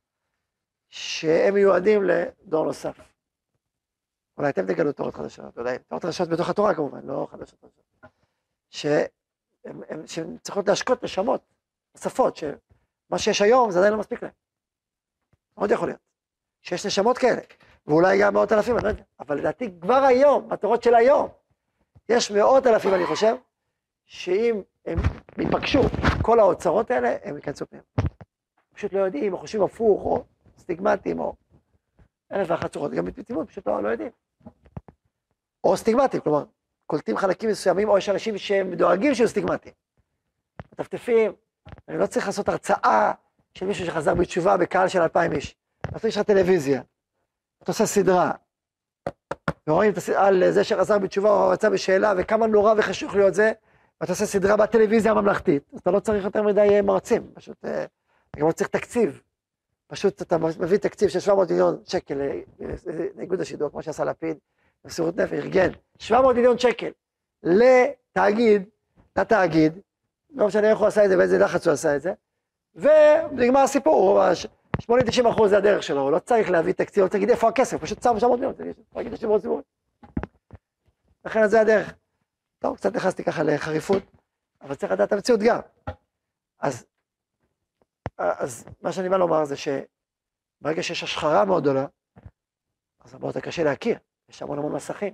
שהם 0.90 1.54
מיועדים 1.54 2.04
לדור 2.04 2.66
נוסף. 2.66 3.00
אולי 4.38 4.50
אתם 4.50 4.66
תגלו 4.66 4.92
תורות 4.92 5.16
חדשות, 5.16 5.58
אולי 5.58 5.80
תורות 5.80 6.04
חדשות 6.04 6.30
בתוך 6.30 6.50
התורה 6.50 6.76
כמובן, 6.76 7.06
לא 7.06 7.28
חדשות 7.32 7.60
חדשות. 7.60 7.84
שהן 10.06 10.38
צריכות 10.42 10.68
להשקות 10.68 11.04
נשמות 11.04 11.42
נוספות, 11.96 12.36
שמה 12.36 13.18
שיש 13.18 13.42
היום 13.42 13.72
זה 13.72 13.80
עדיין 13.80 13.94
לא 13.94 14.00
מספיק 14.00 14.24
להם. 14.24 14.32
מאוד 15.58 15.72
יכול 15.72 15.88
להיות. 15.88 16.02
שיש 16.62 16.86
נשמות 16.86 17.18
כאלה, 17.18 17.42
ואולי 17.88 18.22
גם 18.22 18.34
מאות 18.34 18.52
אלפים, 18.52 18.76
אני 18.76 18.84
לא 18.84 18.90
יודע, 18.90 19.04
אבל 19.20 19.38
לדעתי 19.38 19.70
כבר 19.82 20.04
היום, 20.08 20.50
בתורות 20.50 20.84
של 20.84 20.96
היום, 20.96 21.30
יש 22.10 22.32
מאות 22.32 22.68
אלפים, 22.68 22.94
אני 22.94 23.06
חושב, 23.06 23.36
שאם 24.06 24.62
הם 24.86 25.00
ייפגשו 25.38 25.82
כל 26.22 26.40
האוצרות 26.40 26.92
האלה, 26.92 27.16
הם 27.24 27.36
ייכנסו 27.36 27.66
פנימה. 27.68 27.84
פשוט 28.74 28.94
לא 28.94 29.00
יודעים, 29.00 29.34
או 29.34 29.38
חושבים 29.38 29.64
הפוך, 29.64 30.06
או 30.06 30.24
סטיגמטים, 30.58 31.20
או 31.20 31.34
אלף 32.32 32.48
ואחת 32.50 32.74
צורות, 32.74 32.92
גם 32.92 33.06
בתמימות, 33.06 33.50
פשוט 33.50 33.68
לא, 33.68 33.84
לא 33.84 33.90
יודעים. 33.90 34.12
או 35.64 35.78
סטיגמטים, 35.78 36.22
כלומר, 36.22 36.44
קולטים 36.86 37.18
חלקים 37.18 37.50
מסוימים, 37.50 37.90
או 37.90 37.98
יש 37.98 38.10
אנשים 38.10 38.38
שהם 38.38 38.74
דואגים 38.74 39.16
שיהיו 39.16 39.30
סטיגמטיים. 39.30 39.76
מטפטפים, 40.72 41.32
אני 41.88 41.98
לא 41.98 42.06
צריך 42.06 42.26
לעשות 42.26 42.50
הרצאה 42.50 43.12
של 43.54 43.66
מישהו 43.66 43.86
שחזר 43.86 44.14
בתשובה 44.14 44.58
בקהל 44.58 44.88
של 44.88 45.02
אלפיים 45.02 45.32
איש. 45.32 45.56
אתה 45.98 46.08
יש 46.08 46.18
לך 46.18 46.24
טלוויזיה, 46.24 46.82
אתה 47.64 47.72
עושה 47.72 47.86
סדרה, 47.86 48.32
ורואים 49.68 49.94
על 50.16 50.52
זה 50.52 50.64
שחזר 50.64 50.98
בתשובה 51.00 51.30
או 51.30 51.54
יצא 51.54 51.70
בשאלה, 51.70 52.14
וכמה 52.18 52.48
נורא 52.48 52.74
וחשוך 52.78 53.16
להיות 53.16 53.34
זה, 53.34 53.52
ואתה 54.02 54.12
עושה 54.12 54.26
סדרה 54.26 54.58
בטלוויזיה 54.58 55.12
הממלכתית, 55.12 55.64
אז 55.74 55.80
אתה 55.80 55.92
לא 55.92 56.00
צריך 56.00 56.24
יותר 56.26 56.44
מדי 56.44 56.68
אה, 56.72 56.82
מרצים, 56.82 57.32
פשוט, 57.34 57.66
אה, 57.66 57.84
אתה 58.32 58.40
גם 58.40 58.48
לא 58.48 58.52
צריך 58.52 58.70
תקציב. 58.70 59.22
פשוט 59.88 60.22
אתה 60.22 60.38
מביא 60.38 60.78
תקציב 60.78 61.10
של 61.10 61.20
700 61.20 61.52
מיליון 61.52 61.78
שקל 61.86 62.22
אה, 62.22 62.40
לאיגוד 63.18 63.42
השידור, 63.42 63.70
כמו 63.70 63.84
שעשה 63.84 64.04
לפיד, 64.04 64.38
מסירות 64.86 65.18
נפש, 65.18 65.34
ארגן, 65.34 65.70
700 66.00 66.36
מיליון 66.36 66.58
שקל 66.58 66.90
לתאגיד, 67.44 68.64
לתאגיד, 69.18 69.80
לא 70.36 70.48
משנה 70.48 70.70
איך 70.70 70.80
הוא 70.80 70.88
עשה 70.88 71.06
את 71.06 71.10
זה, 71.10 71.18
באיזה 71.18 71.38
לחץ 71.38 71.68
הוא 71.68 71.74
עשה 71.74 71.96
את 71.96 72.02
זה, 72.02 72.14
ונגמר 72.76 73.60
הסיפור, 73.60 74.22
80-90 74.82 75.30
אחוז 75.30 75.50
זה 75.50 75.58
הדרך 75.58 75.84
שלו, 75.84 76.12
לא 76.12 76.20
צריך 76.20 76.50
להביא 76.50 76.74
תקציב, 76.74 77.04
הוא 77.04 77.10
צריך 77.10 77.22
להגיד 77.22 77.30
איפה 77.30 77.50
הכסף, 77.50 77.82
פשוט 77.82 78.04
שם 78.04 78.20
700 78.20 78.40
מיליון, 78.40 78.74
תגיד 78.94 79.12
לשידור 79.12 79.40
ציבורי. 79.40 79.62
לכן 81.26 81.48
זה 81.48 81.62
הדרך. 81.62 81.94
טוב, 82.60 82.78
קצת 82.78 82.96
נכנסתי 82.96 83.24
ככה 83.24 83.44
לחריפות, 83.44 84.04
אבל 84.62 84.76
צריך 84.76 84.92
לדעת 84.92 85.12
המציאות 85.12 85.40
גם. 85.40 85.60
אז, 86.60 86.86
אז 88.18 88.66
מה 88.82 88.92
שאני 88.92 89.10
בא 89.10 89.18
לומר 89.18 89.46
זה 89.46 89.56
שברגע 89.56 90.84
שיש 90.84 91.04
השחרה 91.04 91.46
מאוד 91.46 91.64
גדולה, 91.64 91.86
אז 93.00 93.14
הרבה 93.14 93.28
יותר 93.28 93.40
קשה 93.40 93.64
להכיר. 93.64 93.98
יש 94.30 94.42
המון 94.42 94.58
המון 94.58 94.72
מסכים. 94.72 95.14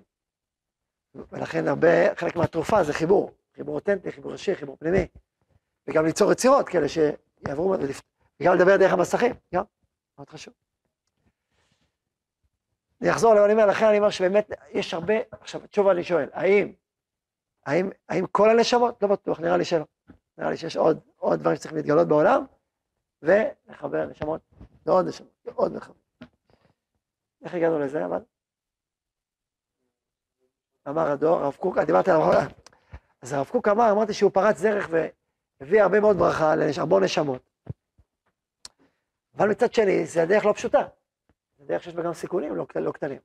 ולכן 1.15 1.67
הרבה, 1.67 2.15
חלק 2.15 2.35
מהתרופה 2.35 2.83
זה 2.83 2.93
חיבור, 2.93 3.31
חיבור 3.55 3.75
אותנטי, 3.75 4.11
חיבור 4.11 4.31
ראשי, 4.31 4.55
חיבור 4.55 4.77
פנימי. 4.79 5.07
וגם 5.87 6.05
ליצור 6.05 6.31
יצירות 6.31 6.69
כאלה 6.69 6.87
שיעברו, 6.89 7.75
וגם 8.39 8.55
לדבר 8.55 8.77
דרך 8.77 8.93
המסכים, 8.93 9.33
גם, 9.53 9.63
מאוד 10.17 10.29
חשוב. 10.29 10.53
אני 13.01 13.11
אחזור 13.11 13.33
למה 13.33 13.45
אני 13.45 13.53
אומר, 13.53 13.65
לכן 13.65 13.85
אני 13.85 13.97
אומר 13.97 14.09
שבאמת 14.09 14.51
יש 14.71 14.93
הרבה, 14.93 15.13
עכשיו 15.31 15.67
תשובה 15.67 15.91
אני 15.91 16.03
שואל, 16.03 16.29
האם, 16.33 16.73
האם, 17.65 17.89
האם 18.09 18.25
כל 18.27 18.49
הנשמות? 18.49 19.03
לא 19.03 19.07
בטוח, 19.07 19.39
נראה 19.39 19.57
לי 19.57 19.65
שלא. 19.65 19.85
נראה 20.37 20.49
לי 20.49 20.57
שיש 20.57 20.77
עוד, 20.77 20.99
עוד 21.17 21.39
דברים 21.39 21.55
שצריכים 21.55 21.77
להתגלות 21.77 22.07
בעולם, 22.07 22.45
ולחבר 23.21 24.05
נשמות, 24.05 24.41
ועוד 24.85 25.07
נשמות, 25.07 25.31
ועוד 25.45 25.73
מחבר. 25.73 25.93
איך 27.43 27.53
הגענו 27.53 27.79
לזה 27.79 28.05
אבל? 28.05 28.21
אמר 30.87 31.11
הדור, 31.11 31.39
הרב 31.39 31.55
קוק, 31.55 31.77
דיברתי 31.77 32.11
על 32.11 32.21
הרב 32.21 32.51
אז 33.21 33.33
הרב 33.33 33.47
קוק 33.47 33.67
אמר, 33.67 33.91
אמרתי 33.91 34.13
שהוא 34.13 34.31
פרץ 34.31 34.61
דרך 34.61 34.89
והביא 35.59 35.81
הרבה 35.81 35.99
מאוד 35.99 36.17
ברכה 36.17 36.55
להרבה 36.55 36.99
נשמות. 36.99 37.48
אבל 39.39 39.49
מצד 39.49 39.73
שני, 39.73 40.05
זה 40.05 40.23
הדרך 40.23 40.45
לא 40.45 40.53
פשוטה. 40.53 40.87
זה 41.57 41.65
דרך 41.65 41.83
שיש 41.83 41.95
בה 41.95 42.03
גם 42.03 42.13
סיכונים 42.13 42.55
לא, 42.55 42.65
לא 42.75 42.91
קטנים. 42.91 43.19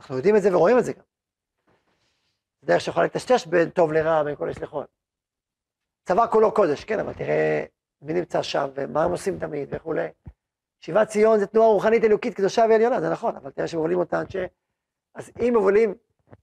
אנחנו 0.00 0.16
יודעים 0.16 0.36
את 0.36 0.42
זה 0.42 0.56
ורואים 0.56 0.78
את 0.78 0.84
זה 0.84 0.92
גם. 0.92 1.02
זה 2.60 2.66
דרך 2.66 2.80
שיכולה 2.80 3.06
לטשטש 3.06 3.46
בין 3.46 3.70
טוב 3.70 3.92
לרע, 3.92 4.22
בין 4.22 4.36
כל 4.36 4.48
יש 4.50 4.58
לחול. 4.58 4.84
צבא 6.04 6.26
כולו 6.26 6.54
קודש, 6.54 6.84
כן, 6.84 7.00
אבל 7.00 7.14
תראה 7.14 7.64
מי 8.02 8.12
נמצא 8.12 8.42
שם 8.42 8.68
ומה 8.74 9.04
הם 9.04 9.10
עושים 9.10 9.38
תמיד 9.38 9.68
וכולי. 9.72 10.08
שיבת 10.80 11.08
ציון 11.08 11.38
זה 11.38 11.46
תנועה 11.46 11.68
רוחנית 11.68 12.04
אלוקית 12.04 12.34
קדושה 12.34 12.64
ועליונה, 12.70 13.00
זה 13.00 13.10
נכון, 13.10 13.36
אבל 13.36 13.50
תראה 13.50 13.68
שמובלים 13.68 13.98
אותה 13.98 14.20
אנשי... 14.20 14.38
אז 15.14 15.30
אם 15.40 15.54
מובלים 15.56 15.94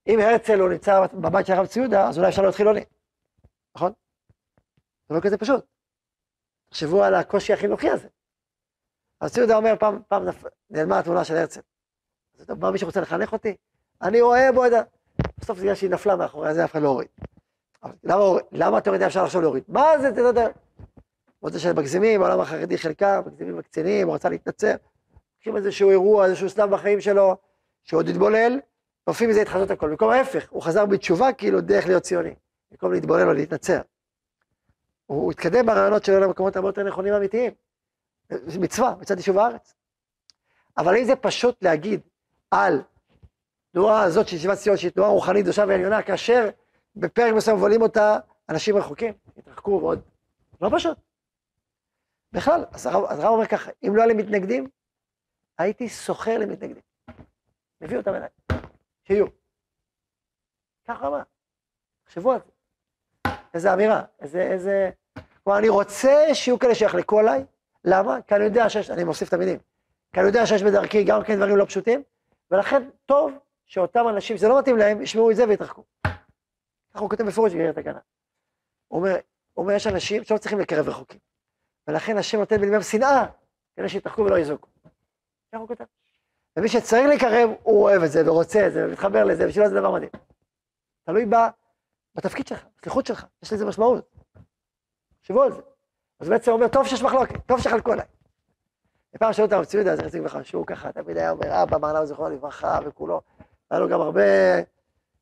אם 0.07 0.19
הרצל 0.19 0.59
הוא 0.59 0.69
נמצא 0.69 1.05
בבית 1.13 1.45
של 1.45 1.53
הרב 1.53 1.65
צבי 1.65 1.79
יהודה, 1.81 2.07
אז 2.07 2.17
אולי 2.17 2.29
אפשר 2.29 2.41
להיות 2.41 2.55
חילוני, 2.55 2.85
נכון? 3.75 3.91
זה 5.09 5.15
לא 5.15 5.19
כזה 5.19 5.37
פשוט. 5.37 5.65
תחשבו 6.69 7.03
על 7.03 7.15
הקושי 7.15 7.53
החינוכי 7.53 7.89
הזה. 7.89 8.07
אז 9.25 9.31
צבי 9.31 9.41
יהודה 9.41 9.55
אומר, 9.55 9.73
פעם, 9.79 9.99
פעם 10.07 10.25
נפ... 10.25 10.43
נעלמה 10.69 10.99
התמונה 10.99 11.23
של 11.23 11.37
הרצל. 11.37 11.59
אז 12.35 12.41
אתה 12.41 12.55
בא 12.55 12.69
מישהו 12.69 12.87
רוצה 12.87 13.01
לחנך 13.01 13.33
אותי? 13.33 13.55
אני 14.01 14.21
רואה 14.21 14.51
בו 14.51 14.65
את 14.65 14.71
ה... 14.73 14.81
בסוף 15.37 15.57
זה 15.57 15.63
בגלל 15.63 15.75
שהיא 15.75 15.89
נפלה 15.89 16.15
מאחורי 16.15 16.53
זה, 16.53 16.65
אף 16.65 16.71
אחד 16.71 16.81
לא 16.81 16.87
הוריד. 16.87 17.07
למה, 18.03 18.23
למה 18.51 18.77
אתה 18.77 18.89
יודע 18.89 19.07
אפשר 19.07 19.23
לחשוב 19.23 19.41
להוריד? 19.41 19.63
מה 19.67 19.99
זה, 20.01 20.09
אתה 20.09 20.21
יודע? 20.21 20.47
רוצה 21.41 21.59
שמגזימים, 21.59 22.21
העולם 22.21 22.39
החרדי 22.39 22.77
חלקם, 22.77 23.21
מגזימים 23.25 23.59
וקצינים, 23.59 24.07
הוא 24.07 24.15
רצה 24.15 24.29
להתנצר. 24.29 24.75
לוקחים 25.35 25.57
איזשהו 25.57 25.89
אירוע, 25.89 26.25
איזשהו 26.25 26.49
סתם 26.49 26.71
בחיים 26.71 27.01
שלו, 27.01 27.35
שעוד 27.83 28.07
התבולל, 28.07 28.59
ועושים 29.07 29.29
מזה 29.29 29.41
התחזות 29.41 29.71
הכל. 29.71 29.89
במקום 29.89 30.09
ההפך, 30.09 30.47
הוא 30.49 30.61
חזר 30.61 30.85
בתשובה 30.85 31.33
כאילו 31.33 31.61
דרך 31.61 31.87
להיות 31.87 32.03
ציוני. 32.03 32.35
במקום 32.71 32.93
להתבולל 32.93 33.27
או 33.27 33.33
להתנצר. 33.33 33.81
הוא 35.05 35.31
התקדם 35.31 35.65
ברעיונות 35.65 36.05
שלו 36.05 36.19
למקומות 36.19 36.55
הרבה 36.55 36.69
יותר 36.69 36.83
נכונים 36.83 37.13
ואמיתיים. 37.13 37.64
זה 38.29 38.59
מצווה, 38.59 38.95
מצד 38.99 39.17
יישוב 39.17 39.37
הארץ. 39.37 39.73
אבל 40.77 40.97
אם 40.97 41.03
זה 41.03 41.15
פשוט 41.15 41.63
להגיד 41.63 42.01
על 42.51 42.81
תנועה 43.71 44.03
הזאת 44.03 44.27
של 44.27 44.35
ישיבת 44.35 44.57
ציון, 44.57 44.77
שהיא 44.77 44.91
תנועה 44.91 45.09
רוחנית 45.09 45.43
קדושה 45.43 45.65
ועליונה, 45.67 46.01
כאשר 46.01 46.49
בפרק 46.95 47.33
מסוים 47.33 47.57
מבולים 47.57 47.81
אותה 47.81 48.17
אנשים 48.49 48.77
רחוקים, 48.77 49.13
התרחקו 49.37 49.79
ועוד, 49.81 50.01
לא 50.61 50.69
פשוט. 50.75 50.97
בכלל, 52.31 52.65
אז 52.71 52.85
הרב 52.85 53.25
אומר 53.25 53.45
ככה, 53.45 53.71
אם 53.87 53.95
לא 53.95 54.01
היה 54.01 54.07
לי 54.07 54.13
מתנגדים, 54.13 54.67
הייתי 55.57 55.89
סוחר 55.89 56.37
למתנגדים. 56.37 56.83
מביא 57.81 57.97
אותם 57.97 58.13
אליי, 58.13 58.29
שיהיו. 59.03 59.25
ככה 60.87 61.07
אמר. 61.07 61.21
תחשבו 62.03 62.31
על 62.31 62.39
זה. 62.45 62.51
איזה 63.53 63.73
אמירה, 63.73 64.03
איזה, 64.19 64.41
איזה... 64.41 64.89
כלומר, 65.43 65.59
אני 65.59 65.69
רוצה 65.69 66.25
שיהיו 66.33 66.59
כאלה 66.59 66.75
שיחלקו 66.75 67.19
עליי, 67.19 67.45
למה? 67.85 68.21
כי 68.21 68.35
אני 68.35 68.43
יודע 68.43 68.69
שיש, 68.69 68.89
אני 68.89 69.03
מוסיף 69.03 69.27
את 69.27 69.33
המילים, 69.33 69.59
כי 70.13 70.19
אני 70.19 70.27
יודע 70.27 70.45
שיש 70.45 70.63
בדרכי 70.63 71.03
גם 71.03 71.23
כן 71.23 71.35
דברים 71.35 71.57
לא 71.57 71.65
פשוטים, 71.65 72.03
ולכן 72.51 72.89
טוב 73.05 73.33
שאותם 73.65 74.07
אנשים 74.07 74.37
שזה 74.37 74.47
לא 74.47 74.59
מתאים 74.59 74.77
להם, 74.77 75.01
ישמעו 75.01 75.31
את 75.31 75.35
זה 75.35 75.47
ויתרחקו. 75.47 75.83
ככה 76.93 76.99
הוא 76.99 77.09
כותב 77.09 77.23
בפירוש 77.23 77.53
בגלל 77.53 77.71
הגנה. 77.77 77.99
הוא 78.87 78.99
אומר, 78.99 79.15
הוא 79.53 79.63
אומר, 79.63 79.73
יש 79.73 79.87
אנשים 79.87 80.23
שלא 80.23 80.37
צריכים 80.37 80.59
לקרב 80.59 80.89
רחוקים, 80.89 81.19
ולכן 81.87 82.17
השם 82.17 82.39
נותן 82.39 82.61
בלבם 82.61 82.81
שנאה, 82.81 83.25
כדי 83.75 83.89
שיתרחקו 83.89 84.21
ולא 84.21 84.39
יזוגו. 84.39 84.67
ככה 85.51 85.57
הוא 85.57 85.67
כותב. 85.67 85.83
ומי 86.57 86.69
שצריך 86.69 87.05
לקרב, 87.15 87.49
הוא 87.63 87.83
אוהב 87.83 88.03
את 88.03 88.11
זה 88.11 88.29
ורוצה 88.29 88.67
את 88.67 88.73
זה 88.73 88.85
ומתחבר 88.87 89.23
לזה, 89.23 89.47
בשבילו 89.47 89.69
זה 89.69 89.75
דבר 89.75 89.91
מדהים. 89.91 90.11
תלוי 91.03 91.25
בתפקיד 92.15 92.47
שלך, 92.47 92.65
בסליחות 92.77 93.05
שלך, 93.05 93.25
יש 93.43 93.53
לזה 93.53 93.65
משמעות. 93.65 94.15
תחשבו 95.21 95.43
על 95.43 95.51
זה. 95.51 95.61
אז 96.19 96.29
בעצם 96.29 96.51
הוא 96.51 96.59
אומר, 96.59 96.67
טוב 96.71 96.87
שיש 96.87 97.03
מחלוקת, 97.03 97.45
טוב 97.45 97.59
שחלקו 97.59 97.91
עליי. 97.91 98.05
פעם 99.19 99.33
שאלו 99.33 99.47
את 99.47 99.53
הרב 99.53 99.65
צבי 99.65 99.81
יהודה, 99.81 100.03
חצי 100.03 100.19
לך 100.19 100.37
שהוא 100.43 100.65
ככה 100.65 100.91
תמיד 100.91 101.17
היה 101.17 101.31
אומר, 101.31 101.63
אבא, 101.63 101.77
אמר 101.77 101.93
לנו 101.93 102.05
זכרונו 102.05 102.35
לברכה 102.35 102.79
וכולו. 102.85 103.21
היה 103.69 103.79
לו 103.79 103.89
גם 103.89 104.01
הרבה, 104.01 104.21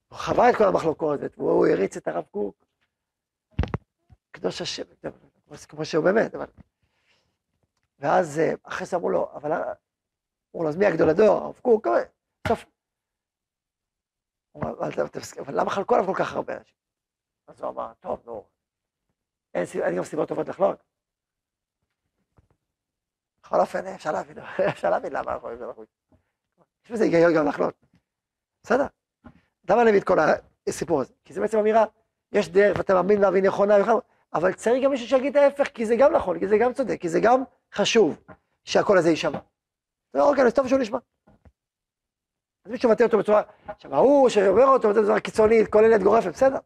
הוא 0.08 0.20
חווה 0.20 0.50
את 0.50 0.56
כל 0.56 0.64
המחלוקות, 0.64 1.20
והוא 1.38 1.68
הריץ 1.68 1.98
את 1.98 2.08
הרב 2.08 2.24
קוק. 2.32 2.66
קדוש 4.32 4.62
השם, 4.62 4.84
כמו 5.70 5.86
שהוא 5.86 6.04
באמת, 6.04 6.36
אבל... 6.36 6.46
ואז 8.00 8.40
אה, 8.40 8.54
אחרי 8.64 8.88
זה 8.88 8.98
אמרו 8.98 9.10
לו, 9.10 9.32
אבל 9.34 9.52
אמרו 9.52 10.64
לו, 10.64 10.70
אז 10.70 10.76
מי 10.76 10.86
הגדול 10.86 11.10
הדור? 11.10 11.38
הרב 11.38 11.60
קוק, 11.62 11.88
בסוף. 12.46 12.66
אבל 15.40 15.60
למה 15.60 15.70
חלקו 15.70 15.96
עליו 15.96 16.08
כל 16.08 16.20
כך 16.20 16.34
הרבה 16.34 16.58
אנשים? 16.58 16.76
אז 17.48 17.62
הוא 17.62 17.70
אמר, 17.70 17.94
טוב, 18.00 18.22
נו, 18.26 18.46
אין 19.54 19.96
גם 19.98 20.04
סיבות 20.04 20.30
טובות 20.30 20.48
לחלוק. 20.48 20.76
בכל 23.44 23.60
אופן, 23.60 23.88
אפשר 23.88 24.12
להבין, 24.12 24.38
אפשר 24.74 24.90
להבין 24.90 25.14
למה 25.14 25.34
אנחנו 25.34 25.58
זה 25.58 25.66
לחוץ. 25.66 25.90
יש 26.86 26.92
בזה 26.92 27.04
היגיון 27.04 27.34
גם 27.36 27.48
לחלוק. 27.48 27.74
בסדר. 28.64 28.86
למה 29.70 29.84
מביא 29.84 30.00
את 30.00 30.04
כל 30.04 30.18
הסיפור 30.68 31.02
הזה? 31.02 31.14
כי 31.26 31.34
זה 31.34 31.42
בעצם 31.42 31.58
אמירה, 31.58 31.86
יש 32.32 32.50
דרך 32.50 32.78
ואתה 32.78 32.94
מאמין 32.94 33.22
להבין 33.22 33.46
נכונה, 33.46 33.76
אבל 34.34 34.54
צריך 34.54 34.84
גם 34.84 34.92
מישהו 34.92 35.08
שיגיד 35.08 35.38
ההפך, 35.38 35.68
כי 35.68 35.86
זה 35.86 35.96
גם 35.96 36.14
נכון, 36.14 36.40
כי 36.40 36.48
זה 36.48 36.58
גם 36.58 36.74
צודק, 36.74 36.98
כי 37.02 37.10
זה 37.10 37.20
גם 37.24 37.44
חשוב 37.74 38.24
שהקול 38.64 38.98
הזה 38.98 39.10
יישמע. 39.10 39.40
זה 40.14 40.20
לא 40.20 40.30
רק 40.30 40.40
אז 40.40 40.54
טוב 40.54 40.68
שהוא 40.68 40.80
נשמע. 40.80 40.98
אז 42.66 42.72
מישהו 42.72 42.90
מבטא 42.90 43.04
אותו 43.04 43.18
בצורה, 43.18 43.42
עכשיו 43.68 43.96
ההוא 43.96 44.30
שאומר 44.30 44.66
אותו 44.66 44.90
בצורה 44.90 45.20
קיצונית, 45.20 45.72
כוללת 45.72 46.04
גורפת, 46.04 46.32
בסדר. 46.32 46.58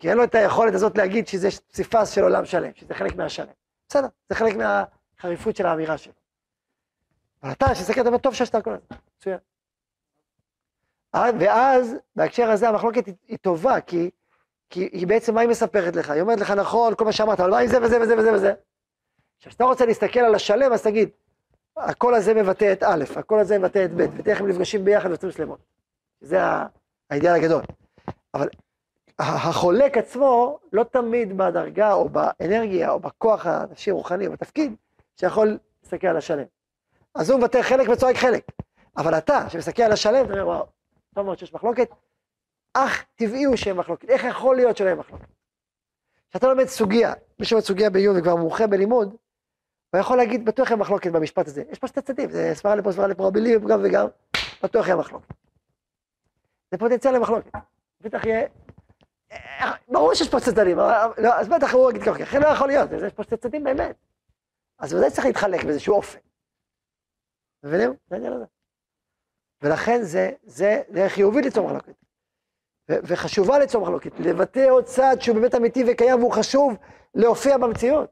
כי 0.00 0.10
אין 0.10 0.16
לו 0.16 0.24
את 0.24 0.34
היכולת 0.34 0.74
הזאת 0.74 0.98
להגיד 0.98 1.26
שזה 1.26 1.48
פסיפס 1.50 2.10
של 2.10 2.22
עולם 2.22 2.44
שלם, 2.44 2.70
שזה 2.74 2.94
חלק 2.94 3.16
מהשלם. 3.16 3.52
בסדר, 3.88 4.06
זה 4.28 4.34
חלק 4.34 4.54
מהחריפות 4.56 5.56
של 5.56 5.66
האמירה 5.66 5.98
שלו. 5.98 6.12
אבל 7.42 7.52
אתה, 7.52 7.66
אתה 8.00 8.08
אומר, 8.08 8.18
טוב 8.18 8.34
שיש 8.34 8.50
את 8.50 8.54
הכל 8.54 8.70
הזה, 8.70 8.84
מצוין. 9.18 9.38
ואז, 11.14 11.94
בהקשר 12.16 12.50
הזה, 12.50 12.68
המחלוקת 12.68 13.06
היא, 13.06 13.14
היא 13.28 13.38
טובה, 13.38 13.80
כי, 13.80 14.10
כי 14.70 14.88
היא 14.92 15.06
בעצם, 15.06 15.34
מה 15.34 15.40
היא 15.40 15.48
מספרת 15.48 15.96
לך? 15.96 16.10
היא 16.10 16.22
אומרת 16.22 16.40
לך, 16.40 16.50
נכון, 16.50 16.94
כל 16.94 17.04
מה 17.04 17.12
שאמרת, 17.12 17.40
אבל 17.40 17.50
מה 17.50 17.58
עם 17.58 17.66
זה 17.66 17.82
וזה 17.82 18.00
וזה 18.00 18.18
וזה 18.18 18.32
וזה? 18.32 18.52
עכשיו, 19.36 19.50
כשאתה 19.50 19.64
רוצה 19.64 19.86
להסתכל 19.86 20.20
על 20.20 20.34
השלם, 20.34 20.72
אז 20.72 20.82
תגיד, 20.82 21.08
הקול 21.76 22.14
הזה 22.14 22.34
מבטא 22.34 22.72
את 22.72 22.82
א', 22.82 23.04
הקול 23.16 23.38
הזה 23.40 23.58
מבטא 23.58 23.84
את 23.84 23.90
ב', 23.94 24.06
ותכף 24.16 24.40
הם 24.40 24.48
נפגשים 24.48 24.84
ביחד 24.84 25.08
ויוצאים 25.08 25.32
שלמות. 25.32 25.58
זה 26.20 26.38
האידיאל 27.10 27.34
הגדול. 27.34 27.62
אבל 28.34 28.48
החולק 29.20 29.98
עצמו 29.98 30.58
לא 30.72 30.84
תמיד 30.84 31.38
בדרגה 31.38 31.92
או 31.92 32.08
באנרגיה 32.08 32.90
או 32.90 33.00
בכוח 33.00 33.46
הנפשי 33.46 33.90
רוחני 33.90 34.26
או 34.26 34.32
בתפקיד 34.32 34.74
שיכול 35.16 35.58
להסתכל 35.82 36.06
על 36.06 36.16
השלם. 36.16 36.44
אז 37.14 37.30
הוא 37.30 37.40
מבטא 37.40 37.62
חלק 37.62 37.88
וצועק 37.88 38.16
חלק. 38.16 38.44
אבל 38.96 39.18
אתה, 39.18 39.50
שמסתכל 39.50 39.82
על 39.82 39.92
השלם, 39.92 40.24
אתה 40.24 40.32
אומר, 40.32 40.46
וואו, 40.46 40.66
טוב 41.14 41.26
מאוד 41.26 41.38
שיש 41.38 41.54
מחלוקת, 41.54 41.88
אך 42.74 43.04
טבעי 43.16 43.44
הוא 43.44 43.56
שיהיה 43.56 43.74
מחלוקת. 43.74 44.10
איך 44.10 44.24
יכול 44.24 44.56
להיות 44.56 44.76
שלא 44.76 44.86
יהיה 44.86 44.96
מחלוקת? 44.96 45.26
כשאתה 46.30 46.48
לומד 46.48 46.66
סוגיה, 46.66 47.12
מי 47.38 47.46
שלומד 47.46 47.64
סוגיה 47.64 47.90
בעיון 47.90 48.18
וכבר 48.18 48.36
מומחה 48.36 48.66
בלימוד, 48.66 49.16
הוא 49.90 50.00
יכול 50.00 50.16
להגיד, 50.16 50.44
בטוח 50.44 50.70
יהיה 50.70 50.76
מחלוקת 50.76 51.12
במשפט 51.12 51.46
הזה. 51.46 51.62
יש 51.70 51.78
פה 51.78 51.86
שתי 51.86 52.02
צדדים, 52.02 52.30
זה 52.30 52.50
סברה 52.54 52.74
לפה, 52.74 52.92
סברה 52.92 53.06
לפה, 53.06 53.26
רבילים 53.26 53.66
גם 53.66 53.80
וגם, 53.84 54.06
בטוח 54.62 54.86
יהיה 54.86 54.96
מחלוקת. 54.96 55.34
זה 56.70 56.78
פוטנציאל 56.78 57.14
למחלוקת. 57.14 57.50
בטח 58.00 58.24
יהיה 58.24 58.46
ברור 59.88 60.14
שיש 60.14 60.28
פה 60.28 60.40
צדדים, 60.40 60.78
לא, 61.18 61.34
אז 61.34 61.48
בטח 61.48 61.74
הוא 61.74 61.90
יגיד 61.90 62.02
ככה, 62.02 62.22
אחרי 62.22 62.40
לא 62.40 62.46
יכול 62.46 62.68
להיות, 62.68 62.90
יש 63.06 63.12
פה 63.12 63.24
צדדים 63.24 63.64
באמת. 63.64 63.96
אז 64.78 64.94
ודאי 64.94 65.10
צריך 65.10 65.26
להתחלק 65.26 65.64
באיזשהו 65.64 65.94
אופן. 65.94 66.18
מבינים? 67.64 67.94
זה 68.08 68.14
העניין 68.14 68.32
הזה. 68.32 68.44
ולכן 69.62 70.02
זה, 70.02 70.30
זה 70.42 70.82
דרך 70.90 71.12
חיובית 71.12 71.44
ליצור 71.44 71.66
מחלוקת. 71.66 71.94
וחשובה 72.88 73.58
ליצור 73.58 73.82
מחלוקת, 73.82 74.10
לבטא 74.20 74.66
עוד 74.70 74.84
צד 74.84 75.16
שהוא 75.20 75.36
באמת 75.36 75.54
אמיתי 75.54 75.84
וקיים 75.88 76.18
והוא 76.18 76.32
חשוב 76.32 76.76
להופיע 77.14 77.58
במציאות. 77.58 78.10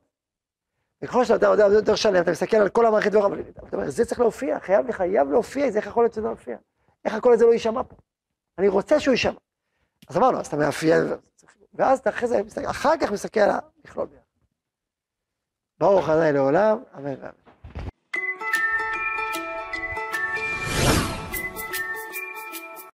וככל 1.03 1.25
שאתה 1.25 1.47
יודע 1.47 1.65
יותר 1.65 1.95
שלם, 1.95 2.23
אתה 2.23 2.31
מסתכל 2.31 2.57
על 2.57 2.69
כל 2.69 2.87
המערכת 2.87 3.13
דבריו, 3.13 3.41
אתה 3.41 3.77
אומר, 3.77 3.91
זה 3.91 4.05
צריך 4.05 4.21
להופיע, 4.21 4.61
חייב, 4.61 4.93
חייב 4.93 5.31
להופיע, 5.31 5.67
איך 5.67 5.87
יכול 5.87 6.03
להיות 6.03 6.13
שזה 6.13 6.23
לא 6.23 6.29
להופיע? 6.29 6.57
איך 7.05 7.15
הקול 7.15 7.33
הזה 7.33 7.47
לא 7.47 7.53
יישמע 7.53 7.83
פה? 7.83 7.97
אני 8.59 8.69
רוצה 8.69 9.01
שהוא 9.01 9.13
יישמע. 9.13 9.39
אז 10.09 10.17
אמרנו, 10.17 10.41
אז 10.41 10.47
אתה 10.47 10.57
מאפיין, 10.57 11.03
ואז 11.75 11.99
אתה 11.99 12.11
אחרי 12.11 12.29
זה, 12.29 12.41
אחר 12.71 12.93
כך 13.01 13.13
מסתכל 13.13 13.41
על 13.41 13.51
המכלול. 13.51 14.09
ברוך 15.79 16.09
ה' 16.09 16.33
לעולם, 16.33 16.79
אמן 16.97 17.05
ואמן. 17.05 17.48